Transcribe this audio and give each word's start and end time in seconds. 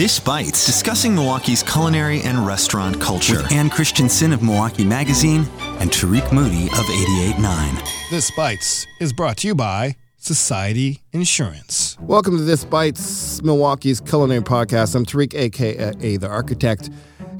This 0.00 0.18
Bites, 0.18 0.64
discussing 0.64 1.14
Milwaukee's 1.14 1.62
culinary 1.62 2.22
and 2.22 2.46
restaurant 2.46 2.98
culture. 2.98 3.42
With 3.42 3.52
Ann 3.52 3.68
Christensen 3.68 4.32
of 4.32 4.42
Milwaukee 4.42 4.82
Magazine 4.82 5.46
and 5.78 5.90
Tariq 5.90 6.32
Moody 6.32 6.68
of 6.68 6.86
88.9. 6.86 8.10
This 8.10 8.30
Bites 8.30 8.86
is 8.98 9.12
brought 9.12 9.36
to 9.36 9.48
you 9.48 9.54
by 9.54 9.96
Society 10.16 11.02
Insurance. 11.12 11.98
Welcome 12.00 12.38
to 12.38 12.44
This 12.44 12.64
Bites, 12.64 13.42
Milwaukee's 13.42 14.00
culinary 14.00 14.40
podcast. 14.40 14.94
I'm 14.94 15.04
Tariq, 15.04 15.34
aka 15.34 16.16
The 16.16 16.26
Architect, 16.26 16.88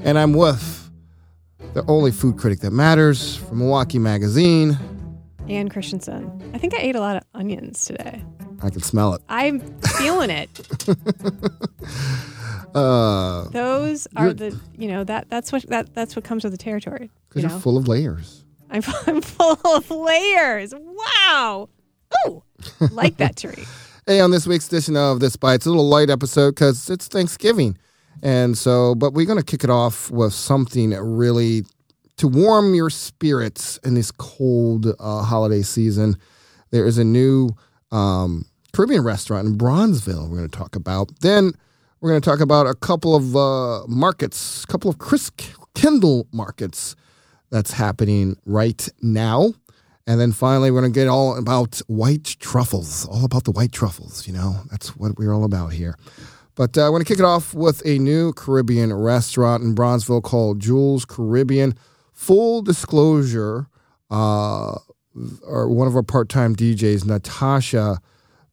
and 0.01 0.19
I'm 0.19 0.33
with 0.33 0.91
the 1.73 1.83
only 1.87 2.11
food 2.11 2.37
critic 2.37 2.59
that 2.59 2.69
matters 2.69 3.37
from 3.37 3.57
Milwaukee 3.57 3.97
Magazine. 3.97 4.77
Ann 5.49 5.67
Christensen. 5.67 6.51
I 6.53 6.59
think 6.59 6.75
I 6.75 6.77
ate 6.77 6.95
a 6.95 6.99
lot 6.99 7.15
of 7.17 7.23
onions 7.33 7.85
today. 7.85 8.21
I 8.61 8.69
can 8.69 8.83
smell 8.83 9.15
it. 9.15 9.23
I'm 9.29 9.61
feeling 9.81 10.29
it. 10.29 10.49
Uh, 12.75 13.49
Those 13.49 14.07
are 14.15 14.33
the 14.33 14.57
you 14.77 14.87
know 14.87 15.03
that 15.03 15.29
that's 15.29 15.51
what 15.51 15.63
that 15.67 15.93
that's 15.93 16.15
what 16.15 16.23
comes 16.25 16.43
with 16.43 16.53
the 16.53 16.57
territory. 16.57 17.09
because 17.29 17.43
You 17.43 17.49
you're 17.49 17.57
know, 17.57 17.61
full 17.61 17.77
of 17.77 17.87
layers. 17.87 18.43
I'm, 18.69 18.81
I'm 19.07 19.21
full 19.21 19.59
of 19.75 19.91
layers. 19.91 20.73
Wow. 20.75 21.69
Ooh, 22.27 22.43
like 22.91 23.17
that 23.17 23.35
tree. 23.37 23.65
Hey, 24.07 24.19
on 24.19 24.31
this 24.31 24.47
week's 24.47 24.67
edition 24.67 24.95
of 24.97 25.19
This 25.19 25.35
Bites, 25.35 25.61
it's 25.61 25.65
a 25.67 25.69
little 25.69 25.87
light 25.87 26.09
episode 26.09 26.55
because 26.55 26.89
it's 26.89 27.07
Thanksgiving. 27.07 27.77
And 28.23 28.57
so, 28.57 28.95
but 28.95 29.13
we're 29.13 29.25
going 29.25 29.39
to 29.39 29.45
kick 29.45 29.63
it 29.63 29.69
off 29.69 30.09
with 30.11 30.33
something 30.33 30.91
really 30.91 31.63
to 32.17 32.27
warm 32.27 32.73
your 32.75 32.89
spirits 32.89 33.77
in 33.83 33.93
this 33.95 34.11
cold 34.11 34.87
uh, 34.99 35.23
holiday 35.23 35.61
season. 35.61 36.15
There 36.71 36.85
is 36.85 36.97
a 36.97 37.03
new 37.03 37.49
um, 37.91 38.45
Caribbean 38.73 39.03
restaurant 39.03 39.47
in 39.47 39.57
Bronzeville 39.57 40.29
we're 40.29 40.37
going 40.37 40.49
to 40.49 40.57
talk 40.57 40.75
about. 40.75 41.11
Then 41.21 41.53
we're 42.01 42.09
going 42.09 42.21
to 42.21 42.29
talk 42.29 42.39
about 42.39 42.65
a 42.65 42.73
couple 42.73 43.15
of 43.15 43.35
uh, 43.35 43.85
markets, 43.87 44.63
a 44.63 44.67
couple 44.67 44.89
of 44.89 44.97
Chris 44.97 45.31
Kindle 45.75 46.27
markets 46.33 46.95
that's 47.51 47.73
happening 47.73 48.37
right 48.45 48.89
now. 49.01 49.53
And 50.07 50.19
then 50.19 50.31
finally, 50.31 50.71
we're 50.71 50.81
going 50.81 50.91
to 50.91 50.99
get 50.99 51.07
all 51.07 51.37
about 51.37 51.79
white 51.87 52.35
truffles, 52.39 53.05
all 53.05 53.23
about 53.23 53.43
the 53.43 53.51
white 53.51 53.71
truffles. 53.71 54.25
You 54.25 54.33
know, 54.33 54.61
that's 54.71 54.95
what 54.95 55.17
we're 55.17 55.31
all 55.31 55.43
about 55.43 55.73
here. 55.73 55.95
But 56.55 56.75
uh, 56.75 56.81
we're 56.85 56.99
going 56.99 57.03
to 57.03 57.07
kick 57.07 57.19
it 57.19 57.25
off 57.25 57.53
with 57.53 57.85
a 57.85 57.99
new 57.99 58.33
Caribbean 58.33 58.91
restaurant 58.91 59.63
in 59.63 59.75
Bronzeville 59.75 60.23
called 60.23 60.59
Jules 60.59 61.05
Caribbean. 61.05 61.75
Full 62.13 62.63
disclosure, 62.63 63.67
uh, 64.09 64.75
our, 65.47 65.69
one 65.69 65.87
of 65.87 65.95
our 65.95 66.03
part 66.03 66.29
time 66.29 66.55
DJs, 66.55 67.05
Natasha, 67.05 67.99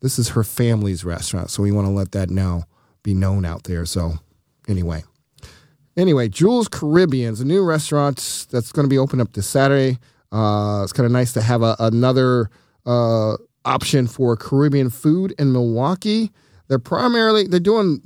this 0.01 0.19
is 0.19 0.31
her 0.31 0.45
family's 0.45 1.03
restaurant. 1.03 1.51
So 1.51 1.63
we 1.63 1.73
want 1.73 1.87
to 1.87 1.93
let 1.93 2.13
that 2.13 2.29
now 2.29 2.65
be 3.09 3.15
known 3.15 3.45
out 3.47 3.65
there. 3.65 3.87
So, 3.87 4.19
anyway. 4.69 5.03
Anyway, 5.97 6.29
Jules 6.29 6.69
Caribbean's 6.69 7.41
a 7.41 7.45
new 7.45 7.65
restaurant 7.65 8.47
that's 8.51 8.71
going 8.71 8.85
to 8.85 8.91
be 8.91 8.99
open 8.99 9.21
up 9.21 9.33
this 9.33 9.49
Saturday. 9.49 9.99
Uh, 10.31 10.83
it's 10.85 10.93
kind 10.93 11.07
of 11.07 11.13
nice 11.13 11.33
to 11.33 11.41
have 11.41 11.63
a, 11.63 11.75
another 11.79 12.51
uh, 12.87 13.37
option 13.65 14.07
for 14.07 14.37
Caribbean 14.37 14.91
food 14.91 15.35
in 15.39 15.53
Milwaukee. 15.53 16.31
They're 16.69 16.79
primarily 16.79 17.47
they're 17.47 17.61
doing 17.61 18.03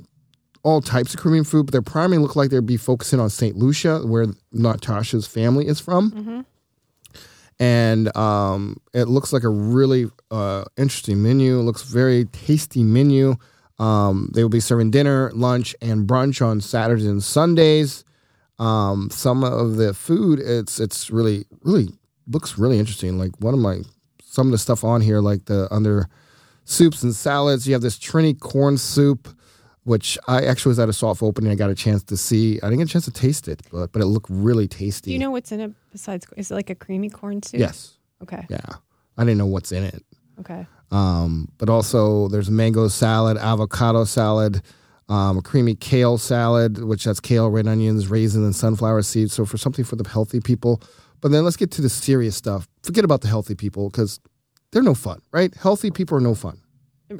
all 0.63 0.79
types 0.79 1.13
of 1.13 1.19
Caribbean 1.19 1.43
food, 1.43 1.65
but 1.65 1.73
they're 1.73 1.81
primarily 1.81 2.19
look 2.19 2.37
like 2.37 2.49
they'd 2.49 2.65
be 2.65 2.77
focusing 2.77 3.19
on 3.19 3.29
St. 3.29 3.57
Lucia, 3.57 3.99
where 3.99 4.27
Natasha's 4.53 5.27
family 5.27 5.67
is 5.67 5.81
from. 5.81 6.45
And 7.59 8.15
um, 8.15 8.77
it 8.93 9.09
looks 9.09 9.33
like 9.33 9.43
a 9.43 9.49
really 9.49 10.05
uh, 10.31 10.63
interesting 10.77 11.21
menu. 11.21 11.59
It 11.59 11.63
looks 11.63 11.83
very 11.83 12.25
tasty 12.25 12.83
menu. 12.83 13.35
Um, 13.79 14.29
they 14.33 14.43
will 14.43 14.49
be 14.49 14.59
serving 14.59 14.91
dinner, 14.91 15.31
lunch, 15.33 15.75
and 15.81 16.07
brunch 16.07 16.45
on 16.45 16.61
Saturdays 16.61 17.07
and 17.07 17.23
Sundays. 17.23 18.03
Um, 18.59 19.09
some 19.11 19.43
of 19.43 19.77
the 19.77 19.93
food, 19.93 20.39
it's 20.39 20.79
it's 20.79 21.09
really 21.09 21.45
really 21.63 21.89
looks 22.27 22.57
really 22.57 22.79
interesting. 22.79 23.17
Like 23.17 23.31
one 23.39 23.53
of 23.53 23.59
my 23.59 23.81
some 24.23 24.47
of 24.47 24.51
the 24.51 24.57
stuff 24.57 24.83
on 24.83 25.01
here, 25.01 25.19
like 25.19 25.45
the 25.45 25.67
under 25.71 26.07
soups 26.65 27.03
and 27.03 27.15
salads. 27.15 27.67
You 27.67 27.73
have 27.73 27.81
this 27.81 27.97
Trini 27.97 28.39
corn 28.39 28.77
soup, 28.77 29.27
which 29.83 30.17
I 30.27 30.45
actually 30.45 30.71
was 30.71 30.79
at 30.79 30.87
a 30.87 30.93
soft 30.93 31.23
opening. 31.23 31.51
I 31.51 31.55
got 31.55 31.69
a 31.69 31.75
chance 31.75 32.03
to 32.03 32.17
see. 32.17 32.59
I 32.61 32.67
didn't 32.67 32.79
get 32.79 32.89
a 32.89 32.91
chance 32.91 33.05
to 33.05 33.11
taste 33.11 33.47
it, 33.47 33.61
but 33.71 33.91
but 33.91 34.01
it 34.01 34.05
looked 34.05 34.29
really 34.29 34.67
tasty. 34.67 35.09
Do 35.09 35.13
you 35.13 35.19
know 35.19 35.31
what's 35.31 35.51
in 35.51 35.59
it 35.59 35.71
besides? 35.91 36.25
Is 36.37 36.51
it 36.51 36.55
like 36.55 36.69
a 36.69 36.75
creamy 36.75 37.09
corn 37.09 37.41
soup? 37.41 37.59
Yes. 37.59 37.97
Okay. 38.21 38.45
Yeah. 38.49 38.59
I 39.17 39.23
didn't 39.23 39.37
know 39.37 39.45
what's 39.45 39.71
in 39.71 39.83
it. 39.83 40.03
Okay. 40.39 40.65
Um, 40.93 41.49
but 41.57 41.69
also 41.69 42.27
there's 42.27 42.51
mango 42.51 42.87
salad, 42.87 43.37
avocado 43.37 44.03
salad, 44.03 44.61
um, 45.09 45.39
a 45.39 45.41
creamy 45.41 45.75
kale 45.75 46.17
salad, 46.17 46.83
which 46.83 47.03
has 47.05 47.19
kale, 47.19 47.49
red 47.49 47.67
onions, 47.67 48.07
raisins, 48.07 48.45
and 48.45 48.55
sunflower 48.55 49.01
seeds. 49.01 49.33
So 49.33 49.45
for 49.45 49.57
something 49.57 49.83
for 49.83 49.95
the 49.95 50.07
healthy 50.07 50.39
people. 50.39 50.81
But 51.19 51.31
then 51.31 51.43
let's 51.43 51.57
get 51.57 51.71
to 51.71 51.81
the 51.81 51.89
serious 51.89 52.35
stuff. 52.35 52.67
Forget 52.83 53.03
about 53.03 53.21
the 53.21 53.27
healthy 53.27 53.55
people 53.55 53.89
because 53.89 54.19
they're 54.71 54.83
no 54.83 54.93
fun, 54.93 55.21
right? 55.31 55.53
Healthy 55.55 55.91
people 55.91 56.17
are 56.17 56.21
no 56.21 56.35
fun. 56.35 56.59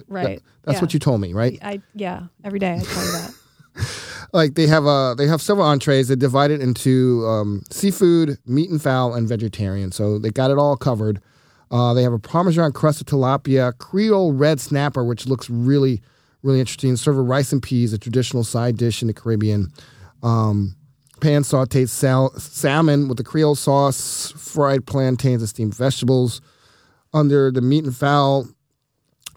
Right. 0.07 0.41
That's 0.63 0.77
yeah. 0.77 0.81
what 0.81 0.93
you 0.93 0.99
told 0.99 1.21
me, 1.21 1.33
right? 1.33 1.57
I 1.61 1.81
yeah. 1.93 2.23
Every 2.43 2.59
day 2.59 2.75
I 2.75 2.79
tell 2.79 3.05
you 3.05 3.11
that. 3.11 3.33
Like 4.33 4.55
they 4.55 4.65
have 4.65 4.87
uh 4.87 5.13
they 5.13 5.27
have 5.27 5.41
several 5.41 5.67
entrees. 5.67 6.07
They 6.07 6.15
divide 6.15 6.49
it 6.49 6.59
into 6.59 7.23
um, 7.27 7.61
seafood, 7.69 8.39
meat 8.47 8.69
and 8.71 8.81
fowl, 8.81 9.13
and 9.13 9.29
vegetarian. 9.29 9.91
So 9.91 10.17
they 10.17 10.31
got 10.31 10.49
it 10.49 10.57
all 10.57 10.75
covered. 10.75 11.21
Uh, 11.73 11.91
they 11.95 12.03
have 12.03 12.13
a 12.13 12.19
Parmesan 12.19 12.71
crust 12.71 13.01
of 13.01 13.07
tilapia, 13.07 13.75
Creole 13.79 14.31
red 14.31 14.59
snapper, 14.61 15.03
which 15.03 15.25
looks 15.25 15.49
really, 15.49 16.03
really 16.43 16.59
interesting. 16.59 16.95
Serve 16.95 17.17
with 17.17 17.25
rice 17.25 17.51
and 17.51 17.63
peas, 17.63 17.93
a 17.93 17.97
traditional 17.97 18.43
side 18.43 18.77
dish 18.77 19.01
in 19.01 19.07
the 19.07 19.13
Caribbean. 19.13 19.71
Um, 20.21 20.75
pan 21.19 21.41
sauteed 21.41 21.89
sal- 21.89 22.37
salmon 22.37 23.07
with 23.07 23.17
the 23.17 23.23
Creole 23.23 23.55
sauce, 23.55 24.31
fried 24.37 24.85
plantains 24.85 25.41
and 25.41 25.49
steamed 25.49 25.73
vegetables. 25.75 26.41
Under 27.11 27.49
the 27.49 27.61
meat 27.61 27.85
and 27.85 27.95
fowl, 27.95 28.47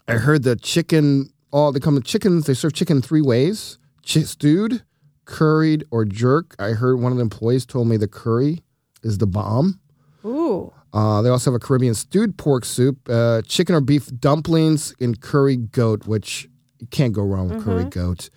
I 0.06 0.14
heard 0.14 0.42
the 0.42 0.56
chicken. 0.56 1.30
All 1.52 1.72
they 1.72 1.80
come 1.80 1.94
with 1.94 2.04
chickens. 2.04 2.44
They 2.44 2.54
serve 2.54 2.74
chicken 2.74 3.00
three 3.00 3.22
ways: 3.22 3.78
Ch- 4.02 4.26
stewed, 4.26 4.82
curried, 5.24 5.84
or 5.90 6.04
jerk. 6.04 6.54
I 6.58 6.72
heard 6.72 7.00
one 7.00 7.12
of 7.12 7.18
the 7.18 7.22
employees 7.22 7.64
told 7.64 7.88
me 7.88 7.96
the 7.96 8.08
curry 8.08 8.62
is 9.02 9.16
the 9.16 9.26
bomb. 9.26 9.80
Ooh. 10.22 10.72
Uh, 10.92 11.22
they 11.22 11.28
also 11.28 11.50
have 11.50 11.60
a 11.60 11.64
Caribbean 11.64 11.94
stewed 11.94 12.38
pork 12.38 12.64
soup, 12.64 13.08
uh, 13.08 13.42
chicken 13.42 13.74
or 13.74 13.80
beef 13.80 14.08
dumplings, 14.18 14.94
and 15.00 15.20
curry 15.20 15.56
goat, 15.56 16.06
which 16.06 16.48
you 16.78 16.86
can't 16.86 17.12
go 17.12 17.22
wrong 17.22 17.48
with 17.48 17.64
curry 17.64 17.84
goat. 17.84 18.30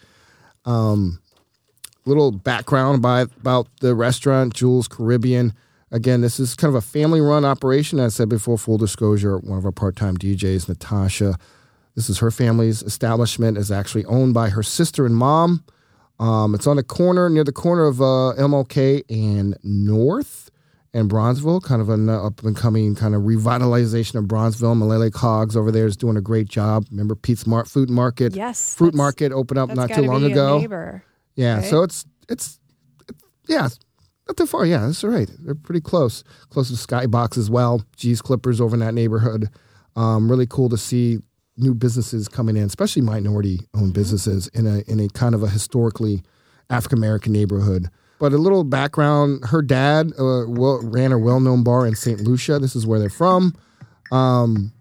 Um, 0.66 1.20
little 2.06 2.32
background 2.32 3.02
by, 3.02 3.22
about 3.22 3.68
the 3.80 3.96
restaurant, 3.96 4.54
Jules 4.54 4.88
Caribbean. 4.88 5.54
Again, 5.92 6.22
this 6.22 6.40
is 6.40 6.56
kind 6.56 6.70
of 6.70 6.76
a 6.76 6.86
family 6.86 7.22
run 7.22 7.46
operation. 7.46 8.00
As 8.00 8.16
I 8.16 8.18
said 8.18 8.30
before, 8.30 8.58
full 8.58 8.78
disclosure, 8.78 9.38
one 9.38 9.58
of 9.58 9.66
our 9.66 9.72
part 9.72 9.96
time 9.96 10.18
DJs, 10.18 10.68
Natasha. 10.68 11.36
This 11.96 12.10
is 12.10 12.20
her 12.20 12.32
family's 12.32 12.84
establishment. 12.84 13.58
is 13.58 13.72
actually 13.72 14.06
owned 14.06 14.34
by 14.34 14.50
her 14.50 14.64
sister 14.64 15.06
and 15.06 15.16
mom. 15.16 15.64
Um, 16.20 16.54
it's 16.54 16.68
on 16.68 16.76
the 16.76 16.84
corner 16.84 17.30
near 17.30 17.44
the 17.44 17.52
corner 17.52 17.86
of 17.86 18.02
uh, 18.02 18.36
MLK 18.38 19.04
and 19.10 19.58
North 19.64 20.52
and 20.94 21.10
Bronzeville, 21.10 21.62
kind 21.62 21.82
of 21.82 21.90
an 21.90 22.10
up 22.10 22.44
and 22.44 22.56
coming 22.56 22.96
kind 22.96 23.14
of 23.16 23.22
revitalization 23.24 24.16
of 24.16 24.26
Bronzeville. 24.26 24.76
Malele 24.76 25.12
Cogs 25.14 25.56
over 25.56 25.72
there 25.72 25.86
is 25.86 25.96
doing 25.96 26.18
a 26.18 26.22
great 26.22 26.48
job. 26.50 26.86
Remember 26.92 27.16
Pete's 27.16 27.46
Mar- 27.46 27.66
Food 27.66 27.90
Market? 27.90 28.36
Yes. 28.36 28.76
Fruit 28.76 28.94
Market 28.96 29.32
opened 29.32 29.58
up 29.60 29.70
not 29.74 29.90
too 29.92 30.02
long 30.02 30.24
ago. 30.24 30.60
neighbor. 30.60 31.04
Yeah, 31.36 31.58
right? 31.58 31.66
so 31.66 31.84
it's 31.84 32.06
it's 32.28 32.60
it- 33.08 33.16
yeah, 33.48 33.68
not 34.28 34.38
too 34.38 34.46
far. 34.46 34.66
Yeah, 34.66 34.86
that's 34.88 35.04
all 35.04 35.10
right. 35.12 35.30
They're 35.40 35.56
pretty 35.56 35.82
close, 35.82 36.24
close 36.50 36.70
to 36.70 36.76
Skybox 36.76 37.38
as 37.38 37.50
well. 37.50 37.84
G's 37.96 38.22
Clippers 38.22 38.60
over 38.60 38.76
in 38.76 38.80
that 38.80 38.94
neighborhood. 38.94 39.50
Um, 39.96 40.30
really 40.30 40.48
cool 40.48 40.70
to 40.70 40.78
see 40.78 41.20
new 41.58 41.74
businesses 41.74 42.28
coming 42.30 42.56
in, 42.56 42.64
especially 42.64 43.02
minority-owned 43.02 43.94
businesses 43.94 44.48
in 44.50 44.66
a 44.66 44.80
in 44.88 45.00
a 45.00 45.08
kind 45.10 45.36
of 45.36 45.44
a 45.44 45.50
historically 45.50 46.22
African 46.70 46.98
American 46.98 47.34
neighborhood. 47.34 47.90
But 48.20 48.34
a 48.34 48.38
little 48.38 48.64
background: 48.64 49.46
her 49.46 49.62
dad 49.62 50.12
uh, 50.20 50.44
well, 50.48 50.82
ran 50.84 51.12
a 51.12 51.18
well-known 51.18 51.64
bar 51.64 51.86
in 51.88 51.96
St. 51.96 52.20
Lucia. 52.22 52.60
This 52.60 52.76
is 52.76 52.86
where 52.86 53.00
they're 53.00 53.10
from. 53.10 53.56
Um, 54.12 54.74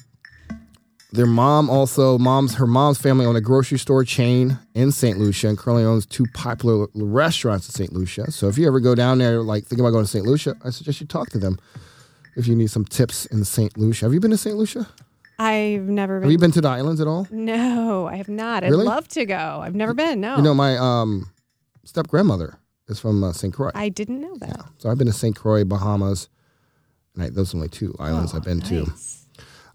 their 1.13 1.27
mom 1.27 1.71
also 1.71 2.19
mom's 2.19 2.55
her 2.57 2.67
mom's 2.67 2.99
family 2.99 3.25
owned 3.25 3.39
a 3.39 3.41
grocery 3.41 3.79
store 3.79 4.05
chain 4.05 4.59
in 4.75 4.93
St. 4.93 5.19
Lucia 5.19 5.49
and 5.49 5.57
currently 5.57 5.85
owns 5.85 6.05
two 6.05 6.27
popular 6.35 6.87
restaurants 6.95 7.67
in 7.69 7.73
St. 7.75 7.93
Lucia. 7.93 8.31
So 8.31 8.49
if 8.49 8.59
you 8.59 8.67
ever 8.67 8.79
go 8.81 8.95
down 8.95 9.19
there, 9.19 9.41
like 9.43 9.65
thinking 9.65 9.81
about 9.81 9.93
going 9.93 10.05
to 10.05 10.11
St. 10.11 10.27
Lucia, 10.27 10.57
I 10.65 10.71
suggest 10.71 11.01
you 11.01 11.07
talk 11.07 11.31
to 11.31 11.39
them 11.39 11.59
if 12.37 12.47
you 12.47 12.55
need 12.55 12.71
some 12.71 12.85
tips 12.85 13.25
in 13.27 13.45
St. 13.45 13.79
Lucia. 13.79 14.05
Have 14.05 14.13
you 14.13 14.21
been 14.21 14.33
to 14.33 14.37
St. 14.37 14.57
Lucia? 14.57 14.87
I've 15.39 15.83
never 15.83 16.19
been. 16.19 16.25
Have 16.25 16.33
you 16.33 16.39
been 16.39 16.51
to 16.53 16.61
the 16.61 16.69
islands 16.69 17.01
at 17.01 17.07
all? 17.07 17.27
No, 17.31 18.07
I 18.07 18.17
have 18.17 18.29
not. 18.29 18.65
I'd 18.65 18.71
Really? 18.71 18.85
love 18.85 19.09
to 19.09 19.25
go. 19.25 19.61
I've 19.63 19.75
never 19.75 19.95
been. 19.95 20.21
No. 20.21 20.37
You 20.37 20.43
know, 20.43 20.55
my 20.55 20.77
um, 20.77 21.31
step 21.85 22.09
grandmother 22.09 22.59
is 22.89 23.01
from 23.01 23.23
uh, 23.23 23.33
St. 23.33 23.53
Croix. 23.53 23.71
I 23.75 23.89
didn't 23.89 24.21
know 24.21 24.37
that. 24.39 24.61
So 24.79 24.91
I've 24.91 24.99
been 24.99 25.07
to 25.07 25.13
St. 25.13 25.37
Croix, 25.37 25.65
Bahamas, 25.65 26.29
and 27.15 27.25
I, 27.25 27.31
those 27.31 27.55
are 27.55 27.59
only 27.59 27.69
two 27.69 27.95
islands 27.99 28.35
I've 28.35 28.45
been 28.45 28.61
to. 28.63 28.87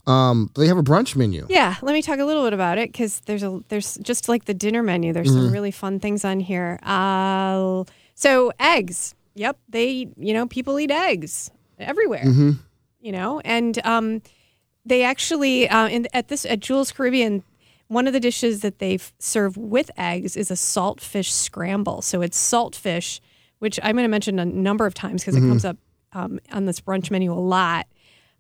Um, 0.06 0.50
they 0.56 0.68
have 0.68 0.78
a 0.78 0.84
brunch 0.84 1.16
menu. 1.16 1.48
Yeah, 1.50 1.76
let 1.82 1.94
me 1.94 2.02
talk 2.02 2.20
a 2.20 2.26
little 2.26 2.44
bit 2.44 2.52
about 2.54 2.78
it 2.78 2.92
because 2.92 3.22
there's 3.22 3.44
a 3.44 3.62
there's 3.70 3.98
just 4.02 4.28
like 4.28 4.46
the 4.46 4.54
dinner 4.54 4.84
menu. 4.84 5.14
There's 5.14 5.32
some 5.32 5.52
really 5.52 5.72
fun 5.72 6.00
things 6.00 6.26
on 6.26 6.40
here. 6.42 6.78
Uh, 6.84 7.86
so 8.16 8.52
eggs. 8.60 9.16
Yep, 9.36 9.58
they 9.70 10.08
you 10.18 10.34
know 10.34 10.46
people 10.46 10.80
eat 10.80 10.92
eggs 10.92 11.52
everywhere. 11.80 12.24
You 13.00 13.12
know, 13.12 13.40
and 13.46 13.80
um, 13.86 14.22
they 14.86 15.04
actually 15.04 15.70
uh, 15.70 15.88
in, 15.88 16.08
at 16.14 16.28
this 16.28 16.46
at 16.46 16.60
Jules 16.60 16.92
Caribbean. 16.92 17.44
One 17.94 18.08
of 18.08 18.14
the 18.14 18.20
dishes 18.20 18.62
that 18.62 18.80
they 18.80 18.98
serve 19.20 19.56
with 19.56 19.92
eggs 19.98 20.36
is 20.36 20.50
a 20.50 20.56
saltfish 20.56 21.30
scramble. 21.30 22.02
So 22.02 22.22
it's 22.22 22.38
saltfish, 22.38 23.20
which 23.60 23.80
I'm 23.84 23.96
going 23.96 24.04
to 24.04 24.10
mention 24.10 24.40
a 24.40 24.46
number 24.46 24.86
of 24.88 24.96
times 24.96 25.22
because 25.22 25.36
it 25.36 25.42
comes 25.42 25.64
up 25.64 25.78
um, 26.14 26.40
on 26.52 26.66
this 26.66 26.82
brunch 26.82 27.12
menu 27.12 27.32
a 27.32 27.36
lot. 27.36 27.88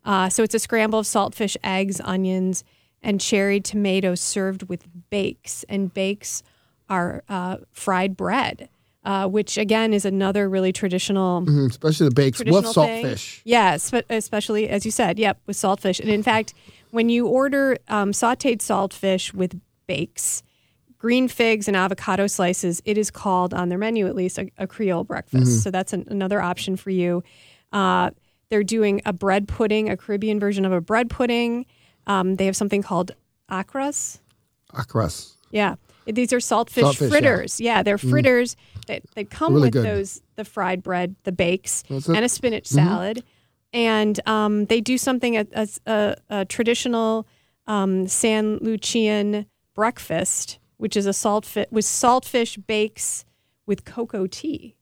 Uh, 0.04 0.28
so 0.30 0.42
it's 0.44 0.56
a 0.56 0.60
scramble 0.60 1.00
of 1.00 1.06
saltfish, 1.06 1.56
eggs, 1.64 2.02
onions, 2.04 2.64
and 3.04 3.22
cherry 3.22 3.60
tomatoes 3.62 4.22
served 4.22 4.64
with 4.70 4.86
bakes. 5.12 5.64
And 5.70 5.94
bakes 5.94 6.42
are 6.90 7.24
uh, 7.30 7.58
fried 7.72 8.18
bread, 8.18 8.70
uh, 9.06 9.28
which 9.28 9.58
again 9.58 9.94
is 9.94 10.04
another 10.04 10.50
really 10.50 10.74
traditional. 10.74 11.44
Mm, 11.44 11.70
Especially 11.70 12.10
the 12.10 12.16
bakes 12.16 12.40
with 12.40 12.48
saltfish. 12.48 13.42
Yeah, 13.46 13.78
spe- 13.78 14.10
especially 14.10 14.68
as 14.68 14.84
you 14.84 14.92
said, 14.92 15.20
yep, 15.20 15.40
with 15.46 15.58
saltfish. 15.58 16.00
And 16.00 16.10
in 16.10 16.24
fact, 16.24 16.54
when 16.94 17.10
you 17.10 17.26
order 17.26 17.76
um, 17.88 18.12
sautéed 18.12 18.60
saltfish 18.60 19.34
with 19.34 19.60
bakes, 19.88 20.44
green 21.00 21.28
figs, 21.28 21.68
and 21.68 21.76
avocado 21.76 22.28
slices, 22.28 22.84
it 22.86 23.00
is 23.00 23.10
called 23.10 23.52
on 23.52 23.70
their 23.70 23.80
menu 23.80 24.06
at 24.06 24.16
least 24.16 24.38
a, 24.38 24.48
a 24.60 24.68
Creole 24.68 25.04
breakfast. 25.04 25.64
So 25.64 25.72
that's 25.72 25.92
an, 25.92 26.06
another 26.08 26.40
option 26.40 26.76
for 26.76 26.92
you. 26.92 27.24
Uh, 27.72 28.12
they're 28.50 28.64
doing 28.64 29.02
a 29.08 29.12
bread 29.12 29.48
pudding, 29.48 29.90
a 29.90 29.98
Caribbean 29.98 30.40
version 30.40 30.66
of 30.66 30.72
a 30.72 30.82
bread 30.82 31.10
pudding. 31.10 31.66
Um, 32.06 32.36
they 32.36 32.46
have 32.46 32.56
something 32.56 32.84
called 32.84 33.10
acras. 33.50 34.22
Acras. 34.78 35.36
Yeah. 35.50 35.76
These 36.06 36.32
are 36.32 36.38
saltfish, 36.38 36.84
Saltfish. 36.84 37.08
Mm. 37.08 37.10
fritters. 37.10 37.60
Yeah, 37.60 37.82
they're 37.82 37.98
fritters 37.98 38.56
that, 38.86 39.02
that 39.16 39.32
come 39.32 39.56
Really 39.56 39.68
with 39.68 39.74
good. 39.74 39.86
those 39.86 40.22
the 40.36 40.46
fried 40.46 40.84
bread, 40.84 41.16
the 41.24 41.32
bakes. 41.32 41.84
Mm-hmm. 41.90 42.14
and 42.14 42.24
a 42.24 42.30
spinach 42.30 42.68
salad. 42.68 43.24
And 43.74 44.20
um, 44.28 44.66
they 44.66 44.82
do 44.82 44.98
something 44.98 45.38
a, 45.38 45.48
a, 45.88 46.16
a, 46.30 46.46
traditional 46.46 47.28
um, 47.66 48.08
San 48.08 48.58
Lucian 48.58 49.48
breakfast, 49.74 50.60
which 50.78 50.96
is 50.96 51.08
a 51.08 51.12
saltfish 51.12 51.66
with 51.72 51.86
saltfish 51.86 52.62
bakes 52.68 53.26
with 53.66 53.84
cocoa 53.86 54.28
tea. 54.28 54.76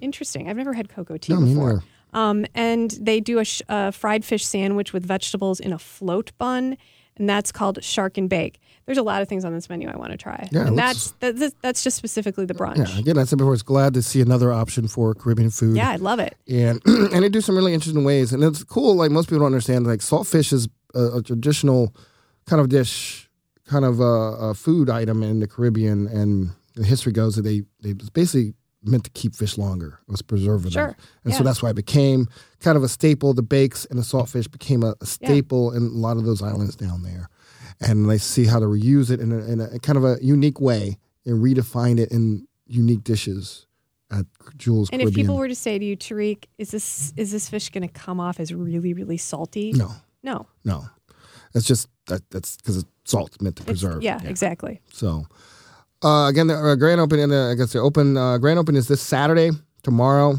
Interesting. 0.00 0.48
I've 0.48 0.56
never 0.56 0.74
had 0.74 0.88
cocoa 0.88 1.16
tea 1.16 1.32
Mm. 1.32 1.40
No, 1.40 1.46
before. 1.46 1.84
Um, 2.12 2.46
and 2.54 2.92
they 3.00 3.18
do 3.18 3.40
a, 3.40 3.44
sh- 3.44 3.62
a 3.68 3.90
fried 3.90 4.24
fish 4.24 4.44
sandwich 4.44 4.92
with 4.92 5.04
vegetables 5.04 5.58
in 5.58 5.72
a 5.72 5.78
float 5.78 6.30
bun, 6.38 6.76
and 7.16 7.28
that's 7.28 7.50
called 7.50 7.82
shark 7.82 8.16
and 8.16 8.30
bake. 8.30 8.60
There's 8.86 8.98
a 8.98 9.02
lot 9.02 9.22
of 9.22 9.28
things 9.28 9.44
on 9.44 9.52
this 9.54 9.68
menu 9.70 9.88
I 9.88 9.96
want 9.96 10.10
to 10.12 10.18
try, 10.18 10.48
Yeah, 10.52 10.66
and 10.66 10.76
let's- 10.76 11.14
that's 11.20 11.54
that's 11.62 11.82
just 11.82 11.96
specifically 11.96 12.44
the 12.44 12.54
brunch. 12.54 12.76
Yeah, 12.76 12.98
again, 12.98 13.18
I 13.18 13.24
said 13.24 13.38
before, 13.38 13.54
it's 13.54 13.62
glad 13.62 13.94
to 13.94 14.02
see 14.02 14.20
another 14.20 14.52
option 14.52 14.88
for 14.88 15.14
Caribbean 15.14 15.50
food. 15.50 15.76
Yeah, 15.76 15.90
I 15.90 15.96
love 15.96 16.18
it. 16.20 16.36
and 16.48 16.80
and 16.86 17.22
they 17.22 17.28
do 17.30 17.40
some 17.40 17.56
really 17.56 17.72
interesting 17.74 18.04
ways. 18.04 18.32
And 18.32 18.44
it's 18.44 18.62
cool. 18.64 18.94
Like 18.94 19.10
most 19.10 19.26
people 19.26 19.38
don't 19.40 19.46
understand. 19.46 19.86
Like 19.86 20.00
saltfish 20.00 20.52
is 20.52 20.68
a, 20.94 21.18
a 21.18 21.22
traditional 21.22 21.94
kind 22.46 22.60
of 22.60 22.68
dish, 22.68 23.30
kind 23.66 23.84
of 23.86 24.00
a, 24.00 24.04
a 24.50 24.54
food 24.54 24.90
item 24.90 25.22
in 25.22 25.40
the 25.40 25.46
Caribbean. 25.48 26.06
And 26.06 26.50
the 26.74 26.84
history 26.84 27.12
goes 27.12 27.36
that 27.36 27.42
they 27.42 27.62
they 27.80 27.94
basically 28.12 28.52
meant 28.82 29.04
to 29.04 29.10
keep 29.12 29.34
fish 29.34 29.56
longer. 29.56 29.98
It 30.06 30.10
was 30.10 30.20
preserving 30.20 30.72
Sure. 30.72 30.88
them. 30.88 30.96
And 31.24 31.32
so 31.34 31.42
that's 31.42 31.62
why 31.62 31.70
it 31.70 31.74
became 31.76 32.26
kind 32.60 32.76
of 32.76 32.82
a 32.82 32.88
staple. 32.88 33.32
The 33.32 33.42
bakes 33.42 33.86
and 33.86 33.98
the 33.98 34.02
saltfish 34.02 34.50
became 34.50 34.82
a, 34.82 34.94
a 35.00 35.06
staple 35.06 35.72
in 35.72 35.84
a 35.84 35.86
lot 35.88 36.18
of 36.18 36.24
those 36.26 36.42
islands 36.42 36.76
down 36.76 37.02
there. 37.02 37.30
And 37.80 38.08
they 38.08 38.18
see 38.18 38.44
how 38.46 38.58
to 38.60 38.66
reuse 38.66 39.10
it 39.10 39.20
in 39.20 39.32
a, 39.32 39.38
in 39.44 39.60
a 39.60 39.78
kind 39.80 39.98
of 39.98 40.04
a 40.04 40.16
unique 40.22 40.60
way 40.60 40.98
and 41.26 41.42
redefine 41.42 41.98
it 41.98 42.10
in 42.12 42.46
unique 42.66 43.04
dishes 43.04 43.66
at 44.10 44.26
Jules 44.56 44.88
And 44.90 45.00
Caribbean. 45.00 45.08
if 45.08 45.14
people 45.14 45.36
were 45.36 45.48
to 45.48 45.54
say 45.54 45.78
to 45.78 45.84
you, 45.84 45.96
Tariq, 45.96 46.44
is 46.58 46.70
this 46.70 47.12
is 47.16 47.32
this 47.32 47.48
fish 47.48 47.70
going 47.70 47.86
to 47.86 47.92
come 47.92 48.20
off 48.20 48.38
as 48.40 48.52
really 48.54 48.92
really 48.94 49.16
salty? 49.16 49.72
no, 49.72 49.90
no. 50.22 50.46
No, 50.64 50.84
it's 51.54 51.66
just 51.66 51.88
that 52.06 52.22
that's 52.30 52.56
because 52.58 52.78
it's 52.78 52.88
salt 53.04 53.40
meant 53.42 53.56
to 53.56 53.64
preserve. 53.64 54.02
yeah, 54.02 54.20
exactly. 54.24 54.80
So, 54.92 55.26
uh, 56.02 56.26
again, 56.28 56.46
the 56.46 56.54
uh, 56.54 56.74
grand 56.76 57.00
opening. 57.00 57.32
Uh, 57.32 57.50
I 57.50 57.54
guess 57.54 57.72
the 57.72 57.80
open 57.80 58.16
uh, 58.16 58.38
grand 58.38 58.58
open 58.58 58.76
is 58.76 58.88
this 58.88 59.00
Saturday, 59.02 59.50
tomorrow, 59.82 60.38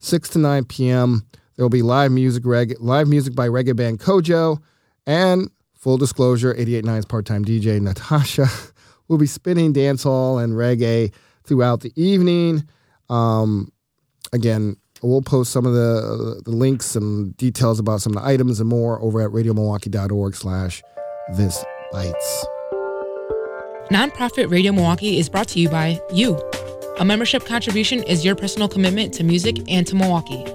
six 0.00 0.28
to 0.30 0.38
nine 0.38 0.64
p.m. 0.64 1.24
There 1.56 1.64
will 1.64 1.70
be 1.70 1.82
live 1.82 2.10
music, 2.12 2.44
reg- 2.44 2.76
live 2.80 3.06
music 3.08 3.34
by 3.34 3.48
reggae 3.48 3.74
band 3.76 4.00
Kojo, 4.00 4.60
and 5.06 5.50
full 5.84 5.98
disclosure, 5.98 6.54
88.9's 6.54 7.04
part-time 7.04 7.44
DJ 7.44 7.78
Natasha 7.78 8.46
will 9.08 9.18
be 9.18 9.26
spinning 9.26 9.74
dancehall 9.74 10.42
and 10.42 10.54
reggae 10.54 11.12
throughout 11.44 11.80
the 11.80 11.92
evening. 11.94 12.66
Um, 13.10 13.70
again, 14.32 14.78
we'll 15.02 15.20
post 15.20 15.52
some 15.52 15.66
of 15.66 15.74
the 15.74 16.40
the 16.42 16.50
links 16.50 16.96
and 16.96 17.36
details 17.36 17.78
about 17.78 18.00
some 18.00 18.16
of 18.16 18.22
the 18.22 18.26
items 18.26 18.60
and 18.60 18.68
more 18.68 18.98
over 19.02 19.20
at 19.20 19.30
radiomilwaukee.org 19.30 20.34
slash 20.34 20.82
this 21.36 21.62
bites. 21.92 22.46
Nonprofit 23.90 24.50
Radio 24.50 24.72
Milwaukee 24.72 25.18
is 25.18 25.28
brought 25.28 25.48
to 25.48 25.60
you 25.60 25.68
by 25.68 26.00
you. 26.10 26.40
A 26.98 27.04
membership 27.04 27.44
contribution 27.44 28.02
is 28.04 28.24
your 28.24 28.34
personal 28.34 28.68
commitment 28.68 29.12
to 29.14 29.24
music 29.24 29.58
and 29.68 29.86
to 29.86 29.94
Milwaukee. 29.94 30.46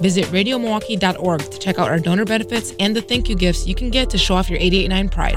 Visit 0.00 0.24
radiomilwaukee.org 0.26 1.50
to 1.50 1.58
check 1.58 1.78
out 1.78 1.88
our 1.88 1.98
donor 1.98 2.24
benefits 2.24 2.72
and 2.80 2.94
the 2.94 3.02
thank 3.02 3.28
you 3.28 3.34
gifts 3.34 3.66
you 3.66 3.74
can 3.74 3.90
get 3.90 4.10
to 4.10 4.18
show 4.18 4.34
off 4.34 4.48
your 4.48 4.58
889 4.58 5.08
pride. 5.08 5.34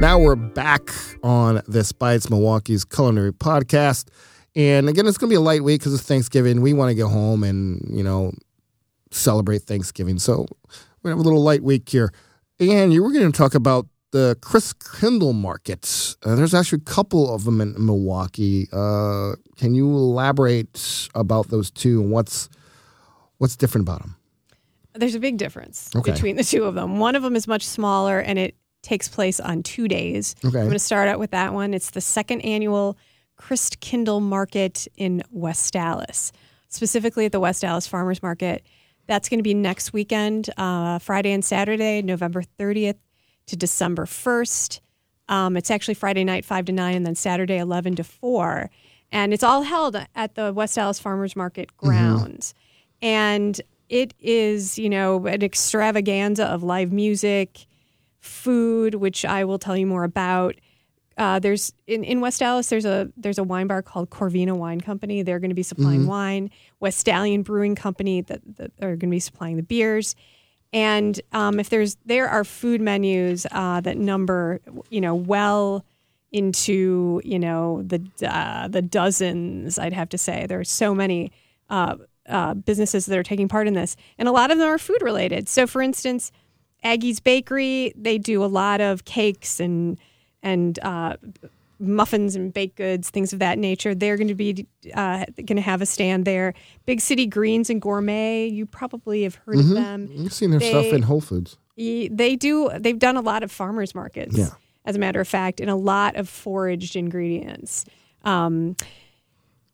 Now 0.00 0.18
we're 0.18 0.34
back 0.34 0.90
on 1.22 1.62
this 1.68 1.92
Bites 1.92 2.28
Milwaukee's 2.28 2.84
culinary 2.84 3.32
podcast. 3.32 4.08
And 4.56 4.88
again, 4.88 5.06
it's 5.06 5.16
going 5.16 5.28
to 5.28 5.32
be 5.32 5.36
a 5.36 5.40
light 5.40 5.62
week 5.62 5.80
because 5.80 5.94
it's 5.94 6.02
Thanksgiving. 6.02 6.60
We 6.60 6.72
want 6.72 6.90
to 6.90 6.94
go 6.94 7.08
home 7.08 7.44
and, 7.44 7.80
you 7.88 8.02
know, 8.02 8.32
celebrate 9.12 9.62
Thanksgiving. 9.62 10.18
So 10.18 10.38
we're 10.38 10.44
going 10.44 10.48
to 11.04 11.08
have 11.10 11.18
a 11.18 11.22
little 11.22 11.42
light 11.42 11.62
week 11.62 11.88
here. 11.88 12.12
And 12.58 12.92
you 12.92 13.02
were 13.02 13.12
going 13.12 13.30
to 13.30 13.36
talk 13.36 13.54
about 13.54 13.86
the 14.12 14.36
Christkindl 14.40 15.34
markets. 15.34 16.16
Uh, 16.24 16.34
there's 16.36 16.54
actually 16.54 16.78
a 16.86 16.90
couple 16.90 17.34
of 17.34 17.44
them 17.44 17.60
in 17.60 17.74
Milwaukee. 17.84 18.68
Uh, 18.72 19.32
can 19.56 19.74
you 19.74 19.86
elaborate 19.88 21.08
about 21.14 21.48
those 21.48 21.70
two 21.70 22.00
and 22.00 22.10
what's 22.10 22.48
what's 23.38 23.56
different 23.56 23.86
about 23.88 24.00
them? 24.02 24.16
There's 24.94 25.14
a 25.14 25.20
big 25.20 25.38
difference 25.38 25.90
Okay. 25.96 26.12
between 26.12 26.36
the 26.36 26.44
two 26.44 26.64
of 26.64 26.74
them. 26.74 26.98
One 26.98 27.16
of 27.16 27.22
them 27.22 27.34
is 27.34 27.48
much 27.48 27.66
smaller 27.66 28.20
and 28.20 28.38
it 28.38 28.54
takes 28.82 29.08
place 29.08 29.40
on 29.40 29.62
two 29.62 29.88
days. 29.88 30.34
Okay. 30.44 30.58
I'm 30.58 30.64
going 30.64 30.72
to 30.72 30.78
start 30.78 31.08
out 31.08 31.18
with 31.18 31.30
that 31.30 31.52
one. 31.54 31.72
It's 31.74 31.90
the 31.90 32.00
second 32.00 32.42
annual 32.42 32.98
Christkindl 33.40 34.20
Market 34.22 34.86
in 34.96 35.22
West 35.30 35.74
Allis, 35.74 36.32
specifically 36.68 37.24
at 37.26 37.32
the 37.32 37.40
West 37.40 37.64
Allis 37.64 37.86
Farmers 37.86 38.22
Market. 38.22 38.62
That's 39.06 39.28
going 39.28 39.38
to 39.38 39.42
be 39.44 39.54
next 39.54 39.92
weekend, 39.92 40.50
uh, 40.56 40.98
Friday 40.98 41.32
and 41.32 41.44
Saturday, 41.44 42.02
November 42.02 42.42
30th 42.58 42.96
to 43.46 43.56
December 43.56 44.06
1st. 44.06 44.80
Um, 45.28 45.56
it's 45.56 45.70
actually 45.70 45.94
Friday 45.94 46.24
night, 46.24 46.44
5 46.44 46.66
to 46.66 46.72
9, 46.72 46.94
and 46.94 47.06
then 47.06 47.14
Saturday, 47.14 47.58
11 47.58 47.96
to 47.96 48.04
4. 48.04 48.70
And 49.12 49.32
it's 49.34 49.42
all 49.42 49.62
held 49.62 49.96
at 50.14 50.34
the 50.34 50.52
West 50.52 50.78
Allis 50.78 50.98
Farmers 50.98 51.36
Market 51.36 51.76
grounds. 51.76 52.54
And 53.02 53.60
it 53.88 54.14
is, 54.18 54.78
you 54.78 54.88
know, 54.88 55.26
an 55.26 55.42
extravaganza 55.42 56.46
of 56.46 56.62
live 56.62 56.92
music, 56.92 57.66
food, 58.20 58.94
which 58.94 59.24
I 59.24 59.44
will 59.44 59.58
tell 59.58 59.76
you 59.76 59.86
more 59.86 60.04
about. 60.04 60.54
Uh, 61.18 61.38
there's 61.38 61.74
in, 61.86 62.04
in 62.04 62.20
West 62.22 62.40
Allis. 62.40 62.70
There's 62.70 62.86
a 62.86 63.12
there's 63.18 63.36
a 63.36 63.44
wine 63.44 63.66
bar 63.66 63.82
called 63.82 64.08
Corvina 64.08 64.56
Wine 64.56 64.80
Company. 64.80 65.22
They're 65.22 65.40
going 65.40 65.50
to 65.50 65.54
be 65.54 65.62
supplying 65.62 66.06
wine. 66.06 66.50
Westallion 66.80 67.42
Brewing 67.42 67.74
Company 67.74 68.22
that, 68.22 68.40
that 68.56 68.70
are 68.80 68.96
going 68.96 69.00
to 69.00 69.06
be 69.08 69.20
supplying 69.20 69.56
the 69.56 69.62
beers. 69.62 70.14
And 70.72 71.20
um, 71.32 71.60
if 71.60 71.68
there's 71.68 71.96
there 72.06 72.28
are 72.28 72.44
food 72.44 72.80
menus 72.80 73.46
uh, 73.50 73.80
that 73.82 73.98
number 73.98 74.60
you 74.90 75.00
know 75.00 75.14
well 75.14 75.84
into 76.32 77.20
you 77.24 77.38
know 77.38 77.82
the 77.82 78.02
uh, 78.26 78.68
the 78.68 78.82
dozens. 78.82 79.78
I'd 79.78 79.92
have 79.92 80.08
to 80.10 80.18
say 80.18 80.46
there 80.46 80.60
are 80.60 80.64
so 80.64 80.94
many 80.94 81.30
uh, 81.68 81.96
uh, 82.28 82.54
businesses 82.54 83.06
that 83.06 83.18
are 83.18 83.22
taking 83.22 83.48
part 83.48 83.68
in 83.68 83.74
this, 83.74 83.96
and 84.18 84.28
a 84.28 84.32
lot 84.32 84.50
of 84.50 84.58
them 84.58 84.68
are 84.68 84.78
food 84.78 85.02
related. 85.02 85.48
So, 85.48 85.66
for 85.66 85.82
instance, 85.82 86.32
Aggie's 86.82 87.20
Bakery 87.20 87.92
they 87.96 88.18
do 88.18 88.42
a 88.42 88.46
lot 88.46 88.80
of 88.80 89.04
cakes 89.04 89.60
and 89.60 89.98
and 90.42 90.78
uh, 90.82 91.16
muffins 91.82 92.34
and 92.36 92.52
baked 92.54 92.76
goods, 92.76 93.10
things 93.10 93.32
of 93.32 93.38
that 93.40 93.58
nature. 93.58 93.94
They're 93.94 94.16
going 94.16 94.28
to 94.28 94.34
be 94.34 94.66
uh, 94.94 95.24
going 95.36 95.56
to 95.56 95.60
have 95.62 95.82
a 95.82 95.86
stand 95.86 96.24
there. 96.24 96.54
Big 96.86 97.00
City 97.00 97.26
Greens 97.26 97.68
and 97.70 97.80
Gourmet, 97.82 98.46
you 98.46 98.66
probably 98.66 99.22
have 99.24 99.34
heard 99.36 99.56
of 99.58 99.68
them. 99.68 100.08
You've 100.12 100.32
seen 100.32 100.50
their 100.50 100.60
stuff 100.60 100.86
in 100.86 101.02
Whole 101.02 101.20
Foods. 101.20 101.58
They 101.76 102.36
do. 102.36 102.70
They've 102.78 102.98
done 102.98 103.16
a 103.16 103.20
lot 103.22 103.42
of 103.42 103.50
farmers 103.50 103.94
markets, 103.94 104.36
Yeah. 104.38 104.50
as 104.84 104.96
a 104.96 104.98
matter 104.98 105.20
of 105.20 105.28
fact, 105.28 105.60
and 105.60 105.68
a 105.70 105.74
lot 105.74 106.16
of 106.16 106.28
foraged 106.28 106.96
ingredients. 106.96 107.84
Um, 108.24 108.76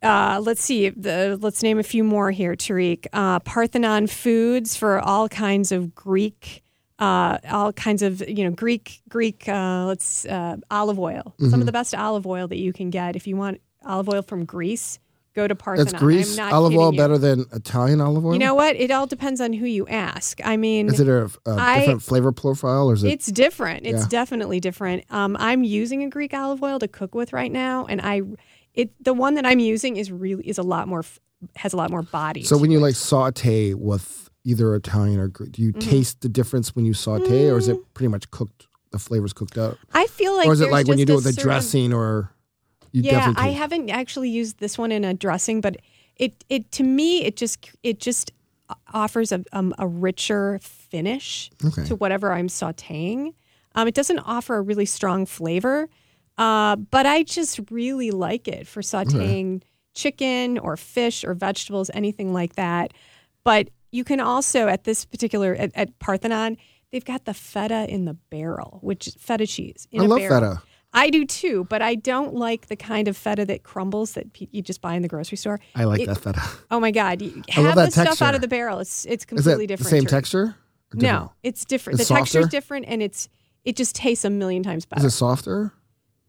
uh, 0.03 0.41
let's 0.43 0.62
see. 0.62 0.91
The, 0.91 1.37
let's 1.41 1.62
name 1.62 1.79
a 1.79 1.83
few 1.83 2.05
more 2.05 2.31
here, 2.31 2.55
Tariq. 2.55 3.07
Uh, 3.12 3.41
Parthenon 3.41 4.07
Foods 4.07 4.77
for 4.77 5.00
all 5.00 5.29
kinds 5.29 5.73
of 5.73 5.95
Greek 5.95 6.62
uh, 6.99 7.38
all 7.49 7.73
kinds 7.73 8.02
of 8.02 8.28
you 8.28 8.45
know 8.45 8.50
Greek 8.50 9.00
Greek 9.09 9.49
uh, 9.49 9.85
let's 9.87 10.25
uh, 10.26 10.57
olive 10.71 10.99
oil. 10.99 11.35
Mm-hmm. 11.38 11.50
Some 11.50 11.61
of 11.61 11.67
the 11.67 11.73
best 11.73 11.95
olive 11.95 12.26
oil 12.26 12.49
that 12.49 12.59
you 12.59 12.73
can 12.73 12.90
get 12.90 13.17
if 13.17 13.26
you 13.26 13.37
want 13.37 13.61
olive 13.85 14.09
oil 14.09 14.23
from 14.23 14.45
Greece. 14.45 14.99
Go 15.35 15.47
to 15.47 15.55
Parthenon. 15.55 15.93
That's 15.93 16.02
Greece 16.02 16.37
I'm 16.37 16.47
not 16.47 16.52
olive 16.52 16.75
oil 16.75 16.93
you. 16.93 16.99
better 16.99 17.17
than 17.17 17.45
Italian 17.52 18.00
olive 18.00 18.26
oil. 18.26 18.33
You 18.33 18.40
know 18.40 18.57
what? 18.57 18.75
It 18.75 18.90
all 18.90 19.07
depends 19.07 19.40
on 19.40 19.52
who 19.52 19.67
you 19.67 19.87
ask. 19.87 20.40
I 20.45 20.57
mean, 20.57 20.88
is 20.88 20.99
it 20.99 21.07
a, 21.07 21.31
a 21.47 21.50
I- 21.55 21.78
different 21.81 22.02
flavor 22.02 22.33
profile 22.33 22.90
or 22.90 22.95
is 22.95 23.05
it? 23.05 23.12
it's 23.12 23.26
different. 23.31 23.87
It's 23.87 24.02
Yeah. 24.02 24.09
definitely 24.09 24.59
different. 24.59 25.05
Um, 25.11 25.37
I'm 25.38 25.62
using 25.62 26.02
a 26.02 26.09
Greek 26.09 26.35
olive 26.35 26.61
oil 26.61 26.81
to 26.81 26.88
cook 26.88 27.14
with 27.14 27.33
right 27.33 27.52
now, 27.52 27.87
and 27.87 28.00
I, 28.00 28.23
it 28.75 28.90
the 29.05 29.14
one 29.14 29.35
that 29.35 29.47
I'm 29.47 29.61
using 29.61 29.97
is 29.97 30.11
really 30.11 30.49
is 30.49 30.59
a 30.59 30.64
lot 30.64 30.88
more 30.88 31.05
has 31.55 31.73
a 31.73 31.76
lot 31.76 31.90
more 31.93 32.02
body. 32.02 32.43
So 32.43 32.57
when 32.59 32.73
you 32.73 32.78
it. 32.78 32.83
like 32.83 32.97
saute 32.97 33.75
with 33.75 34.28
either 34.49 34.75
Italian 34.75 35.21
or 35.21 35.28
Greek, 35.28 35.52
do 35.52 35.62
you 35.62 35.73
Mm-hmm. 35.73 35.90
taste 35.90 36.21
the 36.23 36.28
difference 36.28 36.75
when 36.75 36.85
you 36.85 36.95
saute, 36.95 37.49
or 37.50 37.59
is 37.59 37.69
Mm. 37.69 37.75
it 37.75 37.95
pretty 37.95 38.09
much 38.09 38.31
cooked? 38.31 38.67
The 38.90 38.99
flavors 38.99 39.35
cooked 39.35 39.59
up, 39.59 39.76
I 39.93 40.07
feel 40.07 40.35
like 40.35 40.47
or 40.49 40.52
is 40.55 40.62
it 40.62 40.71
like 40.71 40.88
when 40.88 40.99
you 40.99 41.05
do 41.05 41.12
it 41.12 41.17
with 41.17 41.25
the 41.25 41.33
certain- 41.35 41.45
dressing, 41.49 41.93
or 41.93 42.33
you 42.90 43.02
yeah, 43.02 43.35
I 43.37 43.49
haven't 43.50 43.90
actually 43.90 44.31
used 44.31 44.61
this 44.61 44.78
one 44.78 44.90
in 44.93 45.05
a 45.05 45.12
dressing, 45.12 45.61
but 45.61 45.76
it 46.17 46.33
it 46.49 46.73
to 46.73 46.83
me 46.83 47.23
it 47.23 47.37
just 47.37 47.59
it 47.83 48.00
just 48.00 48.33
offers 48.95 49.31
a 49.31 49.45
um, 49.52 49.75
a 49.78 49.87
richer 49.87 50.59
finish 50.62 51.50
Okay. 51.62 51.85
to 51.85 51.97
whatever 51.97 52.33
I'm 52.33 52.49
sautéing. 52.49 53.35
Um, 53.75 53.87
it 53.88 53.95
doesn't 53.95 54.21
offer 54.21 54.57
a 54.57 54.62
really 54.62 54.87
strong 54.87 55.26
flavor, 55.26 55.90
uh, 56.38 56.76
but 56.76 57.05
I 57.05 57.25
just 57.25 57.61
really 57.71 58.11
like 58.11 58.49
it 58.49 58.67
for 58.67 58.81
sautéing 58.81 59.61
chicken 59.95 60.59
or 60.59 60.78
fish 60.78 61.25
or 61.25 61.35
vegetables, 61.35 61.90
anything 61.93 62.33
like 62.33 62.55
that. 62.57 62.95
But 63.45 63.69
you 63.90 64.04
can 64.04 64.21
also 64.21 64.68
at 64.68 64.85
this 64.85 65.04
particular 65.04 65.54
at, 65.54 65.71
at 65.75 65.99
Parthenon, 65.99 66.57
they've 66.92 67.04
got 67.04 67.25
the 67.25 67.35
feta 67.35 67.87
in 67.88 68.04
the 68.04 68.14
barrel, 68.14 68.78
which 68.83 69.11
feta 69.18 69.47
cheese. 69.47 69.87
In 69.92 70.00
I 70.00 70.04
a 70.04 70.09
love 70.09 70.18
barrel. 70.18 70.40
feta. 70.57 70.62
I 70.95 71.11
do 71.11 71.26
too, 71.26 71.66
but 71.68 71.83
I 71.83 71.97
don't 71.97 72.35
like 72.35 72.68
the 72.68 72.76
kind 72.76 73.09
of 73.09 73.16
feta 73.16 73.45
that 73.45 73.62
crumbles 73.62 74.12
that 74.12 74.26
you 74.52 74.62
just 74.62 74.80
buy 74.80 74.95
in 74.95 75.02
the 75.02 75.09
grocery 75.09 75.37
store. 75.37 75.61
I 75.75 75.85
like 75.85 76.00
It- 76.00 76.07
that 76.07 76.16
feta. 76.18 76.40
Oh 76.71 76.80
my 76.80 76.90
god, 76.90 77.21
you 77.23 77.42
I 77.57 77.61
love 77.61 77.66
have 77.66 77.76
that 77.76 77.85
the 77.87 77.90
stuff 77.92 78.04
texture. 78.07 78.25
out 78.25 78.35
of 78.35 78.40
the 78.40 78.49
barrel. 78.49 78.78
It's 78.78 79.04
it's 79.04 79.23
Is 79.23 79.26
completely 79.26 79.64
it 79.64 79.66
the 79.68 79.73
different. 79.76 79.90
same 79.90 80.04
Terry. 80.07 80.11
texture? 80.21 80.57
different? 80.90 81.02
No, 81.02 81.33
it's 81.42 81.64
different. 81.66 82.00
It's 82.00 82.09
the 82.09 82.14
texture's 82.14 82.45
softer? 82.45 82.57
different, 82.57 82.87
and 82.88 83.02
it's 83.02 83.28
it 83.64 83.76
just 83.76 83.95
tastes 83.95 84.25
a 84.25 84.30
million 84.30 84.62
times 84.62 84.87
better. 84.87 85.07
Is 85.07 85.12
it 85.12 85.16
softer? 85.16 85.73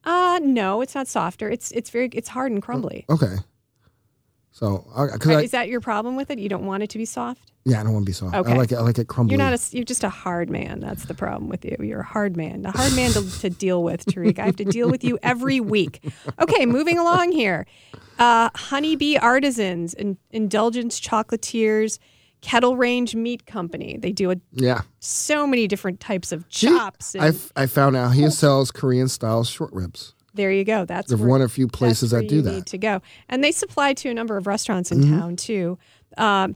Uh 0.03 0.39
no, 0.43 0.81
it's 0.81 0.93
not 0.95 1.07
softer. 1.07 1.49
It's 1.49 1.71
it's 1.71 1.89
very 1.89 2.09
it's 2.13 2.27
hard 2.29 2.51
and 2.51 2.61
crumbly. 2.61 3.05
Okay. 3.09 3.35
So, 4.59 4.85
I, 4.93 5.05
Is 5.41 5.51
that 5.51 5.69
your 5.69 5.79
problem 5.79 6.17
with 6.17 6.29
it? 6.31 6.37
You 6.37 6.49
don't 6.49 6.65
want 6.65 6.83
it 6.83 6.89
to 6.89 6.97
be 6.97 7.05
soft. 7.05 7.49
yeah, 7.63 7.79
I 7.79 7.83
don't 7.83 7.93
want 7.93 8.03
to 8.05 8.09
be 8.09 8.13
soft. 8.13 8.35
Okay. 8.35 8.51
I 8.51 8.57
like 8.57 8.73
it. 8.73 8.75
I 8.75 8.81
like 8.81 8.99
it 8.99 9.07
crumbly. 9.07 9.31
You're 9.37 9.37
not 9.45 9.53
a 9.53 9.59
you're 9.73 9.85
just 9.85 10.03
a 10.03 10.09
hard 10.09 10.49
man. 10.49 10.81
That's 10.81 11.05
the 11.05 11.13
problem 11.13 11.47
with 11.47 11.63
you. 11.63 11.77
You're 11.79 12.01
a 12.01 12.05
hard 12.05 12.35
man. 12.35 12.65
A 12.65 12.71
hard 12.71 12.93
man 12.93 13.11
to, 13.11 13.39
to 13.39 13.49
deal 13.49 13.81
with, 13.83 14.05
Tariq. 14.05 14.37
I 14.37 14.47
have 14.47 14.57
to 14.57 14.65
deal 14.65 14.89
with 14.89 15.01
you 15.01 15.17
every 15.23 15.61
week. 15.61 16.01
Okay, 16.41 16.65
moving 16.65 16.97
along 16.97 17.31
here. 17.31 17.65
Uh, 18.17 18.49
Honeybee 18.53 19.15
Artisans, 19.15 19.93
in, 19.93 20.17
Indulgence 20.31 20.99
Chocolatiers, 20.99 21.99
Kettle 22.41 22.75
Range 22.75 23.15
Meat 23.15 23.45
Company. 23.45 23.97
They 23.97 24.11
do 24.11 24.29
a, 24.31 24.35
yeah. 24.51 24.81
so 24.99 25.47
many 25.47 25.67
different 25.69 26.01
types 26.01 26.33
of 26.33 26.43
He- 26.49 26.67
chops. 26.67 27.15
I, 27.15 27.27
And 27.27 27.51
I 27.55 27.65
found 27.65 27.95
out 27.95 28.09
he 28.09 28.29
sells 28.29 28.71
Korean 28.71 29.07
style 29.07 29.45
short 29.45 29.71
ribs. 29.71 30.15
There 30.33 30.51
you 30.51 30.63
go. 30.63 30.85
That's 30.85 31.13
where- 31.13 31.27
one 31.27 31.41
or 31.41 31.47
few 31.47 31.67
places 31.67 32.11
that 32.11 32.27
do 32.27 32.41
that. 32.41 32.49
Mm-hmm. 32.49 32.55
Need 32.57 32.65
to 32.67 32.77
go, 32.77 33.01
and 33.27 33.43
they 33.43 33.51
supply 33.51 33.93
to 33.93 34.09
a 34.09 34.13
number 34.13 34.37
of 34.37 34.47
restaurants 34.47 34.91
in 34.91 35.09
town 35.09 35.35
too. 35.35 35.77
Um, 36.17 36.55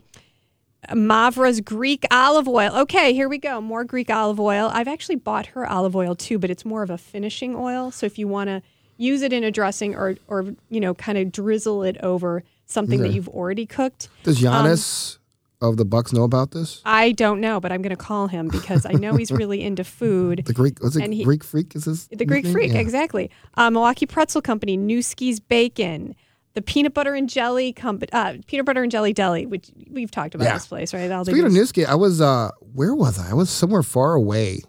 Mavra's 0.89 1.62
Greek 1.62 2.06
olive 2.12 2.48
oil. 2.48 2.75
Okay, 2.82 3.13
here 3.13 3.30
we 3.30 3.38
go. 3.38 3.62
More 3.62 3.84
Greek 3.84 4.10
olive 4.10 4.39
oil. 4.39 4.70
I've 4.74 4.88
actually 4.88 5.15
bought 5.15 5.48
her 5.48 5.65
olive 5.65 5.96
oil 5.96 6.15
too, 6.15 6.38
but 6.38 6.50
it's 6.50 6.65
more 6.65 6.84
of 6.84 6.89
a 6.89 6.98
finishing 6.98 7.56
oil. 7.56 7.89
So 7.92 8.06
if 8.06 8.20
you 8.20 8.27
want 8.27 8.50
to 8.50 8.62
use 8.98 9.22
it 9.22 9.34
in 9.34 9.44
a 9.44 9.51
dressing 9.51 9.96
or 9.96 10.15
or 10.27 10.53
you 10.70 10.80
know 10.80 10.94
kind 10.94 11.18
of 11.18 11.32
drizzle 11.32 11.84
it 11.84 11.98
over 12.03 12.44
something 12.65 13.01
that 13.01 13.12
you've 13.12 13.30
already 13.30 13.65
cooked. 13.65 14.10
Does 14.24 14.42
Giannis 14.42 15.18
of 15.63 15.77
the 15.77 15.86
Bucks 15.86 16.13
know 16.13 16.24
about 16.24 16.51
this? 16.51 16.82
I 16.86 17.12
don't 17.13 17.39
know, 17.41 17.60
but 17.60 17.72
I'm 17.72 17.82
going 17.82 17.89
to 17.91 17.96
call 17.96 18.27
him 18.27 18.48
because 18.50 18.86
I 18.86 18.91
know 18.93 19.15
he's 19.15 19.32
really 19.41 19.62
into 19.63 19.84
food. 19.84 20.43
The 20.46 20.53
Greek 20.53 20.82
was 20.82 20.96
it 20.96 21.12
he- 21.12 21.24
Greek 21.24 21.43
Freak? 21.43 21.75
Is 21.75 21.86
this 21.86 22.08
The 22.08 22.25
Greek 22.25 22.43
nickname? 22.43 22.53
Freak, 22.53 22.74
Yeah. 22.74 22.79
exactly. 22.79 23.32
Uh, 23.55 23.70
Milwaukee 23.70 24.05
Pretzel 24.05 24.41
Company, 24.41 24.77
Nueske's 24.77 25.39
Bacon, 25.39 26.15
the 26.53 26.62
Peanut 26.62 26.93
Butter 26.93 27.15
and 27.15 27.27
Jelly 27.29 27.74
Company, 27.74 28.12
uh, 28.13 28.36
Peanut 28.46 28.65
Butter 28.65 28.84
and 28.84 28.91
Jelly 28.91 29.13
Deli, 29.13 29.46
which 29.46 29.72
we've 29.89 30.12
talked 30.12 30.36
about 30.36 30.46
Yeah. 30.46 30.53
this 30.53 30.67
place, 30.67 30.93
right? 30.93 31.10
All 31.10 31.25
Speaking 31.25 31.46
of 31.46 31.51
Nueske, 31.51 31.86
I 31.86 31.96
was 31.96 32.22
uh 32.22 32.50
where 32.74 32.93
was 32.93 33.17
I? 33.17 33.32
I 33.32 33.34
was 33.34 33.50
somewhere 33.50 33.84
far 33.84 34.13
away. 34.13 34.60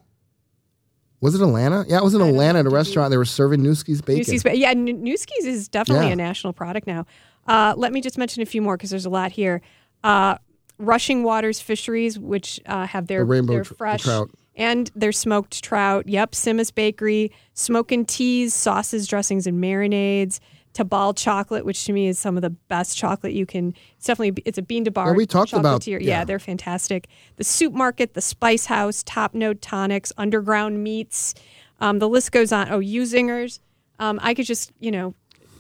Was 1.21 1.35
it 1.35 1.41
Atlanta? 1.41 1.85
Yeah, 1.89 1.99
I 1.99 2.03
was 2.03 2.15
in 2.15 2.21
I 2.23 2.29
Atlanta 2.29 2.59
at 2.61 2.67
a. 2.67 2.69
You- 2.69 2.75
restaurant. 2.75 3.11
They 3.11 3.17
were 3.17 3.25
serving 3.25 3.61
Nueske's 3.63 4.03
bacon. 4.03 4.23
Nueske's, 4.25 4.43
Ba- 4.43 4.57
yeah, 4.57 4.71
N- 4.71 5.03
Nueske's 5.05 5.45
is 5.47 5.69
definitely 5.69 6.07
Yeah. 6.09 6.13
a 6.13 6.17
national 6.17 6.53
product 6.53 6.87
now. 6.87 7.07
Uh, 7.47 7.75
let 7.77 7.93
me 7.93 8.01
just 8.03 8.19
mention 8.19 8.43
a 8.43 8.47
few 8.47 8.61
more 8.63 8.77
because 8.77 8.91
there's 8.91 9.07
a 9.07 9.11
lot 9.11 9.33
here. 9.33 9.61
Uh, 10.03 10.37
Rushing 10.79 11.23
Waters 11.23 11.61
Fisheries, 11.61 12.19
which 12.19 12.61
uh, 12.67 12.87
have 12.87 13.07
their 13.07 13.21
The 13.21 13.25
rainbow 13.25 13.53
their 13.55 13.65
tr- 13.65 13.75
fresh 13.75 14.03
trout. 14.03 14.31
and 14.57 14.91
their 14.95 15.13
smoked 15.13 15.63
trout. 15.63 16.09
Yep, 16.09 16.33
Simus 16.33 16.75
Bakery, 16.75 17.31
smoking 17.55 18.05
teas, 18.05 18.55
sauces, 18.55 19.07
dressings, 19.07 19.47
and 19.47 19.63
marinades. 19.63 20.41
Tabal 20.73 21.15
chocolate, 21.17 21.65
which 21.65 21.85
to 21.85 21.93
me 21.93 22.09
is 22.09 22.19
some 22.19 22.35
of 22.37 22.43
the 22.43 22.51
best 22.51 22.99
chocolate 22.99 23.33
you 23.33 23.47
can. 23.47 23.73
It's 23.97 24.07
definitely 24.07 24.43
it's 24.45 24.59
a 24.59 24.63
bean 24.63 24.85
to 24.87 24.91
bar. 24.91 25.07
Yeah, 25.07 25.13
we 25.13 25.25
talked 25.25 25.53
about- 25.53 25.87
yeah. 25.87 25.99
yeah, 26.01 26.25
they're 26.25 26.41
fantastic. 26.41 27.07
The 27.37 27.45
Soup 27.45 27.73
Market, 27.73 28.15
the 28.15 28.21
Spice 28.21 28.67
House, 28.67 29.05
Top 29.05 29.35
Note 29.35 29.63
Tonics, 29.63 30.13
Underground 30.19 30.83
Meats. 30.83 31.35
Um, 31.81 32.01
the 32.01 32.09
list 32.09 32.33
goes 32.33 32.51
on. 32.51 32.69
Oh, 32.73 32.81
Usinger's. 32.81 33.61
Um, 34.01 34.19
I 34.21 34.35
could 34.35 34.47
just 34.47 34.73
you 34.81 34.91
know 34.91 35.15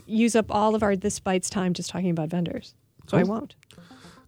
use 0.06 0.34
up 0.34 0.46
all 0.50 0.74
of 0.74 0.82
our 0.82 0.96
this 0.96 1.20
bites 1.20 1.48
time 1.48 1.74
just 1.74 1.90
talking 1.90 2.10
about 2.10 2.28
vendors, 2.30 2.74
so 3.06 3.16
I 3.16 3.22
won't. 3.22 3.54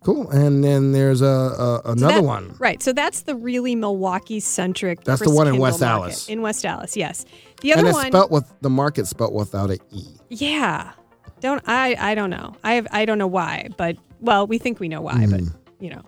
Cool. 0.05 0.31
And 0.31 0.62
then 0.62 0.93
there's 0.93 1.21
a, 1.21 1.26
a 1.26 1.81
So 1.85 1.91
another 1.93 2.15
that- 2.17 2.25
one. 2.25 2.55
Right. 2.59 2.83
So 2.83 2.93
that's 2.93 3.23
the 3.23 3.35
really 3.35 3.75
Milwaukee 3.75 4.41
centric. 4.41 5.03
That's 5.05 5.23
the 5.23 5.31
one 5.31 5.49
in 5.49 5.59
West 5.59 5.81
Market. 5.81 5.93
Dallas. 6.00 6.29
In 6.29 6.43
West 6.43 6.65
Allis, 6.65 6.97
yes. 6.97 7.25
The 7.62 7.73
And 7.73 7.81
other 7.81 7.88
it's 7.91 7.97
one, 7.97 8.07
spelt 8.07 8.31
with 8.31 8.53
the 8.61 8.71
market 8.71 9.07
spelt 9.07 9.33
without 9.33 9.71
an 9.71 9.79
E. 9.91 10.05
yeah. 10.29 10.93
Don't 11.41 11.62
I? 11.67 11.97
I 11.99 12.15
don't 12.15 12.31
know. 12.31 12.55
I 12.65 12.75
have. 12.75 12.87
I 12.91 13.05
don't 13.05 13.19
know 13.19 13.26
why, 13.26 13.69
but 13.76 13.97
well, 14.21 14.47
we 14.47 14.57
think 14.57 14.81
we 14.81 14.88
know 14.88 15.03
why, 15.03 15.26
but 15.31 15.43
you 15.81 15.91
know, 15.91 16.00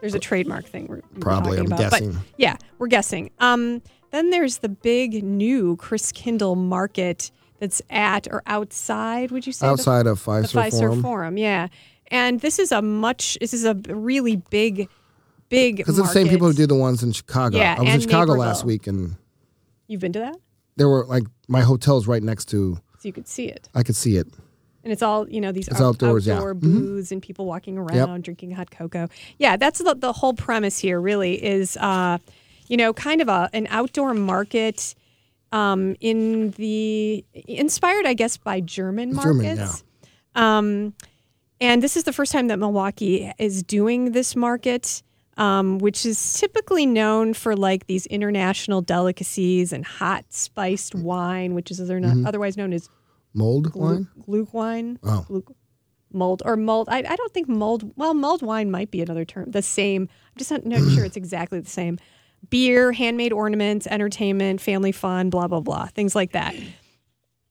there's 0.00 0.14
a 0.14 0.18
trademark 0.18 0.66
thing 0.66 0.86
we're. 0.86 1.00
Probably, 1.18 1.58
I'm 1.58 1.64
about. 1.66 1.78
guessing. 1.78 2.12
But 2.12 2.22
yeah, 2.36 2.56
we're 2.78 2.88
guessing. 2.88 3.30
Um, 3.38 3.80
then 4.10 4.28
there's 4.28 4.58
the 4.58 4.68
big 4.68 5.24
new 5.24 5.76
Christkindl 5.78 6.58
Market 6.58 7.30
that's 7.58 7.80
at 7.88 8.28
or 8.30 8.42
outside. 8.46 9.30
Would 9.30 9.46
you 9.46 9.52
say 9.52 9.66
the- 9.66 9.72
Outside 9.72 10.06
of 10.06 10.22
the 10.22 10.30
Fiserv 10.30 10.52
Fiserv 10.68 10.80
Forum. 10.80 11.02
Forum? 11.02 11.38
Yeah, 11.38 11.68
and 12.10 12.40
this 12.40 12.58
is 12.58 12.72
a 12.72 12.82
much. 12.82 13.36
This 13.40 13.52
is 13.54 13.64
a 13.64 13.74
really 13.88 14.36
big, 14.50 14.88
big. 15.48 15.76
Because 15.78 15.98
it's 15.98 16.08
the 16.08 16.12
same 16.14 16.28
people 16.28 16.46
who 16.48 16.54
do 16.54 16.66
the 16.66 16.74
ones 16.74 17.02
in 17.02 17.12
Chicago. 17.12 17.58
Yeah, 17.58 17.76
I 17.78 17.82
was 17.82 17.94
in 17.94 18.00
Chicago 18.00 18.32
last 18.34 18.64
week 18.64 18.86
and 18.86 19.16
You've 19.88 20.00
been 20.00 20.12
to 20.14 20.18
that, 20.18 20.36
there 20.76 20.88
were 20.88 21.04
like 21.06 21.22
my 21.48 21.60
hotel's 21.60 22.06
right 22.08 22.22
next 22.22 22.46
to 22.46 22.74
so 22.98 23.08
you 23.08 23.12
could 23.12 23.28
see 23.28 23.46
it. 23.48 23.68
I 23.74 23.82
could 23.82 23.94
see 23.96 24.16
it. 24.16 24.26
And 24.82 24.92
it's 24.92 25.02
all, 25.02 25.28
you 25.28 25.40
know, 25.40 25.50
these 25.52 25.68
out- 25.68 25.80
outdoors, 25.80 26.26
yeah. 26.26 26.34
outdoor 26.36 26.54
Mhm. 26.54 26.60
booths 26.60 27.10
and 27.12 27.20
people 27.20 27.44
walking 27.46 27.76
around 27.76 28.22
drinking 28.24 28.52
hot 28.52 28.70
cocoa. 28.70 29.08
Yeah, 29.38 29.56
that's 29.56 29.80
the, 29.80 29.94
the 29.94 30.12
whole 30.12 30.32
premise 30.34 30.78
here, 30.78 31.00
really, 31.00 31.42
is, 31.44 31.76
uh, 31.78 32.18
you 32.68 32.76
know, 32.76 32.92
kind 32.92 33.20
of 33.20 33.28
a 33.28 33.48
an 33.52 33.66
outdoor 33.70 34.14
market 34.14 34.94
um, 35.52 35.94
in 36.00 36.50
the, 36.52 37.24
inspired, 37.46 38.06
I 38.06 38.14
guess, 38.14 38.36
by 38.36 38.60
German 38.60 39.14
German, 39.16 39.46
markets. 39.56 39.84
Um, 40.34 40.94
and 41.60 41.82
this 41.82 41.96
is 41.96 42.04
the 42.04 42.12
first 42.12 42.32
time 42.32 42.48
that 42.48 42.58
Milwaukee 42.58 43.32
is 43.38 43.62
doing 43.62 44.12
this 44.12 44.34
market, 44.36 45.02
um, 45.36 45.78
which 45.78 46.04
is 46.06 46.38
typically 46.38 46.86
known 46.86 47.34
for 47.34 47.54
like 47.56 47.86
these 47.86 48.06
international 48.06 48.80
delicacies 48.82 49.72
and 49.72 49.84
hot 49.84 50.24
spiced 50.30 50.94
wine, 50.94 51.54
which 51.54 51.70
is 51.70 51.80
other- 51.80 52.00
Mm-hmm. 52.00 52.26
otherwise 52.26 52.56
known 52.56 52.72
as 52.72 52.88
Mold 53.34 53.74
wine? 53.74 54.08
Gluck 54.24 54.54
wine. 54.54 54.98
Oh. 55.02 55.24
Gluck- 55.28 55.52
mold 56.12 56.40
or 56.46 56.56
mold. 56.56 56.88
I, 56.90 56.98
I 56.98 57.16
don't 57.16 57.34
think 57.34 57.48
mold. 57.48 57.92
Well, 57.96 58.14
mulled 58.14 58.40
wine 58.40 58.70
might 58.70 58.90
be 58.90 59.02
another 59.02 59.26
term. 59.26 59.50
The 59.50 59.60
same. 59.60 60.02
I'm 60.04 60.38
just 60.38 60.50
not, 60.50 60.64
not 60.64 60.80
sure 60.94 61.04
it's 61.04 61.18
exactly 61.18 61.60
the 61.60 61.68
same. 61.68 61.98
Beer, 62.48 62.92
handmade 62.92 63.34
ornaments, 63.34 63.86
entertainment, 63.88 64.62
family 64.62 64.92
fun, 64.92 65.28
blah 65.28 65.48
blah 65.48 65.60
blah, 65.60 65.86
things 65.88 66.14
like 66.14 66.32
that. 66.32 66.54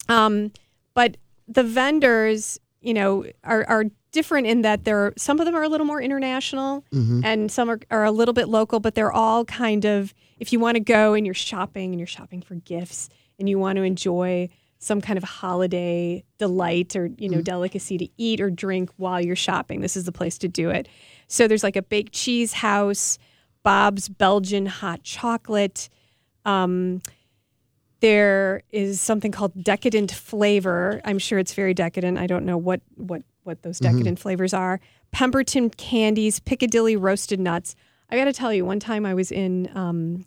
Um, 0.09 0.51
but 0.95 1.17
the 1.47 1.63
vendors, 1.63 2.59
you 2.85 2.93
know, 2.93 3.25
are 3.43 3.65
are 3.67 3.85
different 4.11 4.47
in 4.47 4.61
that 4.61 4.85
they're 4.85 5.13
some 5.17 5.39
of 5.39 5.45
them 5.45 5.55
are 5.55 5.63
a 5.63 5.69
little 5.69 5.85
more 5.85 6.01
international 6.01 6.85
and 7.25 7.51
some 7.51 7.69
are, 7.69 7.79
are 7.91 8.05
a 8.05 8.11
little 8.11 8.33
bit 8.33 8.47
local, 8.47 8.79
but 8.79 8.95
they're 8.95 9.11
all 9.11 9.45
kind 9.45 9.85
of 9.85 10.13
if 10.39 10.53
you 10.53 10.59
want 10.59 10.75
to 10.75 10.79
go 10.79 11.13
and 11.13 11.25
you're 11.25 11.33
shopping 11.33 11.91
and 11.91 11.99
you're 11.99 12.07
shopping 12.07 12.41
for 12.41 12.55
gifts 12.55 13.09
and 13.39 13.49
you 13.49 13.59
want 13.59 13.77
to 13.77 13.83
enjoy 13.83 14.47
some 14.79 15.01
kind 15.01 15.17
of 15.17 15.23
holiday 15.23 16.23
delight 16.37 16.95
or 16.95 17.09
you 17.17 17.27
know 17.29 17.41
delicacy 17.41 17.97
to 17.97 18.07
eat 18.17 18.39
or 18.39 18.49
drink 18.49 18.89
while 18.97 19.19
you're 19.19 19.35
shopping 19.35 19.81
this 19.81 19.97
is 19.97 20.03
the 20.03 20.11
place 20.11 20.37
to 20.37 20.47
do 20.47 20.69
it 20.69 20.87
so 21.27 21.47
there's 21.47 21.63
like 21.63 21.75
a 21.75 21.81
baked 21.81 22.13
cheese 22.13 22.53
house 22.53 23.17
Bob's 23.65 24.07
Belgian 24.07 24.67
hot 24.67 25.03
chocolate. 25.03 25.89
Um, 26.45 27.01
there 28.01 28.63
is 28.71 28.99
something 29.01 29.31
called 29.31 29.63
decadent 29.63 30.11
flavor. 30.11 31.01
I'm 31.05 31.19
sure 31.19 31.39
it's 31.39 31.53
very 31.53 31.73
decadent. 31.73 32.17
I 32.17 32.27
don't 32.27 32.45
know 32.45 32.57
what 32.57 32.81
what 32.95 33.23
what 33.43 33.61
those 33.61 33.79
decadent 33.79 34.19
flavors 34.19 34.53
are. 34.53 34.79
Pemberton 35.11 35.69
candies, 35.69 36.39
Piccadilly 36.39 36.95
roasted 36.95 37.39
nuts. 37.39 37.75
I 38.09 38.17
got 38.17 38.25
to 38.25 38.33
tell 38.33 38.51
you, 38.53 38.65
one 38.65 38.79
time 38.79 39.05
I 39.05 39.13
was 39.13 39.31
in 39.31 39.69
um, 39.75 40.23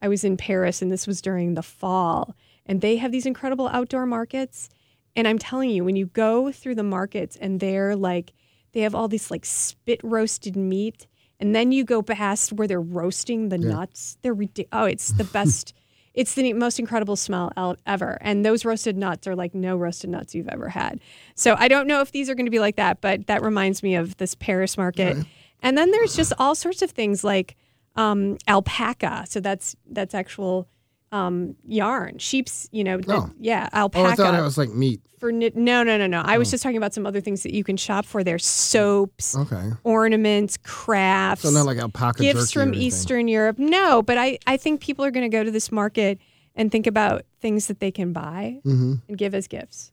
I 0.00 0.08
was 0.08 0.24
in 0.24 0.36
Paris, 0.36 0.82
and 0.82 0.90
this 0.90 1.06
was 1.06 1.22
during 1.22 1.54
the 1.54 1.62
fall, 1.62 2.34
and 2.66 2.80
they 2.80 2.96
have 2.96 3.12
these 3.12 3.26
incredible 3.26 3.68
outdoor 3.68 4.06
markets. 4.06 4.68
And 5.14 5.28
I'm 5.28 5.38
telling 5.38 5.70
you, 5.70 5.84
when 5.84 5.96
you 5.96 6.06
go 6.06 6.50
through 6.50 6.74
the 6.74 6.82
markets, 6.82 7.36
and 7.36 7.60
they're 7.60 7.94
like, 7.94 8.32
they 8.72 8.80
have 8.80 8.94
all 8.94 9.06
this 9.08 9.30
like 9.30 9.44
spit 9.44 10.00
roasted 10.02 10.56
meat, 10.56 11.06
and 11.38 11.54
then 11.54 11.70
you 11.72 11.84
go 11.84 12.02
past 12.02 12.52
where 12.52 12.66
they're 12.66 12.80
roasting 12.80 13.48
the 13.48 13.58
nuts. 13.58 14.16
They're 14.22 14.34
ridiculous. 14.34 14.68
Oh, 14.72 14.86
it's 14.86 15.08
the 15.12 15.24
best. 15.32 15.74
It's 16.14 16.34
the 16.34 16.52
most 16.52 16.78
incredible 16.78 17.16
smell 17.16 17.52
ever. 17.86 18.18
And 18.20 18.44
those 18.44 18.64
roasted 18.64 18.96
nuts 18.96 19.26
are 19.26 19.34
like 19.34 19.54
no 19.54 19.76
roasted 19.76 20.10
nuts 20.10 20.34
you've 20.34 20.48
ever 20.48 20.68
had. 20.68 21.00
So 21.34 21.56
I 21.58 21.68
don't 21.68 21.86
know 21.86 22.00
if 22.00 22.12
these 22.12 22.28
are 22.28 22.34
going 22.34 22.46
to 22.46 22.50
be 22.50 22.58
like 22.58 22.76
that, 22.76 23.00
but 23.00 23.26
that 23.28 23.42
reminds 23.42 23.82
me 23.82 23.94
of 23.94 24.16
this 24.18 24.34
Paris 24.34 24.76
market. 24.76 25.16
And 25.62 25.78
then 25.78 25.90
there's 25.90 26.14
just 26.16 26.32
all 26.38 26.54
sorts 26.54 26.82
of 26.82 26.90
things 26.90 27.24
like 27.24 27.56
um, 27.96 28.36
alpaca. 28.48 29.24
So 29.28 29.40
that's 29.40 29.76
that's 29.90 30.14
actual 30.14 30.68
um, 31.12 31.54
yarn, 31.66 32.18
sheep's. 32.18 32.68
You 32.72 32.82
know, 32.84 32.98
the- 32.98 33.14
Oh. 33.14 33.30
yeah, 33.38 33.68
Oh, 33.72 33.78
alpaca 33.80 34.08
I 34.08 34.14
thought 34.16 34.34
it 34.38 34.42
was 34.42 34.58
like 34.58 34.70
meat. 34.70 35.00
for 35.20 35.30
knit. 35.30 35.54
No, 35.54 35.82
no, 35.82 35.96
no, 35.98 36.06
no. 36.06 36.20
Oh. 36.20 36.24
I 36.24 36.38
was 36.38 36.50
just 36.50 36.62
talking 36.62 36.78
about 36.78 36.94
some 36.94 37.06
other 37.06 37.20
things 37.20 37.42
that 37.44 37.52
you 37.54 37.62
can 37.62 37.76
shop 37.76 38.04
for 38.06 38.24
there: 38.24 38.38
soaps, 38.38 39.36
Okay. 39.36 39.70
ornaments, 39.84 40.56
crafts. 40.62 41.42
So 41.42 41.50
not 41.50 41.66
like 41.66 41.78
alpaca 41.78 42.20
gifts 42.22 42.50
jerky 42.52 42.70
from. 42.72 42.74
Eastern 42.74 43.28
Europe. 43.28 43.58
No, 43.58 44.02
but 44.02 44.18
I, 44.18 44.38
I 44.46 44.56
think 44.56 44.80
people 44.80 45.04
are 45.04 45.10
going 45.10 45.30
to 45.30 45.34
go 45.36 45.44
to 45.44 45.50
this 45.50 45.70
market 45.70 46.18
and 46.56 46.72
think 46.72 46.86
about 46.86 47.24
things 47.40 47.66
that 47.68 47.78
they 47.80 47.90
can 47.90 48.12
buy 48.12 48.60
Mm-hmm. 48.64 48.94
and 49.08 49.18
give 49.18 49.34
as 49.34 49.46
gifts. 49.46 49.92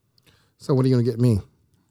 So 0.58 0.74
what 0.74 0.86
are 0.86 0.90
you 0.90 0.96
going 0.96 1.06
to 1.06 1.12
get 1.12 1.20
me? 1.20 1.40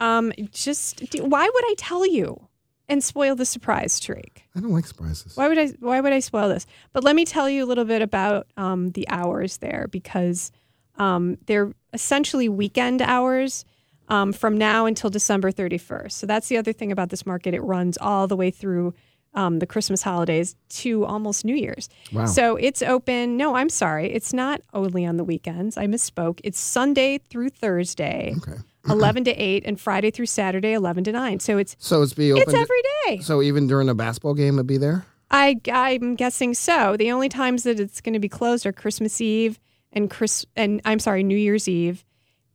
Um, 0.01 0.33
just 0.53 1.03
why 1.21 1.45
would 1.53 1.65
I 1.65 1.75
tell 1.77 2.07
you 2.07 2.48
and 2.89 3.03
spoil 3.05 3.35
the 3.35 3.45
surprise, 3.45 4.01
Tariq? 4.01 4.39
I 4.57 4.61
don't 4.61 4.73
like 4.73 4.87
surprises. 4.87 5.37
Why 5.37 5.49
would 5.49 5.59
I? 5.59 5.69
Why 5.81 6.01
would 6.01 6.13
I 6.13 6.21
spoil 6.21 6.49
this? 6.49 6.67
But 6.93 7.05
let 7.05 7.15
me 7.17 7.25
tell 7.25 7.49
you 7.49 7.65
a 7.65 7.67
little 7.67 7.85
bit 7.85 8.03
about 8.03 8.47
um, 8.57 8.91
the 8.91 9.09
hours 9.09 9.59
there 9.59 9.87
because 9.91 10.51
um, 10.97 11.37
they're 11.47 11.73
essentially 11.93 12.49
weekend 12.49 13.03
hours 13.03 13.65
um, 14.09 14.33
from 14.33 14.57
now 14.57 14.87
until 14.87 15.11
December 15.11 15.53
31st. 15.53 16.13
So 16.13 16.27
that's 16.27 16.49
the 16.49 16.57
other 16.57 16.73
thing 16.73 16.91
about 16.93 17.11
this 17.11 17.25
market. 17.27 17.55
It 17.55 17.61
runs 17.63 17.99
all 17.99 18.27
the 18.27 18.37
way 18.37 18.51
through 18.51 18.95
um, 19.35 19.59
the 19.59 19.67
Christmas 19.67 20.03
holidays 20.03 20.57
to 20.71 21.05
almost 21.05 21.45
New 21.45 21.55
Year's. 21.55 21.89
Wow. 22.13 22.25
So 22.27 22.57
it's 22.57 22.83
open. 22.83 23.37
No, 23.37 23.55
I'm 23.55 23.69
sorry. 23.69 24.11
It's 24.11 24.33
not 24.33 24.63
only 24.73 25.05
on 25.07 25.19
the 25.19 25.25
weekends. 25.25 25.77
I 25.77 25.87
misspoke. 25.87 26.41
It's 26.43 26.59
Sunday 26.59 27.19
through 27.19 27.51
Thursday, 27.51 28.35
Okay. 28.39 28.59
11 28.89 29.25
to 29.25 29.31
8, 29.33 29.65
and 29.67 29.81
Friday 29.81 30.11
through 30.11 30.27
Saturday, 30.27 30.73
11 30.73 31.05
to 31.05 31.13
9. 31.13 31.41
So 31.41 31.59
it's 31.59 31.77
So 31.79 32.03
it's 32.03 32.13
be 32.15 32.33
open. 32.33 32.43
it's 32.43 32.55
every 32.55 32.83
day. 33.07 33.19
so 33.19 33.43
even 33.43 33.67
during 33.67 33.89
a 33.89 33.95
basketball 33.95 34.35
game, 34.35 34.55
it'd 34.55 34.67
be 34.67 34.77
there. 34.79 35.05
I, 35.31 35.61
I'm 35.71 36.15
guessing 36.15 36.55
so. 36.55 36.97
The 36.97 37.11
only 37.13 37.29
times 37.29 37.65
that 37.65 37.79
it's 37.79 38.01
going 38.01 38.15
to 38.15 38.19
be 38.19 38.29
closed 38.31 38.65
are 38.65 38.73
Christmas 38.73 39.21
Eve 39.21 39.61
and 39.93 40.11
Chris 40.11 40.47
and 40.57 40.81
I'm 40.85 40.99
sorry, 40.99 41.23
New 41.23 41.37
Year's 41.37 41.69
Eve 41.69 42.05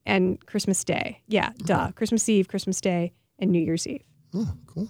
and 0.06 0.44
Christmas 0.48 0.84
Day. 0.84 1.22
Yeah, 1.28 1.52
duh. 1.58 1.92
Christmas 1.92 2.28
Eve, 2.28 2.48
Christmas 2.48 2.82
Day, 2.82 3.14
and 3.40 3.52
New 3.52 3.60
Year's 3.62 3.86
Eve. 3.88 4.04
Oh, 4.34 4.52
cool. 4.66 4.90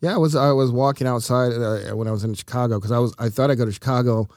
Yeah, 0.00 0.14
I 0.14 0.18
was 0.18 0.34
I 0.34 0.50
was 0.52 0.72
walking 0.72 1.06
outside 1.06 1.52
uh, 1.52 1.94
when 1.96 2.08
I 2.08 2.10
was 2.10 2.24
in 2.24 2.34
Chicago 2.34 2.78
because 2.78 2.90
I 2.90 2.98
was 2.98 3.14
I 3.18 3.28
thought 3.28 3.50
I'd 3.50 3.58
go 3.58 3.66
to 3.66 3.72
Chicago, 3.72 4.28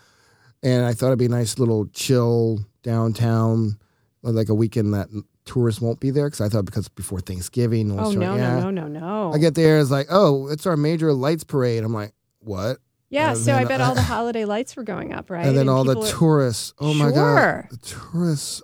and 0.61 0.85
I 0.85 0.93
thought 0.93 1.07
it'd 1.07 1.19
be 1.19 1.25
a 1.25 1.29
nice 1.29 1.57
little 1.57 1.87
chill 1.87 2.59
downtown, 2.83 3.79
like 4.21 4.49
a 4.49 4.53
weekend 4.53 4.93
that 4.93 5.07
tourists 5.45 5.81
won't 5.81 5.99
be 5.99 6.09
there 6.09 6.27
because 6.27 6.41
I 6.41 6.49
thought 6.49 6.65
because 6.65 6.87
before 6.89 7.19
Thanksgiving. 7.19 7.91
Oh 7.91 8.05
was- 8.07 8.15
no, 8.15 8.35
yeah. 8.35 8.59
no, 8.59 8.69
no, 8.69 8.87
no, 8.87 8.99
no. 8.99 9.33
I 9.33 9.37
get 9.37 9.55
there, 9.55 9.79
it's 9.79 9.91
like, 9.91 10.07
oh, 10.09 10.47
it's 10.49 10.65
our 10.65 10.77
major 10.77 11.13
lights 11.13 11.43
parade. 11.43 11.83
I'm 11.83 11.93
like, 11.93 12.13
what? 12.39 12.77
yeah, 13.09 13.31
and 13.31 13.37
so 13.37 13.53
I 13.53 13.65
bet 13.65 13.81
I- 13.81 13.85
all 13.85 13.95
the 13.95 14.01
holiday 14.13 14.45
lights 14.45 14.75
were 14.75 14.83
going 14.83 15.13
up, 15.13 15.29
right? 15.29 15.45
and 15.45 15.57
then 15.57 15.69
all 15.69 15.83
the 15.83 15.99
are- 15.99 16.07
tourists. 16.07 16.73
Oh 16.79 16.93
my 16.93 17.11
god, 17.11 17.67
the 17.71 17.77
tourists 17.77 18.61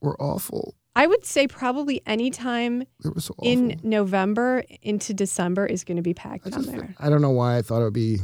were 0.00 0.20
awful. 0.20 0.74
I 0.94 1.06
would 1.06 1.26
say 1.26 1.46
probably 1.46 2.00
any 2.06 2.30
time 2.30 2.84
so 3.18 3.34
in 3.42 3.78
November 3.82 4.64
into 4.80 5.12
December 5.12 5.66
is 5.66 5.84
going 5.84 5.98
to 5.98 6.02
be 6.02 6.14
packed 6.14 6.46
I, 6.46 6.50
down 6.50 6.62
just, 6.62 6.74
there. 6.74 6.94
I 6.98 7.10
don't 7.10 7.20
know 7.20 7.32
why 7.32 7.58
I 7.58 7.62
thought 7.62 7.82
it 7.82 7.84
would 7.84 7.92
be 7.92 8.20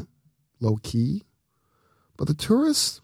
low 0.58 0.78
key, 0.82 1.22
but 2.16 2.28
the 2.28 2.34
tourists, 2.34 3.01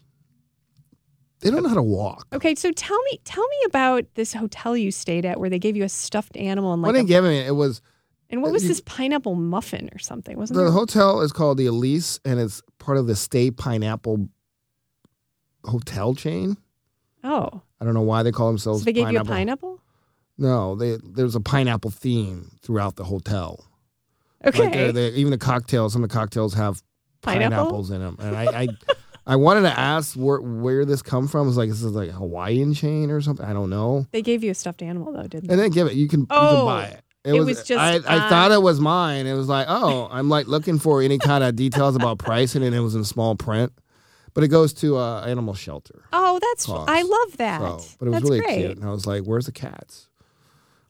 they 1.41 1.49
don't 1.51 1.63
know 1.63 1.69
how 1.69 1.75
to 1.75 1.81
walk. 1.83 2.27
Okay, 2.33 2.53
so 2.55 2.71
tell 2.71 3.01
me, 3.03 3.19
tell 3.23 3.43
me 3.47 3.57
about 3.65 4.05
this 4.15 4.33
hotel 4.33 4.75
you 4.75 4.91
stayed 4.91 5.25
at 5.25 5.39
where 5.39 5.49
they 5.49 5.59
gave 5.59 5.75
you 5.77 5.83
a 5.83 5.89
stuffed 5.89 6.35
animal 6.37 6.73
and 6.73 6.81
like. 6.81 6.89
What 6.89 6.93
they 6.99 7.05
gave 7.05 7.23
me, 7.23 7.37
it 7.39 7.55
was 7.55 7.81
and 8.29 8.41
what 8.43 8.51
was 8.51 8.63
you- 8.63 8.69
this 8.69 8.81
pineapple 8.81 9.35
muffin 9.35 9.89
or 9.93 9.99
something? 9.99 10.37
Wasn't 10.37 10.55
it? 10.55 10.59
the 10.59 10.65
there? 10.65 10.73
hotel 10.73 11.21
is 11.21 11.31
called 11.31 11.57
the 11.57 11.65
Alise, 11.67 12.19
and 12.25 12.39
it's 12.39 12.61
part 12.77 12.97
of 12.97 13.07
the 13.07 13.15
Stay 13.15 13.51
Pineapple 13.51 14.29
hotel 15.65 16.13
chain. 16.15 16.57
Oh, 17.23 17.61
I 17.81 17.85
don't 17.85 17.93
know 17.93 18.01
why 18.01 18.23
they 18.23 18.31
call 18.31 18.47
themselves. 18.47 18.81
so 18.81 18.85
they 18.85 18.93
gave 18.93 19.05
pineapple. 19.05 19.27
you 19.27 19.33
a 19.33 19.37
pineapple? 19.37 19.81
No, 20.37 20.75
they, 20.75 20.97
there's 21.03 21.35
a 21.35 21.41
pineapple 21.41 21.91
theme 21.91 22.51
throughout 22.61 22.95
the 22.95 23.03
hotel. 23.03 23.65
Okay. 24.45 24.59
Like 24.63 24.73
they're- 24.73 24.91
they- 24.93 25.09
even 25.09 25.31
the 25.31 25.37
cocktails, 25.37 25.93
some 25.93 26.03
of 26.03 26.09
the 26.09 26.13
cocktails 26.15 26.53
have 26.53 26.81
Pineapple? 27.21 27.57
pineapples 27.57 27.91
in 27.91 27.99
them. 27.99 28.15
And 28.19 28.35
I, 28.37 28.61
I, 28.63 28.67
I 29.29 29.35
wanted 29.35 29.61
to 29.61 29.79
ask 29.79 30.15
where 30.15 30.41
where 30.41 30.85
this 30.85 31.01
come 31.03 31.27
from. 31.27 31.47
It's 31.47 31.55
like 31.57 31.69
this 31.69 31.83
is 31.83 31.91
like 31.91 32.09
a 32.09 32.13
Hawaiian 32.13 32.73
chain 32.73 33.11
or 33.11 33.21
something. 33.21 33.45
I 33.45 33.53
don't 33.53 33.69
know. 33.69 34.07
They 34.11 34.21
gave 34.23 34.43
you 34.43 34.51
a 34.51 34.55
stuffed 34.55 34.81
animal 34.81 35.13
though, 35.13 35.27
didn't 35.27 35.47
they? 35.47 35.53
And 35.53 35.61
then 35.61 35.69
give 35.69 35.87
it. 35.87 35.93
You 35.93 36.07
can 36.07 36.21
you 36.21 36.27
Oh, 36.31 36.55
can 36.55 36.65
buy 36.65 36.85
it. 36.85 37.03
it 37.35 37.39
was 37.39 37.63
just 37.63 37.79
I, 37.79 37.95
I 37.97 38.27
thought 38.29 38.51
it 38.51 38.61
was 38.61 38.79
mine. 38.79 39.27
It 39.27 39.35
was 39.35 39.47
like, 39.47 39.67
oh, 39.69 40.07
I'm 40.11 40.29
like 40.29 40.47
looking 40.47 40.79
for 40.79 41.01
any 41.03 41.17
kind 41.29 41.43
of 41.43 41.55
details 41.55 41.95
about 41.95 42.17
pricing, 42.17 42.63
and 42.63 42.73
it 42.75 42.79
was 42.79 42.95
in 42.95 43.03
small 43.03 43.35
print. 43.35 43.71
But 44.33 44.43
it 44.43 44.47
goes 44.49 44.73
to 44.75 44.97
uh, 44.97 45.21
animal 45.25 45.53
shelter. 45.53 46.03
Oh, 46.13 46.39
that's 46.41 46.65
Cost. 46.65 46.89
I 46.89 47.01
love 47.01 47.37
that. 47.37 47.59
So, 47.59 47.87
but 47.99 48.07
it 48.07 48.09
was 48.09 48.13
that's 48.21 48.23
really 48.29 48.39
great. 48.41 48.57
cute. 48.57 48.77
And 48.77 48.85
I 48.85 48.91
was 48.91 49.05
like, 49.07 49.23
where's 49.23 49.45
the 49.47 49.51
cats? 49.51 50.07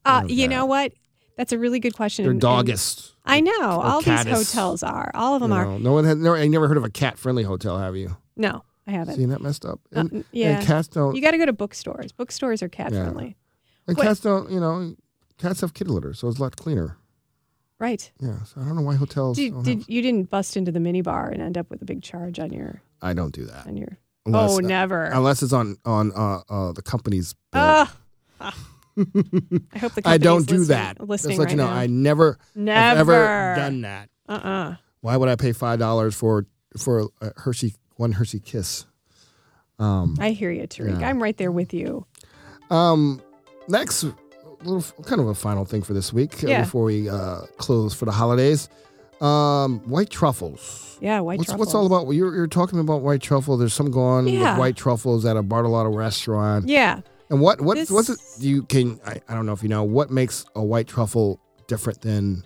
Uh, 0.06 0.24
you 0.28 0.48
know 0.48 0.66
what? 0.66 0.94
That's 1.40 1.54
a 1.54 1.58
really 1.58 1.80
good 1.80 1.96
question. 1.96 2.24
They're 2.26 2.32
and- 2.34 2.44
and 2.44 2.68
doggist. 2.68 3.14
I 3.24 3.40
know. 3.40 3.62
All 3.62 4.02
these 4.02 4.24
hotels 4.26 4.84
are. 4.84 5.10
All 5.14 5.36
of 5.36 5.42
them 5.42 5.52
You 5.52 5.58
are. 5.58 5.80
no 5.80 5.94
one 5.94 6.04
has. 6.04 6.18
never. 6.18 6.36
I 6.36 6.48
never 6.50 6.68
heard 6.68 6.76
of 6.76 6.84
a 6.84 6.90
cat 6.90 7.18
friendly 7.18 7.44
hotel. 7.44 7.78
Have 7.80 7.96
you 7.96 8.18
No, 8.36 8.64
I 8.86 8.92
haven't. 8.92 9.16
seen 9.16 9.30
that 9.30 9.40
messed 9.40 9.64
up? 9.66 9.80
Uh, 9.96 10.02
And, 10.02 10.14
n- 10.14 10.26
yeah. 10.34 10.58
and 10.58 10.68
cats 10.68 10.90
don't. 10.90 11.16
You 11.16 11.22
got 11.22 11.32
to 11.32 11.38
go 11.38 11.46
to 11.46 11.54
bookstores. 11.54 12.12
Bookstores 12.12 12.62
are 12.62 12.68
cat 12.68 12.92
Yeah. 12.92 13.04
friendly. 13.06 13.38
and 13.88 13.96
what- 13.96 14.06
cats 14.06 14.20
don't. 14.20 14.52
You 14.52 14.60
know, 14.60 14.96
cats 15.38 15.62
have 15.62 15.74
kitty 15.74 15.90
litter, 15.92 16.14
so 16.14 16.28
it's 16.28 16.40
a 16.40 16.42
lot 16.42 16.58
cleaner. 16.58 16.98
Right. 17.80 18.12
Yeah. 18.20 18.44
So 18.44 18.60
I 18.60 18.66
don't 18.66 18.76
know 18.76 18.82
why 18.82 18.96
hotels. 18.96 19.38
Did, 19.38 19.54
don't 19.54 19.64
did 19.64 19.78
have- 19.80 19.90
you 19.90 20.02
didn't 20.02 20.30
bust 20.30 20.58
into 20.58 20.74
the 20.74 20.80
minibar 20.80 21.32
and 21.32 21.42
end 21.42 21.58
up 21.58 21.70
with 21.70 21.82
a 21.82 21.86
big 21.86 22.02
charge 22.04 22.38
on 22.38 22.52
your 22.52 22.82
I 23.02 23.14
don't 23.14 23.34
do 23.34 23.46
that. 23.46 23.66
on 23.66 23.78
your 23.78 23.98
Unless- 24.26 24.52
Oh, 24.52 24.58
never. 24.60 25.06
Unless 25.06 25.42
it's 25.44 25.54
on 25.54 25.78
on 25.86 26.12
uh, 26.12 26.42
uh, 26.50 26.72
the 26.74 26.82
company's. 26.82 27.34
bill. 27.54 27.62
Ah. 27.62 27.96
I 29.74 29.78
hope 29.80 29.94
the 29.94 30.02
I 30.06 30.18
don't 30.18 30.46
do 30.48 30.66
that. 30.66 31.00
Listening 31.00 31.38
Just 31.38 31.40
let 31.40 31.46
right 31.46 31.52
you 31.52 31.58
know, 31.58 31.68
now. 31.68 31.74
I 31.74 31.88
never, 31.88 32.38
Never. 32.56 33.14
ever 33.14 33.56
done 33.56 33.82
that. 33.82 34.10
Uh-uh. 34.28 34.76
Why 35.02 35.18
would 35.18 35.30
I 35.30 35.36
pay 35.36 35.52
five 35.54 35.80
dollars 35.80 36.16
for 36.16 36.46
for 36.78 37.08
a 37.22 37.32
Hershey 37.38 37.76
one 37.96 38.12
Hershey 38.14 38.40
Kiss? 38.40 38.86
Um, 39.80 40.16
I 40.20 40.32
hear 40.32 40.52
you, 40.52 40.64
Tariq. 40.68 41.00
Yeah. 41.00 41.08
I'm 41.08 41.22
right 41.24 41.38
there 41.38 41.52
with 41.52 41.74
you. 41.74 42.06
um, 42.70 43.22
next, 43.70 44.04
little 44.64 44.84
kind 45.04 45.22
of 45.22 45.28
a 45.28 45.34
final 45.36 45.64
thing 45.66 45.82
for 45.84 45.94
this 45.94 46.12
week 46.12 46.44
uh, 46.44 46.62
before 46.62 46.84
we 46.84 47.10
uh, 47.10 47.42
close 47.58 47.94
for 47.94 48.06
the 48.06 48.12
holidays. 48.12 48.68
Um, 49.22 49.80
white 49.90 50.10
truffles. 50.10 50.98
Yeah, 51.02 51.20
white 51.22 51.38
what's, 51.40 51.50
truffles. 51.50 51.68
what's 51.68 51.76
all 51.76 51.86
about? 51.86 52.06
well, 52.08 52.14
You're, 52.14 52.34
you're 52.36 52.48
talking 52.48 52.80
about 52.80 53.02
white 53.02 53.22
truffle. 53.22 53.58
There's 53.58 53.74
some 53.74 53.90
going 53.92 54.28
on 54.28 54.34
Yeah. 54.34 54.52
with 54.52 54.60
white 54.60 54.76
truffles 54.78 55.26
at 55.26 55.36
a 55.38 55.44
Bartolotta 55.44 55.94
restaurant. 55.94 56.68
Yeah. 56.68 57.02
And 57.30 57.40
what 57.42 57.62
what 57.62 57.76
This- 57.78 57.90
what's 57.92 58.10
it? 58.10 58.20
Do 58.40 58.50
you 58.50 58.64
can 58.64 59.00
I, 59.06 59.22
I 59.28 59.34
don't 59.36 59.46
know 59.46 59.54
if 59.54 59.62
you 59.64 59.70
know 59.70 59.84
what 59.84 60.10
makes 60.12 60.46
a 60.56 60.64
white 60.64 60.88
truffle 60.88 61.40
different 61.68 62.02
than 62.02 62.44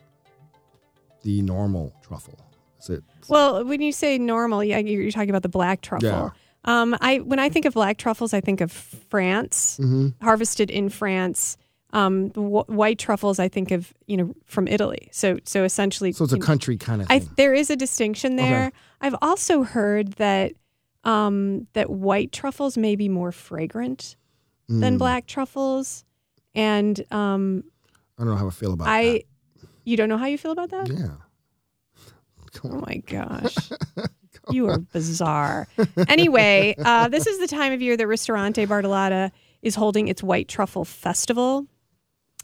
the 1.23 1.41
normal 1.41 1.93
truffle. 2.05 2.37
Is 2.81 2.89
it? 2.89 3.03
Well, 3.29 3.63
when 3.63 3.81
you 3.81 3.91
say 3.93 4.17
normal, 4.17 4.63
yeah, 4.63 4.77
you're 4.79 5.09
talking 5.11 5.29
about 5.29 5.43
the 5.43 5.49
black 5.49 5.81
truffle. 5.81 6.09
Yeah. 6.09 6.29
Um, 6.65 6.95
I 7.01 7.19
when 7.19 7.39
I 7.39 7.49
think 7.49 7.65
of 7.65 7.73
black 7.73 7.97
truffles, 7.97 8.33
I 8.33 8.41
think 8.41 8.61
of 8.61 8.71
France, 8.71 9.77
Mm-hmm. 9.81 10.23
harvested 10.23 10.69
in 10.69 10.89
France. 10.89 11.57
Um, 11.91 12.31
wh- 12.31 12.67
white 12.69 12.97
truffles, 12.97 13.37
I 13.37 13.47
think 13.49 13.69
of 13.71 13.93
you 14.07 14.17
know 14.17 14.33
from 14.45 14.67
Italy. 14.67 15.09
So 15.11 15.37
so 15.45 15.63
essentially, 15.63 16.11
So 16.11 16.23
it's 16.25 16.33
a 16.33 16.37
know, 16.37 16.45
country 16.45 16.75
kind 16.77 17.01
of 17.01 17.07
I 17.09 17.19
there 17.37 17.53
is 17.53 17.69
a 17.69 17.75
distinction 17.75 18.35
there. 18.35 18.71
I've 18.99 19.15
also 19.21 19.63
heard 19.63 20.13
that 20.13 20.53
um, 21.05 21.67
that 21.73 21.89
white 21.89 22.31
truffles 22.31 22.77
may 22.77 22.95
be 22.95 23.07
more 23.09 23.31
fragrant 23.31 24.15
than 24.69 24.95
Mm. 24.95 24.99
black 24.99 25.25
truffles, 25.27 26.05
and 26.55 27.03
um, 27.11 27.63
I 28.17 28.23
don't 28.23 28.31
know 28.31 28.37
how 28.37 28.47
I 28.47 28.51
feel 28.51 28.73
about 28.73 28.87
I 28.87 29.23
you 29.83 29.97
don't 29.97 30.07
know 30.09 30.17
how 30.17 30.25
you 30.27 30.37
feel 30.37 30.51
about 30.51 30.69
that. 30.69 30.87
that. 30.87 30.97
Yeah. 30.97 31.09
Oh 32.63 32.83
my 32.87 32.97
gosh. 33.07 33.55
You 34.51 34.67
are 34.67 34.77
bizarre. 34.79 35.69
anyway, 36.09 36.75
uh, 36.83 37.07
this 37.07 37.27
is 37.27 37.39
the 37.39 37.47
time 37.47 37.71
of 37.71 37.81
year 37.81 37.95
that 37.95 38.05
Ristorante 38.05 38.65
Bartolotta 38.67 39.31
is 39.61 39.75
holding 39.75 40.09
its 40.09 40.21
White 40.21 40.49
Truffle 40.49 40.83
Festival. 40.83 41.65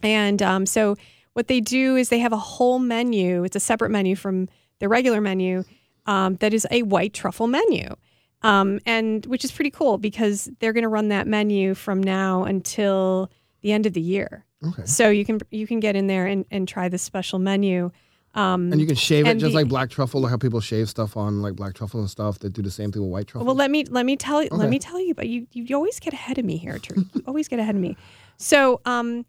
And 0.01 0.41
um, 0.41 0.65
so, 0.65 0.95
what 1.33 1.49
they 1.49 1.59
do 1.59 1.97
is 1.97 2.07
they 2.07 2.19
have 2.19 2.31
a 2.31 2.37
whole 2.37 2.79
menu. 2.79 3.43
It's 3.43 3.57
a 3.57 3.59
separate 3.59 3.89
menu 3.89 4.15
from 4.15 4.47
their 4.79 4.87
regular 4.87 5.19
menu 5.19 5.65
um, 6.05 6.35
that 6.37 6.53
is 6.53 6.65
a 6.71 6.83
white 6.83 7.13
truffle 7.13 7.47
menu. 7.47 7.93
Um, 8.41 8.79
and 8.85 9.25
which 9.25 9.43
is 9.43 9.51
pretty 9.51 9.71
cool 9.71 9.97
because 9.97 10.49
they're 10.59 10.71
going 10.73 10.83
to 10.83 10.87
run 10.89 11.09
that 11.09 11.27
menu 11.27 11.73
from 11.73 12.01
now 12.01 12.43
until 12.45 13.29
the 13.61 13.71
end 13.73 13.85
of 13.85 13.93
the 13.93 14.01
year. 14.01 14.45
Okay. 14.65 14.85
So 14.85 15.09
you 15.09 15.25
can 15.25 15.39
you 15.51 15.67
can 15.67 15.79
get 15.79 15.95
in 15.95 16.07
there 16.07 16.25
and, 16.25 16.45
and 16.49 16.67
try 16.67 16.87
this 16.89 17.01
special 17.01 17.39
menu. 17.39 17.91
Um, 18.35 18.71
And 18.71 18.79
you 18.79 18.85
can 18.87 18.95
shave 18.95 19.25
it 19.25 19.39
just 19.39 19.51
the- 19.51 19.55
like 19.55 19.67
black 19.67 19.89
truffle, 19.89 20.21
like 20.21 20.29
how 20.29 20.37
people 20.37 20.61
shave 20.61 20.87
stuff 20.87 21.17
on 21.17 21.41
like 21.41 21.55
black 21.55 21.73
truffle 21.73 21.99
and 21.99 22.09
stuff. 22.09 22.39
They 22.39 22.47
do 22.49 22.61
the 22.61 22.71
same 22.71 22.91
thing 22.91 23.01
with 23.01 23.11
white 23.11 23.27
truffle. 23.27 23.45
Well, 23.47 23.55
let 23.55 23.71
me 23.71 23.83
let 23.85 24.05
me 24.05 24.15
tell 24.15 24.41
you 24.43 24.49
let 24.51 24.69
me 24.69 24.79
tell 24.79 24.99
you, 25.01 25.13
but 25.13 25.27
you 25.27 25.47
you 25.51 25.75
always 25.75 25.99
get 25.99 26.13
ahead 26.13 26.37
of 26.37 26.45
me 26.45 26.55
here. 26.57 26.77
You 26.95 27.05
always 27.27 27.47
get 27.49 27.59
ahead 27.59 27.75
of 27.75 27.81
me. 27.81 27.97
So, 28.37 28.79
um, 28.85 29.25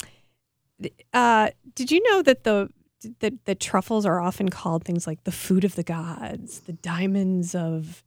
uh, 1.12 1.50
did 1.74 1.90
you 1.90 2.02
know 2.10 2.22
that 2.22 2.44
the 2.44 2.70
that 3.20 3.44
the 3.46 3.54
truffles 3.54 4.04
are 4.04 4.20
often 4.20 4.50
called 4.50 4.84
things 4.84 5.06
like 5.06 5.24
the 5.24 5.32
food 5.32 5.64
of 5.64 5.74
the 5.74 5.82
gods, 5.82 6.60
the 6.60 6.74
diamonds 6.74 7.54
of 7.54 8.04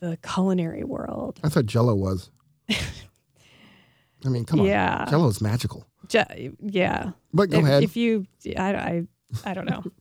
the 0.00 0.18
culinary 0.22 0.84
world? 0.84 1.40
I 1.44 1.48
thought 1.48 1.66
Jello 1.66 1.94
was. 1.94 2.30
I 2.70 4.28
mean, 4.28 4.44
come 4.44 4.60
on. 4.60 4.66
Yeah. 4.66 5.06
Jello 5.08 5.28
is 5.28 5.40
magical. 5.40 5.86
Ju- 6.08 6.56
yeah. 6.60 7.12
But 7.32 7.50
go 7.50 7.58
if, 7.58 7.64
ahead. 7.64 7.82
If 7.82 7.96
you, 7.96 8.26
I, 8.56 8.74
I, 8.74 9.02
I 9.44 9.54
don't 9.54 9.66
know. 9.66 9.84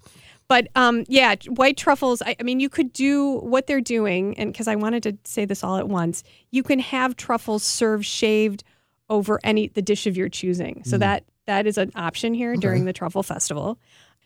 But 0.50 0.68
um, 0.74 1.06
yeah, 1.08 1.36
white 1.46 1.78
truffles. 1.78 2.24
I, 2.24 2.36
I 2.40 2.42
mean, 2.42 2.60
you 2.60 2.70
could 2.70 2.92
do 2.92 3.38
what 3.42 3.68
they're 3.68 3.80
doing, 3.80 4.36
and 4.40 4.52
because 4.52 4.68
I 4.68 4.74
wanted 4.74 5.04
to 5.04 5.16
say 5.24 5.46
this 5.46 5.64
all 5.64 5.78
at 5.78 5.88
once, 5.88 6.24
you 6.50 6.64
can 6.64 6.80
have 6.80 7.16
truffles 7.16 7.62
served 7.62 8.04
shaved 8.04 8.64
over 9.12 9.40
any 9.44 9.68
the 9.68 9.84
dish 9.84 10.08
of 10.08 10.18
your 10.18 10.28
choosing. 10.28 10.84
So 10.86 10.98
that 10.98 11.24
that 11.46 11.68
is 11.68 11.78
an 11.78 11.92
option 11.96 12.34
here 12.34 12.56
during 12.56 12.86
the 12.86 12.94
truffle 12.94 13.22
festival. 13.22 13.78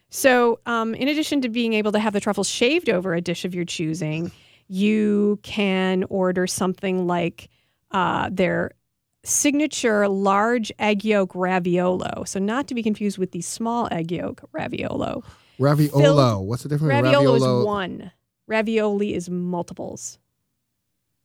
So, 0.09 0.59
um, 0.65 0.93
in 0.93 1.07
addition 1.07 1.41
to 1.41 1.49
being 1.49 1.73
able 1.73 1.91
to 1.91 1.99
have 1.99 2.13
the 2.13 2.19
truffles 2.19 2.47
shaved 2.47 2.89
over 2.89 3.13
a 3.13 3.19
dish 3.19 3.45
of 3.45 3.55
your 3.55 3.65
choosing, 3.65 4.31
you 4.67 5.39
can 5.43 6.04
order 6.10 6.47
something 6.47 7.08
like 7.08 7.49
uh, 7.91 8.30
their 8.32 8.71
signature 9.23 10.08
large 10.08 10.71
egg 10.80 11.06
yolk 11.06 11.34
raviolo. 11.34 12.28
So, 12.28 12.39
not 12.39 12.67
to 12.67 12.76
be 12.76 12.84
confused 12.84 13.17
with 13.17 13.32
the 13.32 13.41
small 13.41 13.88
egg 13.91 14.12
yolk 14.12 14.41
raviolo. 14.54 15.23
Raviolo. 15.60 16.02
filled- 16.02 16.47
What's 16.47 16.63
the 16.63 16.69
difference? 16.69 16.93
Raviolo, 17.06 17.38
Raviolo 17.39 17.60
is 17.62 17.65
one, 17.65 18.12
ravioli 18.47 19.13
is 19.13 19.30
multiples. 19.30 20.19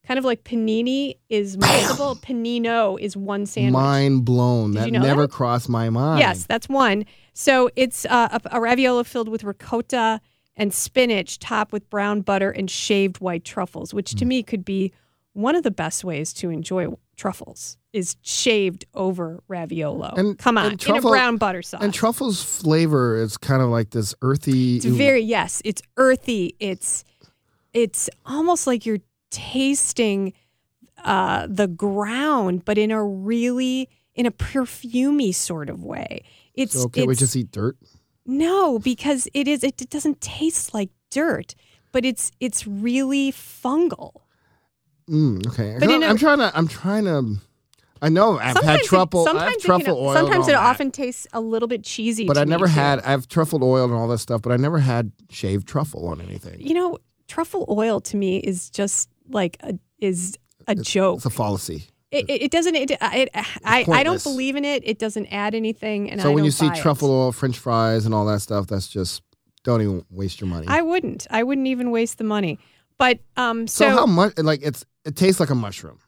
Kind 0.07 0.17
of 0.17 0.25
like 0.25 0.43
panini 0.43 1.15
is 1.29 1.57
multiple, 1.57 2.15
panino 2.15 2.99
is 2.99 3.15
one 3.17 3.45
sandwich. 3.45 3.73
Mind 3.73 4.25
blown. 4.25 4.71
Did 4.71 4.81
that 4.81 4.85
you 4.87 4.91
know 4.93 5.01
never 5.01 5.23
that? 5.23 5.31
crossed 5.31 5.69
my 5.69 5.89
mind. 5.89 6.19
Yes, 6.19 6.45
that's 6.45 6.67
one. 6.69 7.05
So 7.33 7.69
it's 7.75 8.05
uh, 8.05 8.29
a, 8.31 8.57
a 8.57 8.59
raviolo 8.59 9.05
filled 9.05 9.29
with 9.29 9.43
ricotta 9.43 10.21
and 10.59 10.71
spinach, 10.73 11.39
topped 11.39 11.71
with 11.71 11.89
brown 11.89 12.21
butter 12.21 12.51
and 12.51 12.69
shaved 12.69 13.19
white 13.19 13.43
truffles, 13.43 13.93
which 13.93 14.13
to 14.15 14.25
me 14.25 14.43
could 14.43 14.63
be 14.63 14.91
one 15.33 15.55
of 15.55 15.63
the 15.63 15.71
best 15.71 16.03
ways 16.03 16.33
to 16.33 16.49
enjoy 16.49 16.87
truffles 17.15 17.77
is 17.93 18.15
shaved 18.21 18.85
over 18.93 19.41
raviolo. 19.49 20.15
And- 20.17 20.37
Come 20.37 20.57
on, 20.57 20.71
and 20.71 20.79
truffle- 20.79 21.09
in 21.09 21.15
a 21.15 21.17
brown 21.17 21.37
butter 21.37 21.61
sauce. 21.61 21.81
And 21.81 21.93
truffle's 21.93 22.43
flavor 22.43 23.15
is 23.15 23.37
kind 23.37 23.61
of 23.61 23.69
like 23.69 23.91
this 23.91 24.13
earthy. 24.21 24.75
It's 24.77 24.85
very 24.85 25.21
yes. 25.21 25.61
It's 25.65 25.81
earthy. 25.97 26.55
It's 26.59 27.03
it's 27.73 28.09
almost 28.25 28.67
like 28.67 28.85
you're 28.85 28.99
tasting 29.31 30.33
uh, 31.03 31.47
the 31.49 31.67
ground, 31.67 32.65
but 32.65 32.77
in 32.77 32.91
a 32.91 33.03
really 33.03 33.87
in 34.15 34.25
a 34.25 34.31
perfumey 34.31 35.33
sort 35.33 35.69
of 35.69 35.83
way. 35.83 36.23
It's 36.53 36.73
so 36.73 36.89
can 36.89 37.07
we 37.07 37.15
just 37.15 37.35
eat 37.35 37.51
dirt? 37.51 37.77
No 38.29 38.79
because 38.79 39.27
it 39.33 39.47
is 39.47 39.63
it, 39.63 39.81
it 39.81 39.89
doesn't 39.89 40.21
taste 40.21 40.73
like 40.73 40.89
dirt, 41.11 41.55
but 41.91 42.05
it's 42.05 42.31
it's 42.39 42.65
really 42.67 43.31
fungal. 43.31 44.11
Mm, 45.09 45.45
okay. 45.47 45.75
But 45.79 45.89
I'm, 45.89 46.03
a- 46.03 46.05
I'm 46.05 46.17
trying 46.17 46.37
to. 46.37 46.51
I'm 46.55 46.67
trying 46.67 47.05
to. 47.05 47.37
I 48.01 48.09
know 48.09 48.37
I've 48.39 48.55
had 48.63 48.79
it- 48.81 48.85
truffle. 48.85 49.21
I 49.21 49.31
sometimes 49.31 49.55
it 49.55 49.61
truffle 49.65 49.95
can, 49.95 50.05
oil. 50.05 50.13
Sometimes 50.13 50.47
it 50.47 50.51
that. 50.51 50.63
often 50.63 50.91
tastes 50.91 51.27
a 51.33 51.41
little 51.41 51.67
bit 51.67 51.83
cheesy. 51.83 52.25
But 52.25 52.35
to 52.35 52.41
I 52.41 52.43
never 52.45 52.67
too. 52.67 52.73
had. 52.73 52.99
I've 53.01 53.27
truffled 53.27 53.63
oil 53.63 53.85
and 53.85 53.93
all 53.93 54.07
that 54.09 54.19
stuff, 54.19 54.41
but 54.41 54.51
I 54.51 54.57
never 54.57 54.79
had 54.79 55.11
shaved 55.29 55.67
truffle 55.67 56.07
on 56.07 56.21
anything. 56.21 56.61
You 56.61 56.75
know, 56.75 56.97
truffle 57.27 57.65
oil 57.69 57.99
to 58.01 58.15
me 58.17 58.37
is 58.37 58.69
just 58.69 59.09
like 59.29 59.57
a 59.61 59.73
is 59.97 60.37
a 60.67 60.75
joke. 60.75 61.17
It's 61.17 61.25
a 61.25 61.29
fallacy. 61.31 61.87
It, 62.11 62.25
it, 62.27 62.51
doesn't. 62.51 62.75
It, 62.75 62.91
it, 62.91 62.99
I, 63.03 63.85
I 63.87 64.03
don't 64.03 64.23
believe 64.23 64.55
in 64.55 64.65
it. 64.65 64.81
It 64.83 64.97
doesn't 64.97 65.27
add 65.27 65.53
anything. 65.53 66.09
And 66.09 66.19
so 66.19 66.31
I 66.31 66.33
when 66.33 66.43
you 66.43 66.49
see 66.51 66.65
it. 66.65 66.75
truffle 66.75 67.11
oil, 67.11 67.31
French 67.31 67.59
fries, 67.59 68.05
and 68.05 68.15
all 68.15 68.25
that 68.25 68.39
stuff, 68.39 68.65
that's 68.65 68.87
just 68.87 69.21
don't 69.63 69.81
even 69.81 70.05
waste 70.09 70.41
your 70.41 70.49
money. 70.49 70.65
I 70.67 70.81
wouldn't. 70.81 71.27
I 71.29 71.43
wouldn't 71.43 71.67
even 71.67 71.91
waste 71.91 72.17
the 72.17 72.23
money. 72.23 72.57
But 72.97 73.19
um, 73.37 73.67
so, 73.67 73.85
so, 73.85 73.91
how 73.91 74.05
much? 74.07 74.37
Like 74.37 74.61
it's 74.63 74.85
it 75.05 75.15
tastes 75.15 75.39
like 75.39 75.51
a 75.51 75.55
mushroom. 75.55 75.99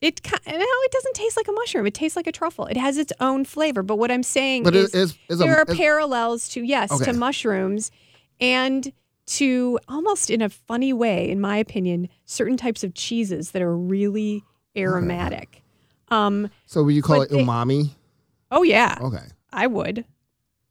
it 0.00 0.20
no, 0.24 0.56
it 0.56 0.92
doesn't 0.92 1.14
taste 1.14 1.36
like 1.36 1.48
a 1.48 1.52
mushroom. 1.52 1.86
It 1.86 1.94
tastes 1.94 2.16
like 2.16 2.26
a 2.26 2.32
truffle. 2.32 2.66
It 2.66 2.76
has 2.76 2.98
its 2.98 3.12
own 3.20 3.44
flavor. 3.44 3.84
But 3.84 3.96
what 3.96 4.10
I'm 4.10 4.24
saying 4.24 4.64
But 4.64 4.74
is, 4.74 4.94
is 4.94 5.16
is 5.28 5.38
there 5.38 5.54
a, 5.54 5.58
are 5.58 5.66
parallels 5.66 6.48
to 6.50 6.62
yes 6.62 6.90
Okay. 6.90 7.04
to 7.04 7.12
mushrooms, 7.12 7.92
and 8.40 8.92
to 9.26 9.78
almost 9.88 10.30
in 10.30 10.42
a 10.42 10.48
funny 10.48 10.92
way, 10.92 11.30
in 11.30 11.40
my 11.40 11.56
opinion, 11.56 12.08
certain 12.24 12.56
types 12.56 12.84
of 12.84 12.92
cheeses 12.94 13.52
that 13.52 13.62
are 13.62 13.76
really 13.76 14.42
aromatic. 14.76 15.62
Um, 16.10 16.50
so 16.66 16.82
would 16.82 16.94
you 16.94 17.02
call 17.02 17.22
it 17.22 17.30
they- 17.30 17.42
umami? 17.42 17.90
oh 18.50 18.62
yeah, 18.62 18.98
Okay. 19.00 19.24
I 19.52 19.66
would, 19.66 20.04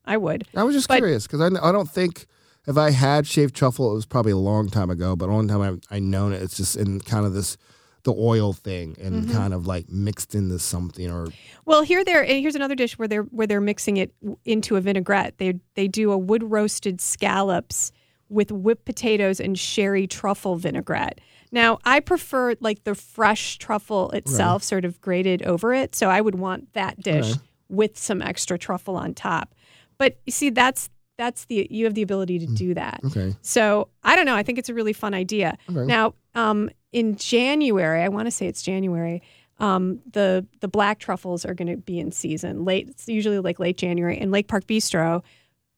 I 0.06 0.18
would. 0.18 0.46
I 0.56 0.64
was 0.64 0.76
just 0.76 0.88
But- 0.88 0.98
curious 0.98 1.26
because 1.28 1.42
I, 1.42 1.48
I 1.68 1.72
don't 1.72 1.90
think 1.90 2.28
if 2.68 2.78
I 2.78 2.92
had 2.92 3.26
shaved 3.28 3.56
truffle, 3.56 3.92
it 3.92 3.96
was 3.96 4.06
probably 4.06 4.32
a 4.32 4.38
long 4.38 4.70
time 4.70 4.90
ago. 4.90 5.16
But 5.16 5.28
the 5.28 5.34
only 5.34 5.48
time 5.48 5.62
I've 5.62 5.80
I 5.92 6.00
known 6.00 6.34
it, 6.34 6.42
it's 6.42 6.56
just 6.58 6.76
in 6.78 7.00
kind 7.02 7.26
of 7.26 7.34
this 7.34 7.58
the 8.04 8.14
oil 8.14 8.52
thing 8.54 8.96
and 9.02 9.24
Mm-hmm. 9.24 9.32
kind 9.34 9.54
of 9.54 9.66
like 9.66 9.90
mixed 9.90 10.36
into 10.36 10.60
something 10.60 11.10
or 11.10 11.28
Well, 11.66 11.82
here 11.84 12.04
there 12.04 12.24
here's 12.26 12.56
another 12.56 12.76
dish 12.76 12.98
where 13.00 13.08
they're 13.08 13.24
where 13.24 13.48
they're 13.48 13.62
mixing 13.62 13.98
it 13.98 14.14
into 14.46 14.76
a 14.76 14.82
vinaigrette. 14.82 15.38
They 15.40 15.56
they 15.76 15.88
do 15.88 16.12
a 16.12 16.18
wood 16.18 16.44
roasted 16.44 17.00
scallops 17.02 17.92
with 18.30 18.52
whipped 18.52 18.84
potatoes 18.86 19.40
and 19.40 19.58
sherry 19.58 20.08
truffle 20.08 20.56
vinaigrette. 20.58 21.20
Now, 21.54 21.80
I 21.86 22.00
prefer 22.02 22.56
like 22.60 22.84
the 22.84 22.96
fresh 22.96 23.58
truffle 23.60 24.10
itself, 24.12 24.64
sort 24.64 24.84
of 24.86 25.00
grated 25.00 25.44
over 25.44 25.74
it. 25.74 25.96
So 25.96 26.10
I 26.10 26.20
would 26.20 26.36
want 26.36 26.74
that 26.74 27.00
dish 27.00 27.32
Okay. 27.32 27.40
with 27.70 27.98
some 27.98 28.22
extra 28.22 28.58
truffle 28.58 28.98
on 28.98 29.14
top. 29.14 29.54
But 29.98 30.18
you 30.26 30.32
see, 30.32 30.50
that's 30.50 30.90
that's 31.18 31.46
the 31.46 31.68
you 31.70 31.86
have 31.86 31.94
the 31.94 32.02
ability 32.02 32.40
to 32.40 32.48
do 32.48 32.74
that. 32.74 33.00
okay. 33.06 33.36
So 33.44 33.88
I 34.04 34.16
don't 34.16 34.26
know. 34.26 34.36
I 34.36 34.42
think 34.42 34.58
it's 34.58 34.70
a 34.70 34.74
really 34.74 34.94
fun 34.94 35.14
idea. 35.14 35.58
Okay. 35.70 35.86
Now, 35.86 36.16
um, 36.34 36.72
in 36.92 37.16
January, 37.18 38.02
I 38.02 38.10
want 38.10 38.26
to 38.26 38.32
say 38.32 38.48
it's 38.48 38.64
January. 38.64 39.22
Um, 39.60 40.00
the 40.12 40.46
the 40.62 40.68
black 40.68 40.98
truffles 40.98 41.46
are 41.46 41.54
going 41.54 41.68
to 41.68 41.78
be 41.78 42.00
in 42.00 42.12
season 42.12 42.66
late. 42.66 42.90
It's 42.90 43.08
usually 43.08 43.38
like 43.40 43.60
late 43.60 43.78
January, 43.78 44.20
in 44.20 44.32
Lake 44.32 44.48
Park 44.48 44.66
Bistro 44.66 45.22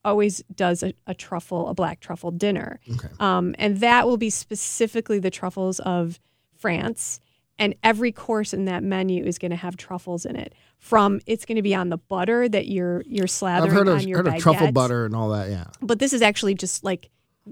always 0.06 0.42
does 0.54 0.82
a, 0.82 0.94
a 1.06 1.14
truffle, 1.14 1.68
a 1.68 1.74
black 1.74 2.00
truffle 2.00 2.30
dinner, 2.30 2.80
Okay. 2.94 3.08
um, 3.20 3.54
and 3.58 3.78
that 3.80 4.06
will 4.06 4.16
be 4.16 4.30
specifically 4.30 5.18
the 5.18 5.30
truffles 5.30 5.80
of 5.80 6.18
France. 6.56 7.20
And 7.58 7.74
every 7.82 8.12
course 8.12 8.52
in 8.52 8.66
that 8.66 8.82
menu 8.82 9.24
is 9.24 9.38
going 9.38 9.50
to 9.50 9.56
have 9.56 9.76
truffles 9.76 10.26
in 10.26 10.36
it. 10.36 10.54
From 10.78 11.20
it's 11.26 11.44
going 11.46 11.56
to 11.56 11.62
be 11.62 11.74
on 11.74 11.88
the 11.88 11.96
butter 11.96 12.48
that 12.48 12.66
you're 12.68 13.02
you're 13.06 13.26
slathering 13.26 13.62
I've 13.68 13.72
heard 13.72 13.88
of, 13.88 13.98
on 14.00 14.08
your 14.08 14.18
heard 14.18 14.28
of 14.28 14.36
truffle 14.38 14.72
butter 14.72 15.06
and 15.06 15.16
all 15.16 15.30
that. 15.30 15.48
Yeah. 15.50 15.64
but 15.80 15.98
this 15.98 16.12
is 16.12 16.20
actually 16.22 16.54
just 16.54 16.84
like 16.84 17.08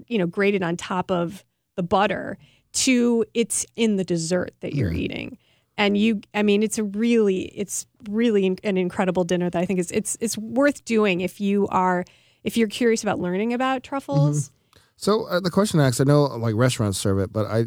you 0.07 0.17
know 0.19 0.27
grated 0.27 0.61
on 0.61 0.77
top 0.77 1.09
of 1.11 1.43
the 1.75 1.83
butter 1.83 2.37
to 2.73 3.25
it's 3.33 3.65
in 3.75 3.95
the 3.95 4.03
dessert 4.03 4.53
that 4.59 4.73
you're 4.75 4.93
eating 4.93 5.37
and 5.77 5.97
you 5.97 6.19
i 6.33 6.43
mean 6.43 6.61
it's 6.61 6.77
a 6.77 6.83
really 6.83 7.43
it's 7.57 7.85
really 8.09 8.45
an 8.63 8.77
incredible 8.77 9.23
dinner 9.23 9.49
that 9.49 9.59
i 9.61 9.65
think 9.65 9.79
is 9.79 9.89
it's 9.91 10.17
it's 10.21 10.37
worth 10.37 10.83
doing 10.85 11.21
if 11.21 11.39
you 11.41 11.67
are 11.69 12.03
if 12.45 12.55
you're 12.57 12.67
curious 12.69 13.03
about 13.03 13.19
learning 13.19 13.53
about 13.53 13.83
truffles 13.83 14.51
So 14.95 15.25
uh, 15.25 15.39
the 15.41 15.51
question 15.51 15.79
asks, 15.81 15.99
I 15.99 16.05
know 16.05 16.23
like 16.23 16.55
restaurants 16.55 16.97
serve 16.97 17.19
it, 17.19 17.33
but 17.33 17.45
I 17.45 17.65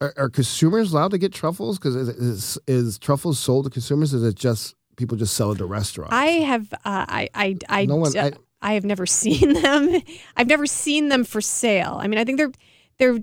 are, 0.00 0.12
are 0.16 0.28
consumers 0.28 0.92
allowed 0.92 1.12
to 1.12 1.18
get 1.18 1.32
truffles? 1.32 1.78
Because 1.78 1.94
is, 1.96 2.08
is 2.08 2.58
is 2.66 2.98
truffles 2.98 3.38
sold 3.38 3.64
to 3.66 3.70
consumers? 3.70 4.12
Is 4.12 4.22
it 4.24 4.34
just 4.34 4.74
people 4.96 5.16
just 5.16 5.34
sell 5.34 5.52
it 5.52 5.58
to 5.58 5.66
restaurants? 5.66 6.12
i 6.14 6.26
have 6.26 6.72
uh, 6.72 6.78
i 6.84 7.28
i 7.34 7.56
i, 7.68 7.84
No 7.86 7.96
one- 7.96 8.12
d- 8.12 8.18
I- 8.18 8.32
I 8.62 8.72
have 8.74 8.84
never 8.84 9.04
seen 9.20 9.52
them 9.54 10.00
i've 10.36 10.46
never 10.46 10.66
seen 10.66 11.08
them 11.10 11.24
for 11.24 11.40
sale 11.42 11.98
i 12.00 12.06
mean 12.08 12.18
i 12.18 12.24
think 12.24 12.38
they're 12.38 12.52
they're 12.98 13.18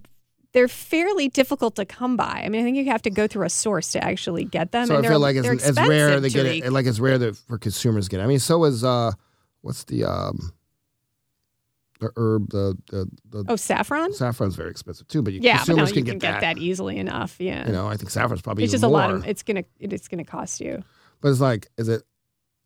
they're 0.53 0.67
fairly 0.67 1.29
difficult 1.29 1.77
to 1.77 1.86
come 1.86 2.17
by. 2.17 2.41
I 2.45 2.49
mean, 2.49 2.60
I 2.60 2.65
think 2.65 2.75
you 2.75 2.84
have 2.91 3.01
to 3.03 3.10
go 3.10 3.25
through 3.25 3.45
a 3.45 3.49
source 3.49 3.93
to 3.93 4.03
actually 4.03 4.43
get 4.43 4.73
them. 4.73 4.88
so 4.88 4.95
I 4.95 4.97
and 4.97 5.05
feel 5.05 5.12
they're- 5.12 5.17
like 5.19 5.36
it's, 5.38 5.65
it's 5.65 5.79
rare 5.79 6.19
to 6.19 6.29
get 6.29 6.45
it. 6.45 6.73
Like 6.73 6.86
it's 6.88 6.99
rare 6.99 7.17
that 7.19 7.38
for 7.38 7.57
consumers 7.57 8.10
get. 8.10 8.19
it. 8.19 8.23
I 8.23 8.27
mean, 8.27 8.39
so 8.39 8.65
is 8.65 8.84
uh, 8.84 9.13
what's 9.62 9.84
the 9.86 10.04
um, 10.06 10.52
the 12.00 12.12
herb, 12.15 12.50
the 12.50 12.78
the, 12.89 13.06
the 13.30 13.45
Oh, 13.47 13.56
saffron. 13.56 14.13
saffron's 14.13 14.56
very 14.56 14.71
expensive 14.71 15.08
too. 15.08 15.21
But 15.21 15.34
you, 15.34 15.39
Yeah, 15.41 15.63
but 15.65 15.76
no, 15.76 15.86
you 15.86 15.93
can, 15.93 16.06
can 16.06 16.17
get, 16.17 16.41
that. 16.41 16.58
easily 16.58 16.97
enough. 16.97 17.36
Yeah, 17.39 17.65
You 17.67 17.74
know, 17.74 17.88
I 17.88 17.95
think 17.97 18.10
saffron's 18.10 18.41
probably 18.41 18.63
it's 18.63 18.71
just 18.71 18.84
a 18.84 18.88
more. 18.88 18.97
lot 19.00 19.12
of. 19.12 19.28
It's 19.28 19.43
gonna. 19.43 19.63
It's 19.80 20.08
gonna 20.08 20.26
cost 20.26 20.60
you. 20.62 20.84
But 21.21 21.30
it's 21.30 21.39
like, 21.39 21.67
is 21.78 21.88
it? 21.88 22.04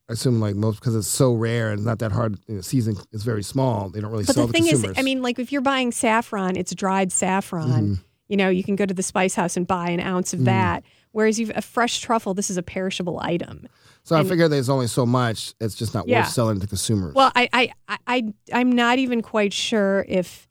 I 0.08 0.14
assume 0.14 0.40
like 0.40 0.56
most 0.56 0.80
because 0.80 0.96
it's 0.96 1.08
so 1.08 1.34
rare 1.34 1.72
and 1.72 1.84
not 1.84 2.00
that 2.00 2.12
hard. 2.12 2.38
You 2.48 2.56
know, 2.56 2.62
season 2.62 2.96
is 3.12 3.24
very 3.24 3.44
small. 3.44 3.90
They 3.90 4.00
don't 4.00 4.12
really 4.12 4.24
But 4.26 4.36
sell 4.36 4.48
the 4.48 4.54
thing 4.54 4.68
is. 4.68 4.86
I 4.96 5.02
mean, 5.02 5.22
like 5.22 5.40
if 5.40 5.52
you're 5.52 5.62
buying 5.62 5.92
saffron, 5.92 6.56
it's 6.56 6.74
dried 6.76 7.12
saffron. 7.12 7.70
Mm-hmm. 7.70 7.94
You 8.28 8.38
know, 8.38 8.50
you 8.50 8.64
can 8.64 8.76
go 8.76 8.86
to 8.86 8.94
the 8.94 9.04
spice 9.04 9.36
house 9.36 9.58
and 9.58 9.68
buy 9.68 9.90
an 9.90 10.00
ounce 10.00 10.34
of 10.34 10.46
that. 10.46 10.84
Whereas 11.16 11.40
you've 11.40 11.52
a 11.56 11.62
fresh 11.62 12.02
truffle, 12.02 12.34
this 12.34 12.50
is 12.50 12.58
a 12.58 12.62
perishable 12.62 13.20
item. 13.22 13.70
so 14.04 14.18
I 14.18 14.24
figure 14.26 14.50
there's 14.50 14.68
only 14.70 14.88
so 14.88 15.06
much. 15.06 15.54
It's 15.62 15.74
just 15.76 15.94
not 15.94 16.10
Yeah. 16.10 16.24
worth 16.24 16.30
selling 16.34 16.60
to 16.60 16.68
consumers. 16.68 17.16
Well, 17.16 17.32
I, 17.34 17.48
I, 17.54 17.72
I, 17.88 17.98
I, 18.06 18.34
I'm 18.52 18.70
not 18.72 19.00
even 19.00 19.22
quite 19.22 19.54
sure 19.54 20.06
if, 20.10 20.50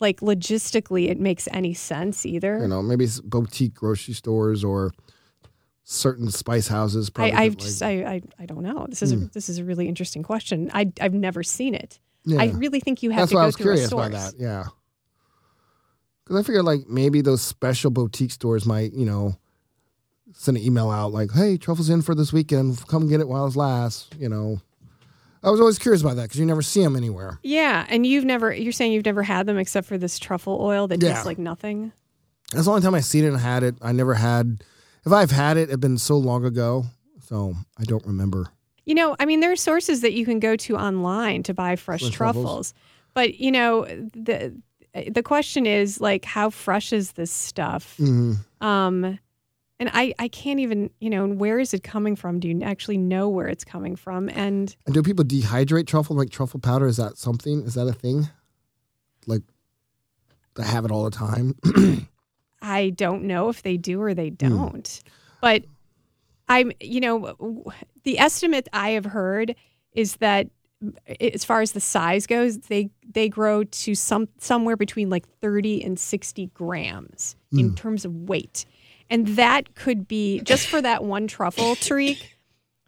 like, 0.00 0.20
logistically, 0.20 1.10
it 1.10 1.20
makes 1.20 1.46
any 1.52 1.74
sense 1.74 2.24
either. 2.24 2.58
you 2.60 2.68
know, 2.68 2.80
maybe 2.80 3.04
it's 3.04 3.20
boutique 3.20 3.74
grocery 3.74 4.14
stores 4.14 4.64
or 4.64 4.92
certain 5.84 6.30
spice 6.30 6.68
houses. 6.68 7.10
Probably 7.10 7.34
I, 7.34 7.42
I've 7.42 7.52
get, 7.58 7.60
like- 7.60 7.68
just, 7.68 7.82
I, 7.82 7.90
I, 8.04 8.22
I 8.38 8.46
don't 8.46 8.62
know. 8.62 8.86
This 8.88 9.02
is 9.02 9.12
a, 9.12 9.16
hmm. 9.16 9.26
this 9.34 9.50
is 9.50 9.58
a 9.58 9.64
really 9.64 9.88
interesting 9.88 10.22
question. 10.22 10.70
I, 10.72 10.90
I've 11.02 11.12
never 11.12 11.42
seen 11.42 11.74
it. 11.74 11.98
Yeah. 12.24 12.40
I 12.40 12.46
really 12.46 12.80
think 12.80 13.02
you 13.02 13.10
have 13.10 13.20
That's 13.20 13.30
to 13.32 13.34
go 13.36 13.40
I 13.42 13.46
was 13.46 13.56
through 13.56 13.64
curious 13.64 13.92
a 13.92 13.94
about 13.94 14.12
source. 14.12 14.32
that. 14.32 14.40
Yeah. 14.42 14.64
Because 16.24 16.40
I 16.40 16.42
figure 16.46 16.62
like 16.62 16.88
maybe 16.88 17.20
those 17.20 17.42
special 17.42 17.90
boutique 17.90 18.32
stores 18.32 18.64
might, 18.64 18.92
you 18.94 19.04
know, 19.04 19.36
send 20.32 20.56
an 20.56 20.62
email 20.62 20.90
out 20.90 21.12
like, 21.12 21.32
"Hey, 21.32 21.56
truffles 21.56 21.90
in 21.90 22.02
for 22.02 22.14
this 22.14 22.32
weekend. 22.32 22.86
Come 22.88 23.08
get 23.08 23.20
it 23.20 23.28
while 23.28 23.46
it 23.46 23.56
lasts." 23.56 24.08
You 24.18 24.28
know, 24.28 24.60
I 25.42 25.50
was 25.50 25.60
always 25.60 25.78
curious 25.78 26.02
about 26.02 26.16
that 26.16 26.22
because 26.24 26.38
you 26.40 26.46
never 26.46 26.62
see 26.62 26.82
them 26.82 26.96
anywhere. 26.96 27.38
Yeah, 27.42 27.86
and 27.88 28.06
you've 28.06 28.24
never. 28.24 28.52
You're 28.54 28.72
saying 28.72 28.92
you've 28.92 29.04
never 29.06 29.22
had 29.22 29.46
them 29.46 29.58
except 29.58 29.86
for 29.86 29.98
this 29.98 30.18
truffle 30.18 30.58
oil 30.60 30.86
that 30.88 31.02
Yeah. 31.02 31.10
tastes 31.12 31.26
like 31.26 31.38
nothing. 31.38 31.92
That's 32.52 32.64
the 32.64 32.70
only 32.70 32.82
time 32.82 32.94
I 32.94 33.00
seen 33.00 33.24
it 33.24 33.28
and 33.28 33.38
had 33.38 33.62
it. 33.62 33.74
I 33.82 33.92
never 33.92 34.14
had. 34.14 34.64
If 35.04 35.12
I've 35.12 35.30
had 35.30 35.56
it, 35.56 35.68
it's 35.70 35.76
been 35.78 35.98
so 35.98 36.16
long 36.18 36.44
ago, 36.44 36.84
so 37.26 37.54
I 37.78 37.84
don't 37.84 38.04
remember. 38.06 38.48
You 38.84 38.94
know, 38.94 39.16
I 39.20 39.26
mean, 39.26 39.40
there 39.40 39.52
are 39.52 39.56
sources 39.56 40.00
that 40.00 40.14
you 40.14 40.24
can 40.24 40.38
go 40.40 40.56
to 40.56 40.76
online 40.76 41.42
to 41.44 41.54
buy 41.54 41.76
fresh 41.76 42.00
Fresh 42.00 42.12
truffles. 42.12 42.44
truffles. 42.44 42.74
but 43.14 43.38
you 43.38 43.50
know, 43.52 43.84
the 43.84 44.54
the 45.12 45.22
question 45.22 45.66
is 45.66 46.00
like, 46.00 46.24
how 46.24 46.48
fresh 46.50 46.92
is 46.92 47.12
this 47.12 47.30
stuff? 47.30 47.96
Mm-hmm. 48.00 48.66
Um, 48.66 49.18
and 49.80 49.90
I 49.92 50.14
I 50.18 50.28
can't 50.28 50.60
even 50.60 50.90
you 51.00 51.10
know, 51.10 51.24
and 51.24 51.38
where 51.40 51.58
is 51.58 51.72
it 51.74 51.82
coming 51.82 52.16
from? 52.16 52.40
Do 52.40 52.48
you 52.48 52.62
actually 52.62 52.98
know 52.98 53.28
where 53.28 53.46
it's 53.46 53.64
coming 53.64 53.96
from? 53.96 54.28
And 54.28 54.74
And 54.86 54.94
do 54.94 55.02
people 55.02 55.24
dehydrate 55.24 55.86
truffle 55.86 56.16
like 56.16 56.30
truffle 56.30 56.60
powder? 56.60 56.86
Is 56.86 56.96
that 56.96 57.16
something? 57.18 57.62
Is 57.62 57.74
that 57.74 57.86
a 57.86 57.92
thing? 57.92 58.28
Like, 59.26 59.42
they 60.54 60.64
have 60.64 60.84
it 60.84 60.90
all 60.90 61.04
the 61.04 61.10
time. 61.10 61.54
I 62.62 62.90
don't 62.90 63.24
know 63.24 63.48
if 63.48 63.62
they 63.62 63.76
do 63.76 64.00
or 64.00 64.10
Hmm. 64.10 64.16
they 64.16 64.30
don't. 64.30 65.00
But 65.40 65.64
I'm, 66.48 66.72
you 66.80 67.00
know, 67.00 67.64
the 68.04 68.18
estimate 68.18 68.68
I 68.72 68.90
have 68.90 69.04
heard 69.04 69.54
is 69.92 70.16
that 70.16 70.48
as 71.20 71.44
far 71.44 71.60
as 71.60 71.72
the 71.72 71.80
size 71.80 72.26
goes, 72.26 72.58
they 72.58 72.90
they 73.08 73.28
grow 73.28 73.64
to 73.64 73.94
some 73.94 74.28
somewhere 74.38 74.76
between 74.76 75.10
like 75.10 75.28
30 75.40 75.82
and 75.84 75.98
60 75.98 76.46
grams 76.54 77.36
Hmm. 77.52 77.58
in 77.58 77.74
terms 77.74 78.04
of 78.04 78.14
weight. 78.14 78.64
And 79.10 79.26
that 79.36 79.74
could 79.74 80.06
be 80.06 80.40
just 80.40 80.66
for 80.66 80.82
that 80.82 81.02
one 81.04 81.26
truffle, 81.26 81.74
Tariq, 81.76 82.22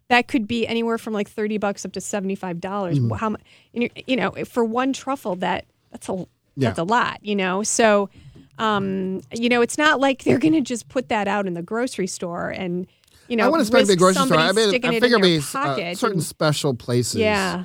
that 0.09 0.28
could 0.28 0.46
be 0.46 0.66
anywhere 0.66 0.98
from 0.98 1.12
like 1.14 1.28
30 1.28 1.59
bucks 1.59 1.85
up 1.85 1.92
to 1.92 2.00
$75. 2.00 2.98
Hmm. 2.98 3.11
How 3.12 3.28
much, 3.30 3.40
you 3.72 4.16
know, 4.16 4.33
for 4.44 4.64
one 4.64 4.92
truffle 4.92 5.37
that 5.37 5.64
that's 5.90 6.09
a 6.09 6.12
Yeah. 6.56 6.68
that's 6.68 6.78
a 6.78 6.85
lot, 6.85 7.24
you 7.24 7.37
know. 7.37 7.62
So 7.62 8.11
um, 8.59 9.22
you 9.33 9.48
know, 9.48 9.62
it's 9.62 9.78
not 9.78 10.00
like 10.00 10.24
they're 10.24 10.38
going 10.38 10.52
to 10.52 10.61
just 10.61 10.88
put 10.88 11.09
that 11.09 11.26
out 11.26 11.46
in 11.46 11.54
the 11.54 11.62
grocery 11.62 12.06
store 12.06 12.50
and, 12.50 12.87
you 13.26 13.37
know, 13.37 13.46
I 13.46 13.48
wouldn't 13.48 13.70
to 13.70 13.74
spend 13.74 13.88
a 13.88 13.96
grocery 13.96 14.26
store. 14.26 14.37
I 14.37 14.52
mean, 14.52 14.85
I 14.85 15.00
figure 15.00 15.18
be 15.18 15.38
uh, 15.38 15.94
certain 15.94 16.12
and- 16.18 16.22
special 16.22 16.74
places. 16.74 17.16
yeah. 17.20 17.64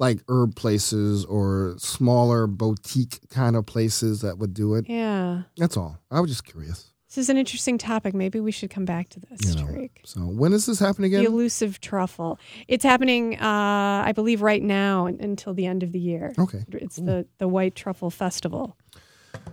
Like 0.00 0.18
herb 0.28 0.56
places 0.56 1.24
or 1.24 1.76
smaller 1.78 2.46
boutique 2.48 3.20
kind 3.30 3.54
of 3.56 3.64
places 3.64 4.20
that 4.22 4.38
would 4.38 4.52
do 4.52 4.74
it. 4.74 4.86
Yeah. 4.88 5.42
That's 5.56 5.76
all. 5.76 5.98
I 6.10 6.20
was 6.20 6.30
just 6.30 6.44
curious. 6.44 6.92
This 7.14 7.26
is 7.26 7.28
an 7.28 7.36
interesting 7.36 7.78
topic. 7.78 8.12
Maybe 8.12 8.40
we 8.40 8.50
should 8.50 8.70
come 8.70 8.84
back 8.84 9.08
to 9.10 9.20
this, 9.20 9.54
You 9.54 9.54
know. 9.54 9.68
Tariq. 9.70 9.90
So 10.04 10.20
when 10.22 10.50
does 10.50 10.66
this 10.66 10.80
happen 10.80 11.04
again? 11.04 11.22
The 11.22 11.30
elusive 11.30 11.80
truffle. 11.80 12.40
It's 12.66 12.82
happening, 12.82 13.38
uh, 13.40 14.02
I 14.04 14.10
believe, 14.12 14.42
right 14.42 14.60
now 14.60 15.06
until 15.06 15.54
the 15.54 15.64
end 15.64 15.84
of 15.84 15.92
the 15.92 16.00
year. 16.00 16.34
Okay. 16.36 16.64
It's 16.72 16.96
the, 16.96 17.24
the 17.38 17.46
White 17.46 17.76
Truffle 17.76 18.10
Festival. 18.10 18.76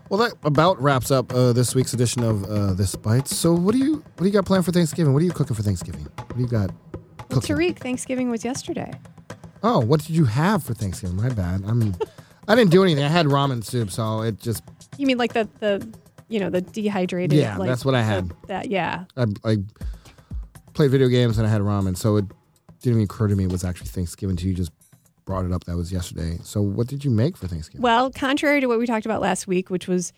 Well, 0.10 0.20
that 0.22 0.34
about 0.44 0.82
wraps 0.82 1.12
up 1.12 1.32
uh, 1.32 1.54
this 1.54 1.76
week's 1.76 1.94
edition 1.94 2.24
of 2.24 2.46
uh, 2.46 2.74
This 2.74 2.96
Bites. 2.96 3.36
So 3.36 3.54
what 3.54 3.74
do 3.74 3.78
you 3.78 3.98
what 3.98 4.18
do 4.18 4.26
you 4.26 4.32
got 4.32 4.46
planned 4.46 4.66
for 4.66 4.72
Thanksgiving? 4.72 5.14
What 5.14 5.22
are 5.22 5.26
you 5.26 5.32
cooking 5.32 5.56
for 5.56 5.62
Thanksgiving? 5.62 6.08
What 6.16 6.36
do 6.36 6.42
you 6.42 6.48
got 6.48 6.72
Well, 7.30 7.42
cooking? 7.42 7.56
Tariq, 7.56 7.78
Thanksgiving 7.78 8.32
was 8.32 8.44
yesterday. 8.44 8.92
Oh, 9.62 9.80
what 9.80 10.00
did 10.00 10.10
you 10.16 10.26
have 10.26 10.64
for 10.64 10.74
Thanksgiving? 10.74 11.16
My 11.16 11.30
bad. 11.30 11.64
I 11.68 11.74
mean, 11.74 11.96
I 12.48 12.56
didn't 12.56 12.72
do 12.72 12.82
anything. 12.84 13.04
I 13.04 13.10
had 13.10 13.28
ramen 13.28 13.64
soup, 13.64 13.92
so 13.92 14.22
it 14.22 14.40
just 14.40 14.64
You 14.98 15.06
mean 15.06 15.20
like 15.20 15.34
the, 15.34 15.48
the 15.60 15.88
you 16.32 16.40
know, 16.40 16.50
the 16.50 16.62
dehydrated? 16.62 17.38
Yeah, 17.38 17.58
like 17.58 17.70
that's 17.70 17.86
what 17.86 17.96
I 17.96 18.02
had. 18.02 18.32
that, 18.48 18.70
yeah. 18.70 19.06
I, 19.18 19.26
I 19.44 19.58
played 20.74 20.92
video 20.92 21.08
games 21.08 21.38
and 21.38 21.46
I 21.46 21.50
had 21.50 21.62
ramen, 21.62 21.98
so 21.98 22.18
it 22.18 22.26
didn't 22.82 23.00
even 23.00 23.04
occur 23.04 23.28
to 23.28 23.36
me 23.36 23.44
it 23.44 23.52
was 23.52 23.64
actually 23.64 23.88
Thanksgiving 23.90 24.34
until 24.34 24.48
you 24.48 24.56
just 24.56 24.72
brought 25.26 25.46
it 25.46 25.52
up. 25.52 25.66
That 25.66 25.76
was 25.76 25.92
yesterday. 25.92 26.40
So 26.44 26.62
what 26.62 26.88
did 26.88 27.04
you 27.06 27.12
make 27.12 27.38
for 27.38 27.48
Thanksgiving? 27.48 27.82
Well, 27.82 28.12
contrary 28.12 28.62
to 28.62 28.68
what 28.68 28.80
we 28.80 28.86
talked 28.88 29.06
about 29.06 29.22
last 29.22 29.48
week, 29.48 29.70
which 29.70 29.88
was 29.88 30.14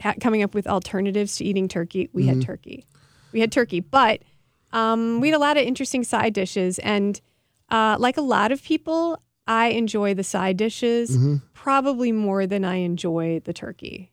ha- 0.00 0.14
coming 0.20 0.42
up 0.42 0.54
with 0.54 0.66
alternatives 0.66 1.36
to 1.36 1.44
eating 1.44 1.68
turkey, 1.68 2.08
we 2.12 2.26
had 2.26 2.42
turkey. 2.42 2.86
We 3.32 3.40
had 3.40 3.52
turkey, 3.52 3.80
but 3.80 4.22
um, 4.72 5.20
we 5.20 5.28
had 5.28 5.36
a 5.36 5.40
lot 5.40 5.56
of 5.56 5.64
interesting 5.64 6.04
side 6.04 6.32
dishes. 6.32 6.78
And 6.78 7.20
uh, 7.70 7.96
like 7.98 8.16
a 8.16 8.22
lot 8.22 8.52
of 8.52 8.62
people, 8.62 9.20
I 9.46 9.68
enjoy 9.68 10.14
the 10.14 10.24
side 10.24 10.56
dishes 10.56 11.18
probably 11.52 12.12
more 12.12 12.46
than 12.46 12.64
I 12.64 12.76
enjoy 12.76 13.40
the 13.44 13.52
turkey 13.52 14.12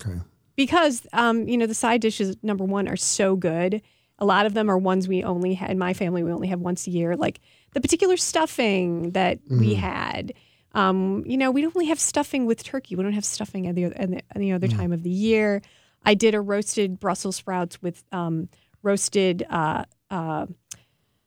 Okay. 0.00 0.18
Because 0.56 1.06
um, 1.12 1.48
you 1.48 1.56
know 1.56 1.66
the 1.66 1.74
side 1.74 2.00
dishes 2.00 2.36
number 2.42 2.64
one 2.64 2.88
are 2.88 2.96
so 2.96 3.36
good 3.36 3.82
a 4.18 4.24
lot 4.24 4.46
of 4.46 4.54
them 4.54 4.70
are 4.70 4.78
ones 4.78 5.08
we 5.08 5.22
only 5.22 5.54
had 5.54 5.70
in 5.70 5.78
my 5.78 5.92
family 5.92 6.22
we 6.22 6.32
only 6.32 6.48
have 6.48 6.60
once 6.60 6.86
a 6.86 6.90
year 6.90 7.16
like 7.16 7.40
the 7.72 7.80
particular 7.80 8.16
stuffing 8.16 9.10
that 9.10 9.38
we 9.50 9.74
had 9.74 10.32
um, 10.72 11.22
you 11.26 11.36
know 11.36 11.50
we 11.50 11.62
don't 11.62 11.76
only 11.76 11.86
have 11.86 12.00
stuffing 12.00 12.46
with 12.46 12.62
turkey 12.62 12.96
we 12.96 13.02
don't 13.02 13.12
have 13.12 13.24
stuffing 13.24 13.66
any, 13.66 13.84
any, 13.96 14.20
any 14.34 14.52
other 14.52 14.68
time 14.68 14.92
of 14.92 15.02
the 15.02 15.10
year 15.10 15.62
i 16.04 16.14
did 16.14 16.34
a 16.34 16.40
roasted 16.40 17.00
brussels 17.00 17.36
sprouts 17.36 17.82
with 17.82 18.04
um, 18.12 18.48
roasted 18.82 19.44
uh, 19.50 19.84
uh, 20.10 20.46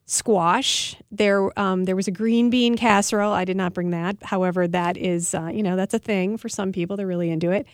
squash. 0.07 0.95
There, 1.11 1.57
um, 1.59 1.83
there 1.83 1.95
was 1.95 2.07
a 2.07 2.11
green 2.11 2.49
bean 2.49 2.77
casserole. 2.77 3.33
I 3.33 3.45
did 3.45 3.57
not 3.57 3.73
bring 3.73 3.91
that. 3.91 4.17
However, 4.23 4.67
that 4.67 4.97
is, 4.97 5.35
uh, 5.35 5.49
you 5.53 5.61
know, 5.61 5.75
that's 5.75 5.93
a 5.93 5.99
thing 5.99 6.37
for 6.37 6.49
some 6.49 6.71
people. 6.71 6.97
They're 6.97 7.05
really 7.05 7.29
into 7.29 7.51
it. 7.51 7.67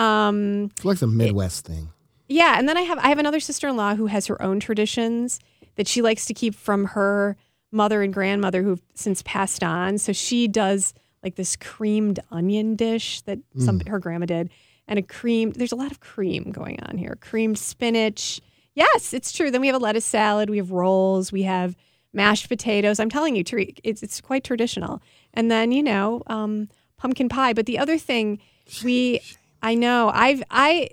Um, 0.00 0.70
It's 0.76 0.84
like 0.84 0.98
the 0.98 1.06
Midwest 1.06 1.66
thing. 1.66 1.88
yeah, 2.28 2.58
and 2.58 2.68
then 2.68 2.76
I 2.76 2.82
have 2.82 2.98
I 2.98 3.08
have 3.08 3.18
another 3.18 3.40
sister 3.40 3.68
in 3.68 3.76
law 3.76 3.94
who 3.94 4.06
has 4.06 4.26
her 4.26 4.40
own 4.40 4.60
traditions 4.60 5.40
that 5.76 5.86
she 5.88 6.02
likes 6.02 6.24
to 6.26 6.34
keep 6.34 6.54
from 6.54 6.84
her 6.86 7.36
mother 7.72 8.02
and 8.02 8.12
grandmother 8.12 8.62
who've 8.62 8.82
since 8.94 9.22
passed 9.22 9.62
on. 9.62 9.98
So 9.98 10.12
she 10.12 10.48
does 10.48 10.92
like 11.22 11.36
this 11.36 11.54
creamed 11.56 12.18
onion 12.30 12.76
dish 12.76 13.20
that 13.22 13.38
some 13.58 13.80
her 13.80 13.98
grandma 13.98 14.26
did, 14.26 14.50
and 14.88 14.98
a 14.98 15.02
cream. 15.02 15.50
There's 15.52 15.72
a 15.72 15.76
lot 15.76 15.90
of 15.92 16.00
cream 16.00 16.50
going 16.50 16.80
on 16.82 16.98
here. 16.98 17.16
Creamed 17.20 17.58
spinach. 17.58 18.40
Yes, 18.74 19.12
it's 19.12 19.32
true. 19.32 19.50
Then 19.50 19.60
we 19.60 19.66
have 19.66 19.76
a 19.76 19.80
lettuce 19.80 20.04
salad. 20.04 20.48
We 20.48 20.56
have 20.56 20.70
rolls. 20.70 21.30
We 21.32 21.42
have 21.42 21.76
mashed 22.12 22.48
potatoes. 22.48 22.98
I'm 23.00 23.10
telling 23.10 23.36
you, 23.36 23.44
Tariq, 23.44 23.78
it's 23.84 24.02
it's 24.02 24.20
quite 24.20 24.44
traditional. 24.44 25.02
And 25.34 25.50
then 25.50 25.72
you 25.72 25.82
know 25.82 26.22
um, 26.28 26.68
pumpkin 26.96 27.28
pie. 27.28 27.52
But 27.52 27.66
the 27.66 27.78
other 27.78 27.98
thing 27.98 28.38
we 28.84 29.20
I 29.62 29.74
know 29.74 30.10
I've 30.12 30.42
I 30.50 30.90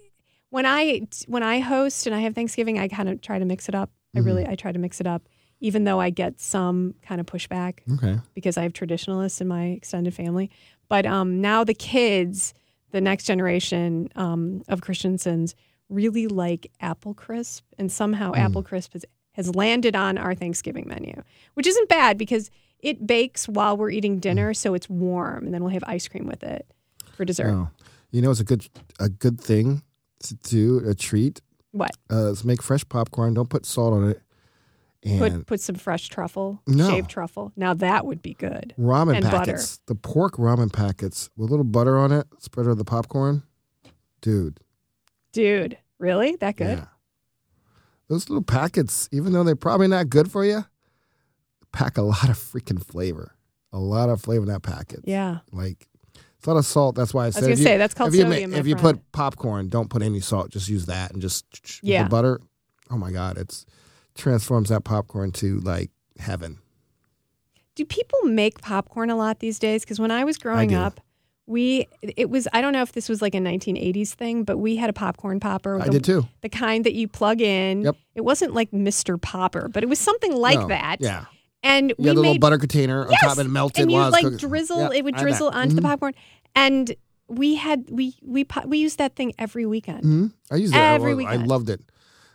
when 0.50 0.66
I 0.66 1.02
when 1.28 1.44
I 1.44 1.60
host 1.60 2.06
and 2.08 2.16
I 2.16 2.20
have 2.20 2.36
Thanksgiving, 2.36 2.80
I 2.80 2.88
kind 2.88 3.10
of 3.10 3.22
try 3.22 3.40
to 3.40 3.46
mix 3.46 3.68
it 3.70 3.76
up. 3.76 3.92
I 4.16 4.20
really 4.20 4.48
I 4.48 4.56
try 4.56 4.72
to 4.72 4.80
mix 4.80 5.00
it 5.00 5.08
up, 5.08 5.28
even 5.60 5.84
though 5.84 6.00
I 6.00 6.10
get 6.10 6.40
some 6.40 6.96
kind 7.04 7.22
of 7.22 7.28
pushback 7.28 7.80
Okay. 7.96 8.20
because 8.34 8.58
I 8.58 8.64
have 8.64 8.74
traditionalists 8.74 9.42
in 9.42 9.48
my 9.48 9.66
extended 9.68 10.14
family. 10.14 10.50
But 10.90 11.06
um, 11.06 11.40
now 11.42 11.64
the 11.64 11.74
kids, 11.76 12.54
the 12.92 13.02
next 13.02 13.26
generation 13.26 14.10
um, 14.16 14.64
of 14.68 14.82
Christensens, 14.82 15.54
really 15.90 16.28
like 16.28 16.72
apple 16.82 17.14
crisp, 17.14 17.64
and 17.78 17.92
somehow 17.92 18.34
apple 18.34 18.64
crisp 18.64 18.94
has 18.94 19.06
has 19.34 19.54
landed 19.54 19.96
on 19.96 20.18
our 20.18 20.34
Thanksgiving 20.34 20.88
menu, 20.88 21.22
which 21.54 21.68
isn't 21.68 21.88
bad 21.90 22.18
because 22.18 22.50
it 22.80 23.06
bakes 23.06 23.48
while 23.48 23.78
we're 23.78 23.92
eating 23.92 24.20
dinner, 24.20 24.52
so 24.54 24.74
it's 24.74 24.90
warm, 24.90 25.46
and 25.46 25.54
then 25.54 25.62
we'll 25.64 25.74
have 25.74 25.84
ice 25.86 26.08
cream 26.08 26.26
with 26.26 26.42
it 26.44 26.66
for 27.16 27.24
dessert. 27.24 27.52
Oh. 27.52 27.70
You 28.12 28.22
know, 28.22 28.32
it's 28.32 28.40
a 28.40 28.44
good 28.46 28.68
a 29.00 29.10
good 29.10 29.40
thing 29.40 29.82
to 30.24 30.36
do, 30.36 30.82
a 30.88 30.94
treat. 30.96 31.42
What? 31.72 31.92
Uh, 32.12 32.32
is 32.32 32.44
make 32.46 32.62
fresh 32.64 32.88
popcorn. 32.88 33.34
Don't 33.34 33.50
put 33.50 33.66
salt 33.66 33.94
on 33.94 34.10
it. 34.10 34.22
And 35.04 35.20
Put 35.20 35.46
put 35.46 35.62
some 35.62 35.76
fresh 35.76 36.10
truffle, 36.10 36.62
No. 36.68 36.90
shaved 36.90 37.10
truffle. 37.10 37.52
Now 37.56 37.74
that 37.76 38.06
would 38.06 38.22
be 38.22 38.34
good. 38.34 38.74
ramen 38.80 39.16
and 39.18 39.24
butter. 39.26 39.38
packets, 39.54 39.80
the 39.86 39.94
pork 39.96 40.34
ramen 40.38 40.74
packets 40.74 41.30
with 41.38 41.50
a 41.50 41.52
little 41.52 41.64
butter 41.64 41.98
on 41.98 42.12
it, 42.12 42.26
spread 42.40 42.66
over 42.66 42.76
the 42.76 42.84
popcorn. 42.84 43.44
Dude, 44.22 44.60
Dude, 45.34 45.78
really? 46.00 46.36
That 46.38 46.56
good? 46.56 46.80
yeah. 46.80 46.86
Those 48.10 48.28
little 48.30 48.44
packets, 48.44 49.08
even 49.12 49.34
though 49.34 49.44
they're 49.44 49.56
probably 49.56 49.88
not 49.88 50.10
good 50.10 50.32
for 50.32 50.44
you, 50.44 50.66
pack 51.72 51.98
a 51.98 52.02
lot 52.02 52.30
of 52.30 52.38
freaking 52.38 52.84
flavor. 52.84 53.36
A 53.72 53.78
lot 53.80 54.10
of 54.10 54.20
flavor 54.22 54.44
in 54.46 54.50
that 54.52 54.64
packet. 54.64 55.02
Yeah. 55.04 55.40
Like 55.52 55.88
it's 56.38 56.48
a 56.48 56.50
lot 56.52 56.58
of 56.58 56.66
salt. 56.66 56.96
That's 56.96 57.14
why 57.14 57.22
I 57.22 57.26
I 57.26 57.28
was 57.28 57.36
said 57.36 57.42
gonna 57.42 57.54
if 57.54 57.60
you, 57.60 57.66
say 57.66 57.78
that's 57.78 57.94
called 57.94 58.10
if 58.10 58.16
you, 58.16 58.22
sodium. 58.24 58.52
my 58.52 58.58
if 58.58 58.68
you 58.68 58.78
friend. 58.78 58.98
put 58.98 59.12
popcorn, 59.12 59.70
don't 59.70 59.90
put 59.90 60.02
any 60.02 60.20
salt. 60.20 60.50
Just 60.52 60.70
use 60.70 60.86
that 60.86 61.12
and 61.12 61.22
just 61.22 61.46
Yeah. 61.84 62.04
the 62.04 62.10
butter. 62.10 62.40
Oh 62.90 62.98
my 62.98 63.12
god, 63.12 63.38
it's 63.38 63.66
transforms 64.16 64.70
that 64.70 64.84
popcorn 64.84 65.32
to 65.34 65.60
like 65.60 65.92
heaven. 66.20 66.60
Do 67.76 67.86
people 67.86 68.20
make 68.24 68.62
popcorn 68.62 69.10
a 69.10 69.16
lot 69.16 69.40
these 69.40 69.60
days? 69.60 69.84
Because 69.84 70.00
when 70.00 70.10
I 70.12 70.24
was 70.24 70.38
growing 70.38 70.70
do. 70.70 70.78
up, 70.78 71.00
we 71.46 71.88
it 72.02 72.30
was 72.30 72.48
I 72.54 72.62
don't 72.62 72.74
know 72.74 72.82
if 72.82 72.92
this 72.92 73.08
was 73.08 73.22
like 73.22 73.36
a 73.36 73.40
1980s 73.40 74.14
thing, 74.14 74.44
but 74.44 74.58
we 74.58 74.76
had 74.78 74.90
a 74.90 74.94
popcorn 74.94 75.40
popper. 75.40 75.80
I 75.80 75.86
the, 75.86 75.92
did 75.92 76.04
too. 76.04 76.28
The 76.42 76.50
kind 76.50 76.86
that 76.86 76.94
you 76.94 77.08
plug 77.08 77.40
in. 77.42 77.82
Yep. 77.84 77.96
It 78.16 78.22
wasn't 78.22 78.54
like 78.54 78.72
Mr. 78.72 79.22
Popper, 79.22 79.70
but 79.70 79.84
it 79.84 79.90
was 79.90 80.00
something 80.00 80.36
like 80.36 80.60
No, 80.60 80.68
that. 80.70 80.98
Yeah. 81.00 81.26
And 81.68 81.94
we 81.98 82.08
had 82.08 82.18
the 82.18 82.22
made 82.22 82.28
little 82.30 82.40
butter 82.40 82.58
container 82.58 83.04
on 83.06 83.12
yes, 83.12 83.22
top 83.22 83.38
and 83.38 83.48
it 83.48 83.52
melted 83.52 83.84
and 83.84 83.92
you 83.92 83.98
like 84.00 84.24
cooking. 84.24 84.38
drizzle. 84.38 84.80
Yeah, 84.94 84.98
it 85.00 85.04
would 85.04 85.16
I 85.16 85.18
had 85.18 85.26
that. 85.26 85.30
drizzle 85.30 85.50
onto 85.50 85.76
the 85.76 85.82
Mhm. 85.82 85.86
popcorn, 85.86 86.14
and 86.56 86.96
we 87.28 87.56
had 87.56 87.86
we 87.90 88.16
we 88.24 88.46
we 88.66 88.78
used 88.78 88.98
that 89.00 89.16
thing 89.16 89.34
every 89.38 89.66
weekend. 89.66 90.04
Mhm. 90.04 90.34
I 90.52 90.56
used 90.56 90.74
it. 90.74 90.78
Every 90.78 91.26
I, 91.26 91.34
I 91.34 91.36
loved 91.36 91.70
it. 91.70 91.82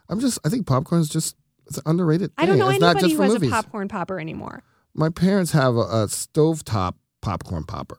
I'm 0.08 0.20
just. 0.20 0.38
I 0.44 0.48
think 0.48 0.66
popcorn 0.66 1.00
is 1.00 1.08
just. 1.08 1.36
It's 1.68 1.80
underrated. 1.86 2.32
I 2.36 2.44
don't 2.44 2.58
know 2.58 2.68
It's 2.68 2.80
not 2.80 2.96
anybody 2.96 3.06
just 3.06 3.16
who 3.16 3.22
has 3.22 3.32
movies. 3.34 3.48
a 3.50 3.52
popcorn 3.52 3.88
popper 3.88 4.18
anymore. 4.20 4.62
My 4.94 5.08
parents 5.08 5.52
have 5.52 5.76
a, 5.76 5.80
a 5.80 6.06
stovetop 6.08 6.94
popcorn 7.22 7.64
popper. 7.64 7.98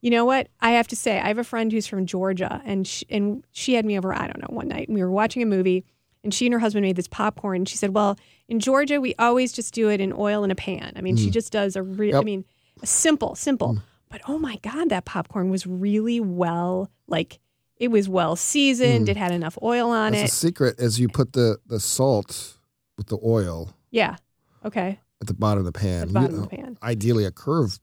You 0.00 0.10
know 0.10 0.24
what? 0.24 0.48
I 0.60 0.70
have 0.70 0.86
to 0.88 0.96
say, 0.96 1.18
I 1.18 1.28
have 1.28 1.38
a 1.38 1.44
friend 1.44 1.72
who's 1.72 1.86
from 1.86 2.06
Georgia, 2.06 2.62
and 2.64 2.86
she, 2.86 3.04
and 3.10 3.44
she 3.52 3.74
had 3.74 3.84
me 3.84 3.98
over. 3.98 4.14
I 4.14 4.26
don't 4.28 4.38
know 4.40 4.54
one 4.54 4.68
night, 4.68 4.88
and 4.88 4.94
we 4.94 5.02
were 5.02 5.10
watching 5.10 5.42
a 5.42 5.46
movie, 5.46 5.84
and 6.24 6.34
she 6.34 6.46
and 6.46 6.52
her 6.52 6.58
husband 6.58 6.82
made 6.82 6.96
this 6.96 7.06
popcorn. 7.08 7.58
And 7.58 7.68
she 7.68 7.76
said, 7.76 7.94
"Well, 7.94 8.18
in 8.48 8.58
Georgia, 8.58 9.00
we 9.00 9.14
always 9.18 9.52
just 9.52 9.72
do 9.74 9.88
it 9.90 10.00
in 10.00 10.12
oil 10.12 10.42
in 10.42 10.50
a 10.50 10.54
pan. 10.56 10.92
I 10.96 11.00
mean, 11.02 11.16
she 11.16 11.30
just 11.30 11.52
does 11.52 11.76
a 11.76 11.82
real. 11.82 12.16
I 12.16 12.20
Mm. 12.22 12.24
Mean, 12.24 12.44
a 12.82 12.86
simple, 12.86 13.34
simple. 13.36 13.78
But 14.10 14.20
oh 14.28 14.38
my 14.38 14.56
god, 14.62 14.88
that 14.88 15.04
popcorn 15.04 15.50
was 15.50 15.66
really 15.66 16.18
well 16.20 16.90
like." 17.06 17.38
It 17.76 17.88
was 17.88 18.08
well 18.08 18.36
seasoned. 18.36 19.08
It 19.08 19.16
had 19.16 19.32
enough 19.32 19.58
oil 19.60 19.90
on 19.90 20.12
Mm. 20.12 20.16
That's 20.20 20.30
it. 20.32 20.34
the 20.42 20.46
secret 20.48 20.80
is 20.80 21.00
you 21.00 21.08
put 21.08 21.32
the 21.32 21.58
the 21.66 21.80
salt 21.80 22.54
with 22.96 23.08
the 23.08 23.18
oil 23.24 23.74
Yeah. 23.90 24.16
Okay. 24.64 25.00
at 25.20 25.26
the 25.26 25.34
bottom 25.34 25.58
of 25.58 25.64
the 25.64 25.72
pan. 25.78 26.02
At 26.02 26.08
the 26.08 26.14
bottom 26.14 26.30
You- 26.36 26.42
of 26.44 26.50
the 26.50 26.56
pan. 26.56 26.78
Ideally, 26.84 27.24
a 27.24 27.32
curved 27.32 27.80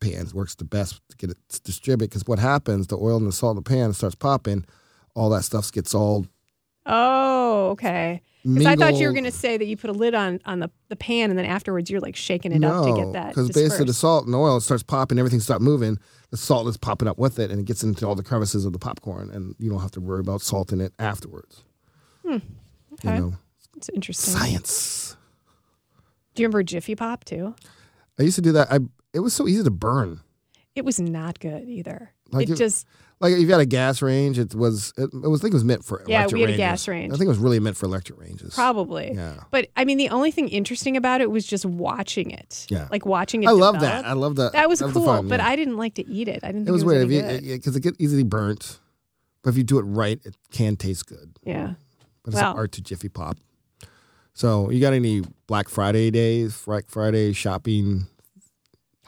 pan 0.00 0.26
works 0.32 0.54
the 0.54 0.64
best 0.64 1.02
to 1.10 1.16
get 1.18 1.28
it 1.30 1.36
to 1.50 1.60
distribute 1.60 2.08
because 2.08 2.26
what 2.26 2.38
happens, 2.38 2.86
the 2.86 2.96
oil 2.96 3.18
and 3.18 3.26
the 3.26 3.32
salt 3.32 3.58
in 3.58 3.62
the 3.62 3.68
pan 3.68 3.92
starts 3.92 4.14
popping, 4.14 4.64
all 5.14 5.28
that 5.28 5.44
stuff 5.44 5.70
gets 5.70 5.94
all 5.94 6.26
Oh, 6.86 7.70
okay. 7.70 8.22
Because 8.42 8.64
I 8.66 8.74
thought 8.76 8.94
you 8.96 9.06
were 9.06 9.12
going 9.12 9.24
to 9.24 9.30
say 9.30 9.58
that 9.58 9.66
you 9.66 9.76
put 9.76 9.90
a 9.90 9.92
lid 9.92 10.14
on 10.14 10.40
on 10.46 10.60
the, 10.60 10.70
the 10.88 10.96
pan 10.96 11.28
and 11.28 11.38
then 11.38 11.44
afterwards 11.44 11.90
you're 11.90 12.00
like 12.00 12.16
shaking 12.16 12.52
it 12.52 12.64
up 12.64 12.86
to 12.86 12.94
get 12.96 13.12
that. 13.12 13.28
because 13.28 13.48
basically 13.48 13.78
the 13.78 13.84
dispersed. 13.86 14.00
salt 14.00 14.26
and 14.26 14.34
oil 14.34 14.60
starts 14.60 14.82
popping, 14.82 15.18
everything 15.18 15.40
starts 15.40 15.62
moving. 15.62 15.98
The 16.30 16.38
salt 16.38 16.66
is 16.68 16.78
popping 16.78 17.06
up 17.06 17.18
with 17.18 17.38
it, 17.38 17.50
and 17.50 17.60
it 17.60 17.66
gets 17.66 17.82
into 17.82 18.06
all 18.06 18.14
the 18.14 18.22
crevices 18.22 18.64
of 18.64 18.72
the 18.72 18.78
popcorn, 18.78 19.30
and 19.30 19.54
you 19.58 19.68
don't 19.68 19.80
have 19.80 19.90
to 19.92 20.00
worry 20.00 20.20
about 20.20 20.40
salting 20.40 20.80
it 20.80 20.94
afterwards. 20.98 21.64
Hmm, 22.24 22.36
okay. 22.94 23.16
You 23.16 23.20
know, 23.20 23.32
It's 23.76 23.90
interesting. 23.90 24.32
science. 24.34 25.16
Do 26.34 26.42
you 26.42 26.46
remember 26.46 26.62
Jiffy 26.62 26.94
Pop 26.94 27.24
too? 27.24 27.54
I 28.18 28.22
used 28.22 28.36
to 28.36 28.42
do 28.42 28.52
that. 28.52 28.72
I 28.72 28.78
it 29.12 29.20
was 29.20 29.34
so 29.34 29.46
easy 29.48 29.62
to 29.64 29.70
burn. 29.70 30.20
It 30.74 30.84
was 30.84 30.98
not 31.00 31.40
good 31.40 31.68
either. 31.68 32.12
Like 32.32 32.48
it 32.48 32.52
it- 32.52 32.56
just 32.56 32.86
Like 33.20 33.32
if 33.34 33.40
you 33.40 33.48
had 33.50 33.60
a 33.60 33.66
gas 33.66 34.00
range, 34.02 34.38
it 34.38 34.54
was 34.54 34.92
it, 34.96 35.10
it 35.12 35.28
was 35.28 35.40
I 35.40 35.42
think 35.42 35.52
it 35.52 35.56
was 35.56 35.64
meant 35.64 35.84
for 35.84 36.02
Yeah, 36.06 36.20
electric 36.20 36.32
we 36.34 36.40
had 36.40 36.48
a 36.48 36.52
ranges. 36.52 36.58
gas 36.58 36.88
range. 36.88 37.12
I 37.12 37.16
think 37.16 37.26
it 37.26 37.28
was 37.28 37.38
really 37.38 37.60
meant 37.60 37.76
for 37.76 37.86
electric 37.86 38.18
ranges. 38.18 38.54
probably. 38.54 39.12
Yeah. 39.14 39.34
But 39.50 39.68
I 39.76 39.84
mean, 39.84 39.98
the 39.98 40.08
only 40.08 40.30
thing 40.30 40.48
interesting 40.48 40.96
about 40.96 41.20
it 41.20 41.30
was 41.30 41.44
just 41.46 41.66
watching 41.66 42.30
it. 42.30 42.66
Yeah. 42.70 42.88
Like 42.90 43.04
watching 43.04 43.42
it. 43.42 43.48
I 43.48 43.52
love 43.52 43.74
develop. 43.74 44.04
that. 44.04 44.08
I 44.08 44.14
love 44.14 44.36
that. 44.36 44.52
That 44.52 44.68
was 44.68 44.78
the 44.78 44.88
cool, 44.90 45.04
fun, 45.04 45.28
but 45.28 45.40
yeah. 45.40 45.48
I 45.48 45.56
didn't 45.56 45.76
like 45.76 45.94
to 45.94 46.06
eat 46.08 46.28
it. 46.28 46.40
I 46.42 46.46
didn't. 46.48 46.64
Think 46.64 46.68
it 46.68 46.72
was 46.72 46.82
it 46.82 46.86
weird 46.86 47.02
any 47.06 47.16
if 47.16 47.26
good. 47.28 47.42
you 47.44 47.56
because 47.56 47.76
it 47.76 47.80
get 47.80 47.94
easily 47.98 48.24
burnt, 48.24 48.78
but 49.42 49.50
if 49.50 49.56
you 49.58 49.64
do 49.64 49.78
it 49.78 49.82
right, 49.82 50.18
it 50.24 50.36
can 50.50 50.76
taste 50.76 51.06
good. 51.06 51.36
yeah. 51.44 51.74
But 52.22 52.34
it's 52.34 52.40
Well- 52.42 52.52
an 52.52 52.56
art 52.58 52.72
to 52.72 52.82
Jiffy 52.82 53.08
Pop. 53.08 53.36
So 54.32 54.70
you 54.70 54.80
got 54.80 54.92
any 54.94 55.22
Black 55.46 55.68
Friday 55.68 56.10
days, 56.10 56.62
Black 56.64 56.84
Friday 56.88 57.32
shopping? 57.32 58.06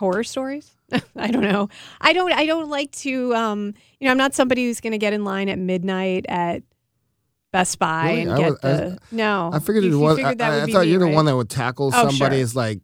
Horror 0.03 0.25
stories 0.25 0.73
i 1.17 1.31
don't 1.31 1.43
know 1.45 1.69
i 2.01 2.13
don't 2.13 2.33
i 2.33 2.45
don't 2.45 2.69
like 2.69 2.91
to 2.91 3.33
um 3.35 3.73
you 4.01 4.05
know 4.07 4.11
i'm 4.11 4.19
not 4.19 4.35
somebody 4.35 4.67
who's 4.67 4.81
going 4.81 4.91
to 4.93 4.99
get 4.99 5.13
in 5.13 5.25
line 5.25 5.49
at 5.49 5.59
midnight 5.59 6.27
at 6.29 6.63
best 7.53 7.79
buy 7.79 8.09
Really? 8.09 8.21
and 8.23 8.33
I 8.33 8.37
get 8.39 8.51
was- 8.51 8.59
I- 8.65 8.69
the 8.73 8.99
no 9.13 9.51
I 9.53 9.59
figured 9.61 9.85
you, 9.85 9.93
it 9.95 9.97
was. 10.03 10.17
figured 10.17 10.41
I, 10.43 10.63
I 10.63 10.67
thought 10.67 10.85
me, 10.85 10.91
you're 10.91 11.01
the 11.01 11.09
one 11.09 11.27
that 11.27 11.37
would 11.37 11.51
tackle 11.51 11.91
Oh, 11.95 12.09
somebody 12.09 12.39
sure. 12.45 12.51
like 12.55 12.81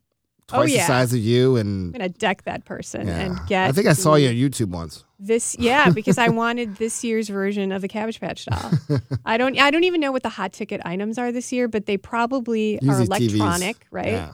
Oh, 0.51 0.61
twice 0.61 0.73
yeah. 0.75 0.81
the 0.81 0.87
size 0.87 1.13
of 1.13 1.19
you, 1.19 1.57
and 1.57 1.93
i'm 1.95 1.99
going 1.99 2.11
to 2.11 2.19
deck 2.19 2.45
that 2.45 2.65
person 2.65 3.07
yeah. 3.07 3.19
and 3.21 3.39
get 3.49 3.69
I 3.69 3.73
think 3.73 3.87
I 3.87 3.93
saw 3.93 4.15
you 4.15 4.29
on 4.31 4.35
YouTube 4.35 4.69
once. 4.71 5.05
this 5.19 5.55
yeah 5.59 5.91
because 5.99 6.17
i 6.17 6.29
wanted 6.31 6.77
this 6.77 7.05
year's 7.05 7.29
version 7.29 7.71
of 7.73 7.83
the 7.83 7.89
cabbage 7.89 8.19
patch 8.19 8.47
doll 8.47 8.71
i 9.27 9.37
don't 9.37 9.59
i 9.61 9.71
don't 9.71 9.85
even 9.85 10.01
know 10.01 10.11
what 10.13 10.23
the 10.23 10.31
hot 10.31 10.53
ticket 10.55 10.81
items 10.87 11.19
are 11.19 11.33
this 11.33 11.53
year 11.53 11.69
but 11.69 11.85
they 11.85 11.99
probably 11.99 12.77
are 12.79 12.85
Usually 12.85 13.07
TVs. 13.09 13.35
electronic 13.37 13.87
right 13.91 14.07
Yeah. 14.13 14.31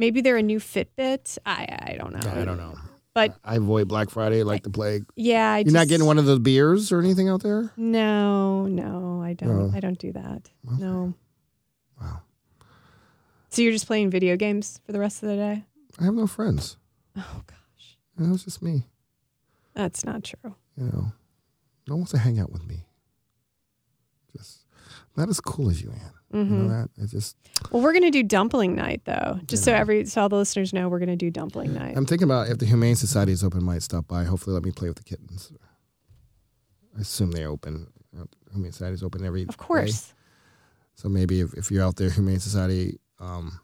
Maybe 0.00 0.20
they're 0.20 0.36
a 0.38 0.42
new 0.42 0.58
fitbit 0.58 1.38
i 1.46 1.66
i 1.90 1.94
don't 1.98 2.12
know 2.12 2.30
I 2.40 2.44
don't 2.44 2.56
know. 2.56 2.74
but 3.14 3.36
I 3.44 3.56
avoid 3.56 3.86
Black 3.88 4.08
Friday 4.10 4.42
like 4.42 4.62
the 4.62 4.70
plague. 4.70 5.04
yeah 5.16 5.52
I 5.54 5.58
You're 5.58 5.72
not 5.72 5.80
just- 5.80 5.90
getting 5.90 6.06
one 6.06 6.18
of 6.18 6.26
those 6.26 6.38
beers 6.40 6.90
or 6.92 6.98
anything 7.00 7.28
out 7.28 7.42
there? 7.42 7.72
No, 7.76 8.66
no, 8.66 9.20
I 9.22 9.32
don't. 9.34 9.48
No. 9.70 9.76
I 9.76 9.80
don't 9.80 9.98
do 9.98 10.12
that. 10.12 10.50
No. 10.78 11.14
Wow. 12.00 12.22
So 13.50 13.62
you're 13.62 13.72
just 13.72 13.86
playing 13.86 14.10
video 14.10 14.36
games 14.36 14.80
for 14.84 14.92
the 14.92 15.00
rest 15.00 15.22
of 15.22 15.28
the 15.28 15.36
day? 15.36 15.64
I 16.00 16.04
have 16.04 16.14
no 16.14 16.26
friends. 16.28 16.76
Oh 17.16 17.42
gosh, 17.46 17.98
You 18.16 18.26
know, 18.26 18.34
it's 18.34 18.44
just 18.44 18.62
me. 18.62 18.86
that's 19.74 20.04
not 20.04 20.22
true. 20.24 20.54
You 20.76 20.84
know, 20.84 21.12
no 21.88 21.94
one 21.94 22.00
wants 22.00 22.12
to 22.12 22.18
hang 22.18 22.38
out 22.38 22.52
with 22.52 22.64
me. 22.64 22.86
Just 24.36 24.59
not 25.16 25.28
as 25.28 25.40
cool 25.40 25.70
as 25.70 25.82
you, 25.82 25.90
Ann. 25.90 26.00
You 26.32 26.38
Mm-hmm. 26.44 26.62
know 26.62 26.68
that? 26.68 26.88
It 27.02 27.08
just. 27.10 27.36
Well, 27.72 27.82
we're 27.82 27.92
gonna 27.92 28.10
do 28.12 28.22
dumpling 28.22 28.76
night 28.76 29.02
though, 29.04 29.40
just 29.46 29.64
so 29.64 29.72
every 29.74 30.04
so 30.06 30.22
all 30.22 30.28
the 30.28 30.36
listeners 30.36 30.72
know 30.72 30.88
we're 30.88 31.00
gonna 31.00 31.16
do 31.16 31.28
dumpling 31.30 31.74
night. 31.74 31.96
I'm 31.96 32.06
thinking 32.06 32.24
about 32.26 32.48
if 32.48 32.58
the 32.58 32.66
Humane 32.66 32.94
Society 32.94 33.32
is 33.32 33.42
open, 33.42 33.64
might 33.64 33.82
stop 33.82 34.06
by. 34.06 34.22
Hopefully, 34.24 34.54
let 34.54 34.64
me 34.64 34.70
play 34.70 34.88
with 34.88 34.96
the 34.98 35.02
kittens. 35.04 35.52
I 36.96 37.00
assume 37.00 37.32
they're 37.32 37.48
open. 37.48 37.88
Humane 38.52 38.70
Society 38.72 38.94
is 38.94 39.02
open 39.02 39.24
every 39.24 39.42
of 39.42 39.48
day. 39.48 39.54
course. 39.56 40.12
So 40.94 41.08
maybe 41.08 41.40
if, 41.40 41.52
if 41.54 41.70
you're 41.70 41.82
out 41.84 41.96
there, 41.96 42.10
Humane 42.10 42.38
Society, 42.40 43.00
um, 43.18 43.58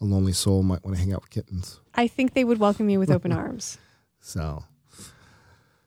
a 0.00 0.04
lonely 0.04 0.32
soul 0.32 0.62
might 0.62 0.82
want 0.84 0.96
to 0.96 1.02
hang 1.02 1.12
out 1.12 1.20
with 1.22 1.30
kittens. 1.30 1.80
I 1.94 2.06
think 2.08 2.32
they 2.32 2.44
would 2.44 2.58
welcome 2.58 2.88
you 2.88 2.98
with 2.98 3.10
open 3.10 3.32
arms. 3.44 3.76
So, 4.20 4.64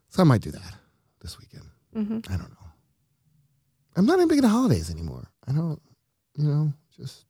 so 0.10 0.22
I 0.22 0.26
might 0.26 0.42
do 0.42 0.52
that 0.52 0.74
this 1.22 1.40
weekend. 1.40 1.64
Mm-hmm. 1.96 2.32
I 2.34 2.38
don't 2.38 2.50
know. 2.50 2.61
I'm 3.96 4.06
not 4.06 4.18
even 4.18 4.28
big 4.28 4.38
into 4.38 4.50
holidays 4.50 4.90
anymore. 4.90 5.30
I 5.48 5.52
don't, 5.52 5.82
you 6.38 6.48
know, 6.48 6.74
just 6.96 7.26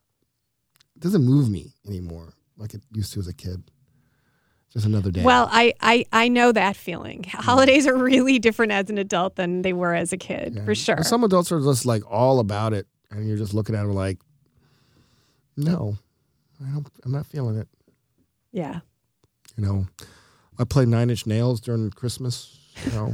it 0.95 0.99
doesn't 1.01 1.23
move 1.23 1.49
me 1.49 1.73
anymore 1.87 2.33
like 2.57 2.73
it 2.73 2.81
used 2.93 3.13
to 3.13 3.19
as 3.19 3.27
a 3.27 3.33
kid. 3.33 3.63
Just 4.71 4.85
another 4.85 5.11
day. 5.11 5.23
Well, 5.23 5.49
I, 5.51 5.73
I 5.81 6.05
I 6.13 6.27
know 6.29 6.51
that 6.53 6.77
feeling. 6.77 7.23
Holidays 7.27 7.87
are 7.87 7.97
really 7.97 8.39
different 8.39 8.71
as 8.71 8.89
an 8.89 8.97
adult 8.97 9.35
than 9.35 9.63
they 9.63 9.73
were 9.73 9.93
as 9.93 10.13
a 10.13 10.17
kid, 10.17 10.53
Yeah. 10.55 10.63
for 10.65 10.75
sure. 10.75 11.03
Some 11.03 11.23
adults 11.25 11.51
are 11.51 11.59
just 11.59 11.85
like 11.85 12.09
all 12.09 12.39
about 12.39 12.73
it, 12.73 12.87
and 13.09 13.27
you're 13.27 13.37
just 13.37 13.53
looking 13.53 13.75
at 13.75 13.81
them 13.81 13.93
like, 13.93 14.19
no, 15.57 15.97
I 16.65 16.69
don't. 16.71 16.87
I'm 17.03 17.11
not 17.11 17.25
feeling 17.25 17.57
it. 17.57 17.67
yeah. 18.51 18.79
You 19.57 19.65
know, 19.65 19.87
I 20.57 20.63
play 20.63 20.85
Nine 20.85 21.09
Inch 21.09 21.27
Nails 21.27 21.59
during 21.59 21.89
Christmas. 21.91 22.57
You 22.85 22.91
know, 22.93 23.13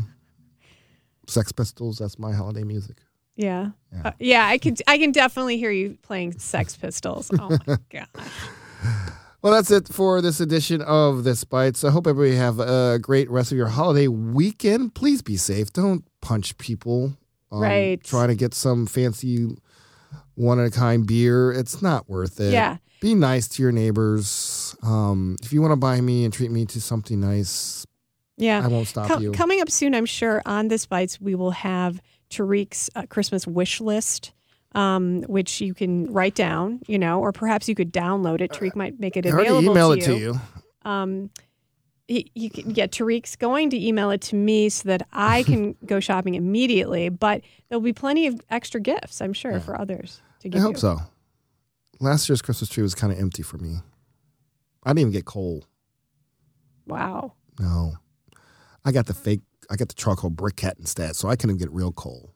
Sex 1.27 1.51
Pistols. 1.51 1.97
That's 1.97 2.19
my 2.19 2.33
holiday 2.33 2.63
music. 2.63 2.97
Yeah. 3.38 3.69
Yeah. 3.94 4.02
Uh, 4.04 4.12
yeah, 4.19 4.46
I 4.46 4.58
can 4.58 4.75
I 4.88 4.98
can 4.98 5.12
definitely 5.13 5.58
hear 5.58 5.71
you 5.71 5.98
playing 6.02 6.38
Sex 6.40 6.75
Pistols. 6.75 7.31
Oh 7.40 7.58
my 7.65 7.77
god. 7.90 8.08
Well, 9.42 9.54
that's 9.54 9.71
it 9.71 9.88
for 9.88 10.19
this 10.21 10.40
edition 10.42 10.81
of 10.81 11.23
This 11.23 11.44
Bites. 11.44 11.83
I 11.83 11.92
hope 11.92 12.08
everybody 12.08 12.35
have 12.35 12.60
a 12.60 12.98
great 13.00 13.29
rest 13.29 13.52
of 13.52 13.58
your 13.58 13.67
holiday 13.67 14.08
weekend. 14.08 14.96
Please 14.96 15.21
be 15.21 15.38
safe. 15.38 15.71
Don't 15.71 16.04
punch 16.21 16.58
people. 16.58 17.13
Um, 17.52 17.62
Right. 17.62 18.04
Try 18.04 18.27
to 18.27 18.35
get 18.35 18.54
some 18.54 18.88
fancy 18.88 19.48
one 20.35 20.60
of 20.60 20.65
a 20.65 20.71
kind 20.71 21.06
beer. 21.08 21.52
It's 21.54 21.81
not 21.81 22.10
worth 22.10 22.40
it. 22.42 22.52
Yeah. 22.52 22.77
Be 23.00 23.13
nice 23.13 23.48
to 23.50 23.62
your 23.63 23.71
neighbors. 23.71 24.75
Um, 24.83 25.38
if 25.44 25.54
you 25.54 25.62
want 25.62 25.71
to 25.71 25.77
buy 25.77 26.02
me 26.02 26.25
and 26.25 26.33
treat 26.33 26.52
me 26.52 26.65
to 26.65 26.81
something 26.81 27.19
nice, 27.21 27.85
Yeah. 28.38 28.62
I 28.63 28.67
won't 28.67 28.88
stop 28.88 29.21
you. 29.21 29.31
Coming 29.31 29.62
up 29.62 29.69
soon, 29.69 29.94
I'm 29.96 30.08
sure 30.08 30.42
on 30.46 30.67
this 30.67 30.85
bites 30.88 31.21
we 31.21 31.35
will 31.35 31.52
have 31.52 32.02
Tarik's 32.30 32.90
uh, 32.96 33.04
Christmas 33.10 33.46
wish 33.48 33.80
list. 33.82 34.34
um, 34.75 35.21
which 35.23 35.62
you 35.62 35.73
can 35.73 36.12
write 36.12 36.36
down, 36.36 36.82
you 36.88 37.00
know, 37.00 37.19
or 37.19 37.32
perhaps 37.32 37.67
you 37.69 37.73
could 37.73 37.92
download 37.92 38.42
it. 38.42 38.52
Tariq 38.52 38.75
might 38.75 39.00
make 39.00 39.17
it 39.17 39.25
available 39.25 39.71
email 39.71 39.96
to 39.96 39.98
it 39.98 40.06
to 40.06 40.17
you. 40.17 40.40
um, 40.84 41.30
he, 42.08 42.30
you 42.36 42.50
can, 42.50 42.75
yeah, 42.75 42.86
Tarik's 42.86 43.36
going 43.36 43.69
to 43.71 43.78
email 43.86 44.12
it 44.12 44.21
to 44.21 44.36
me 44.36 44.69
so 44.69 44.88
that 44.90 45.08
I 45.12 45.44
can 45.50 45.75
go 45.86 46.00
shopping 46.00 46.36
immediately. 46.36 47.10
But 47.10 47.42
there'll 47.69 47.82
be 47.82 47.94
plenty 47.94 48.28
of 48.28 48.40
extra 48.50 48.80
gifts, 48.80 49.19
I'm 49.21 49.34
sure, 49.34 49.60
for 49.60 49.80
others 49.80 50.21
to 50.42 50.50
give. 50.50 50.60
I 50.60 50.63
hope 50.63 50.73
you. 50.75 50.80
so. 50.80 51.00
Last 52.00 52.30
year's 52.30 52.42
Christmas 52.44 52.69
tree 52.69 52.84
was 52.84 52.94
kind 52.94 53.12
of 53.12 53.17
empty 53.19 53.42
for 53.44 53.58
me. 53.58 53.78
I 54.84 54.90
didn't 54.92 55.00
even 55.00 55.13
get 55.13 55.25
coal. 55.25 55.63
Wow. 56.86 57.34
No, 57.60 57.94
I 58.86 58.92
got 58.92 59.08
the 59.08 59.13
fake. 59.13 59.42
I 59.70 59.76
got 59.76 59.90
the 59.90 59.96
charcoal 59.96 60.32
briquette 60.32 60.80
instead, 60.80 61.15
so 61.15 61.28
I 61.30 61.36
couldn't 61.36 61.58
get 61.58 61.72
real 61.72 61.92
coal. 61.92 62.34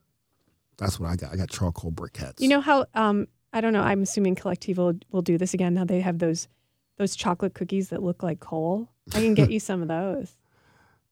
That's 0.77 0.99
what 0.99 1.09
I 1.09 1.15
got. 1.15 1.31
I 1.33 1.35
got 1.37 1.49
charcoal 1.49 1.91
briquettes. 1.91 2.39
You 2.39 2.49
know 2.49 2.61
how 2.61 2.85
um, 2.93 3.27
I 3.53 3.61
don't 3.61 3.73
know. 3.73 3.81
I'm 3.81 4.01
assuming 4.01 4.35
Collective 4.35 4.77
will, 4.77 4.93
will 5.11 5.21
do 5.21 5.37
this 5.37 5.53
again. 5.53 5.73
Now 5.73 5.85
they 5.85 6.01
have 6.01 6.19
those 6.19 6.47
those 6.97 7.15
chocolate 7.15 7.53
cookies 7.53 7.89
that 7.89 8.01
look 8.03 8.21
like 8.23 8.39
coal. 8.39 8.89
I 9.13 9.19
can 9.21 9.33
get 9.33 9.49
you 9.51 9.59
some 9.69 9.81
of 9.81 9.87
those. 9.87 10.35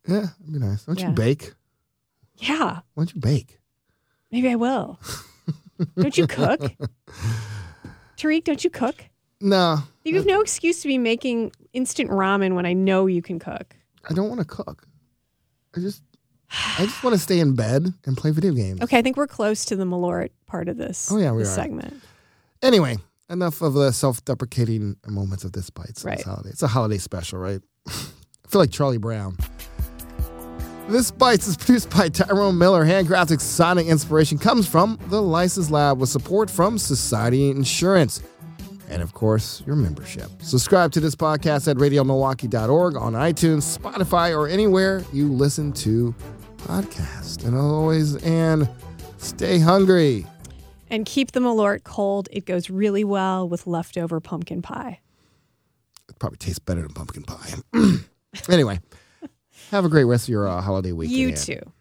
Yeah, 0.07 0.27
it'd 0.41 0.53
be 0.53 0.59
nice. 0.59 0.85
Don't 0.85 0.99
Yeah. 0.99 1.09
you 1.09 1.13
bake? 1.13 1.53
Yeah, 2.37 2.79
Why 2.93 3.03
don't 3.03 3.13
you 3.13 3.19
bake? 3.21 3.59
maybe 4.31 4.49
I 4.49 4.55
will. 4.55 4.99
don't 5.97 6.17
you 6.17 6.25
cook, 6.27 6.61
Tarik? 8.17 8.43
Don't 8.45 8.63
you 8.63 8.69
cook? 8.69 9.05
No, 9.41 9.79
You 10.03 10.15
have 10.15 10.25
no 10.25 10.41
excuse 10.41 10.81
to 10.81 10.87
be 10.89 10.97
making 10.97 11.51
instant 11.73 12.09
ramen 12.09 12.55
when 12.55 12.65
I 12.65 12.73
know 12.73 13.05
you 13.07 13.21
can 13.21 13.39
cook. 13.39 13.75
I 14.09 14.13
don't 14.13 14.27
want 14.27 14.39
to 14.39 14.45
cook. 14.45 14.85
I 15.75 15.79
just, 15.79 16.01
I 16.51 16.85
just 16.85 17.03
want 17.03 17.13
to 17.15 17.19
stay 17.21 17.39
in 17.39 17.55
bed 17.55 17.93
and 18.05 18.17
play 18.17 18.31
video 18.31 18.53
games. 18.53 18.81
Okay, 18.81 18.97
I 18.97 19.01
think 19.01 19.17
we're 19.17 19.27
close 19.27 19.65
to 19.65 19.75
the 19.75 19.83
Malort 19.85 20.29
part 20.45 20.67
of 20.67 20.77
this. 20.77 21.11
Oh, 21.11 21.17
yeah, 21.17 21.31
we 21.31 21.39
this 21.43 21.51
are. 21.51 21.61
segment. 21.61 22.01
Anyway, 22.61 22.97
enough 23.29 23.61
of 23.61 23.73
the 23.73 23.91
self-deprecating 23.91 24.97
moments 25.07 25.43
of 25.43 25.51
this 25.51 25.69
bites. 25.69 26.03
Right. 26.03 26.17
This 26.17 26.25
holiday. 26.25 26.49
It's 26.49 26.63
a 26.63 26.67
holiday 26.67 26.97
special, 26.97 27.39
right? 27.39 27.61
I 27.87 27.91
feel 28.47 28.61
like 28.61 28.71
Charlie 28.71 28.97
Brown. 28.97 29.37
This 30.87 31.11
Bites 31.11 31.45
is 31.45 31.55
produced 31.55 31.91
by 31.91 32.09
Tyrone 32.09 32.57
Miller. 32.57 32.83
Handcrafted 32.83 33.39
sonic 33.41 33.85
inspiration 33.85 34.39
comes 34.39 34.67
from 34.67 34.97
the 35.09 35.21
License 35.21 35.69
Lab 35.69 35.99
with 35.99 36.09
support 36.09 36.49
from 36.49 36.79
Society 36.79 37.51
Insurance. 37.51 38.23
And 38.89 39.03
of 39.03 39.13
course, 39.13 39.61
your 39.67 39.75
membership. 39.75 40.31
Subscribe 40.41 40.91
to 40.93 40.99
this 40.99 41.15
podcast 41.15 41.67
at 41.67 41.77
radiomilwaukee.org 41.77 42.95
on 42.95 43.13
iTunes, 43.13 43.77
Spotify, 43.77 44.35
or 44.35 44.47
anywhere 44.47 45.03
you 45.13 45.31
listen 45.31 45.71
to 45.73 46.15
podcasts. 46.59 47.45
And 47.45 47.55
always, 47.55 48.15
and 48.23 48.69
stay 49.17 49.59
hungry. 49.59 50.25
And 50.89 51.05
keep 51.05 51.31
the 51.31 51.39
Malort 51.39 51.83
cold. 51.83 52.29
It 52.31 52.45
goes 52.45 52.69
really 52.69 53.03
well 53.03 53.47
with 53.47 53.67
leftover 53.67 54.19
pumpkin 54.19 54.61
pie. 54.61 54.99
It 56.09 56.17
probably 56.19 56.37
tastes 56.37 56.59
better 56.59 56.81
than 56.81 56.93
pumpkin 56.93 57.23
pie. 57.23 57.53
anyway, 58.49 58.79
have 59.71 59.85
a 59.85 59.89
great 59.89 60.05
rest 60.05 60.25
of 60.25 60.29
your 60.29 60.47
uh, 60.47 60.61
holiday 60.61 60.91
weekend. 60.91 61.19
You 61.19 61.35
too. 61.35 61.71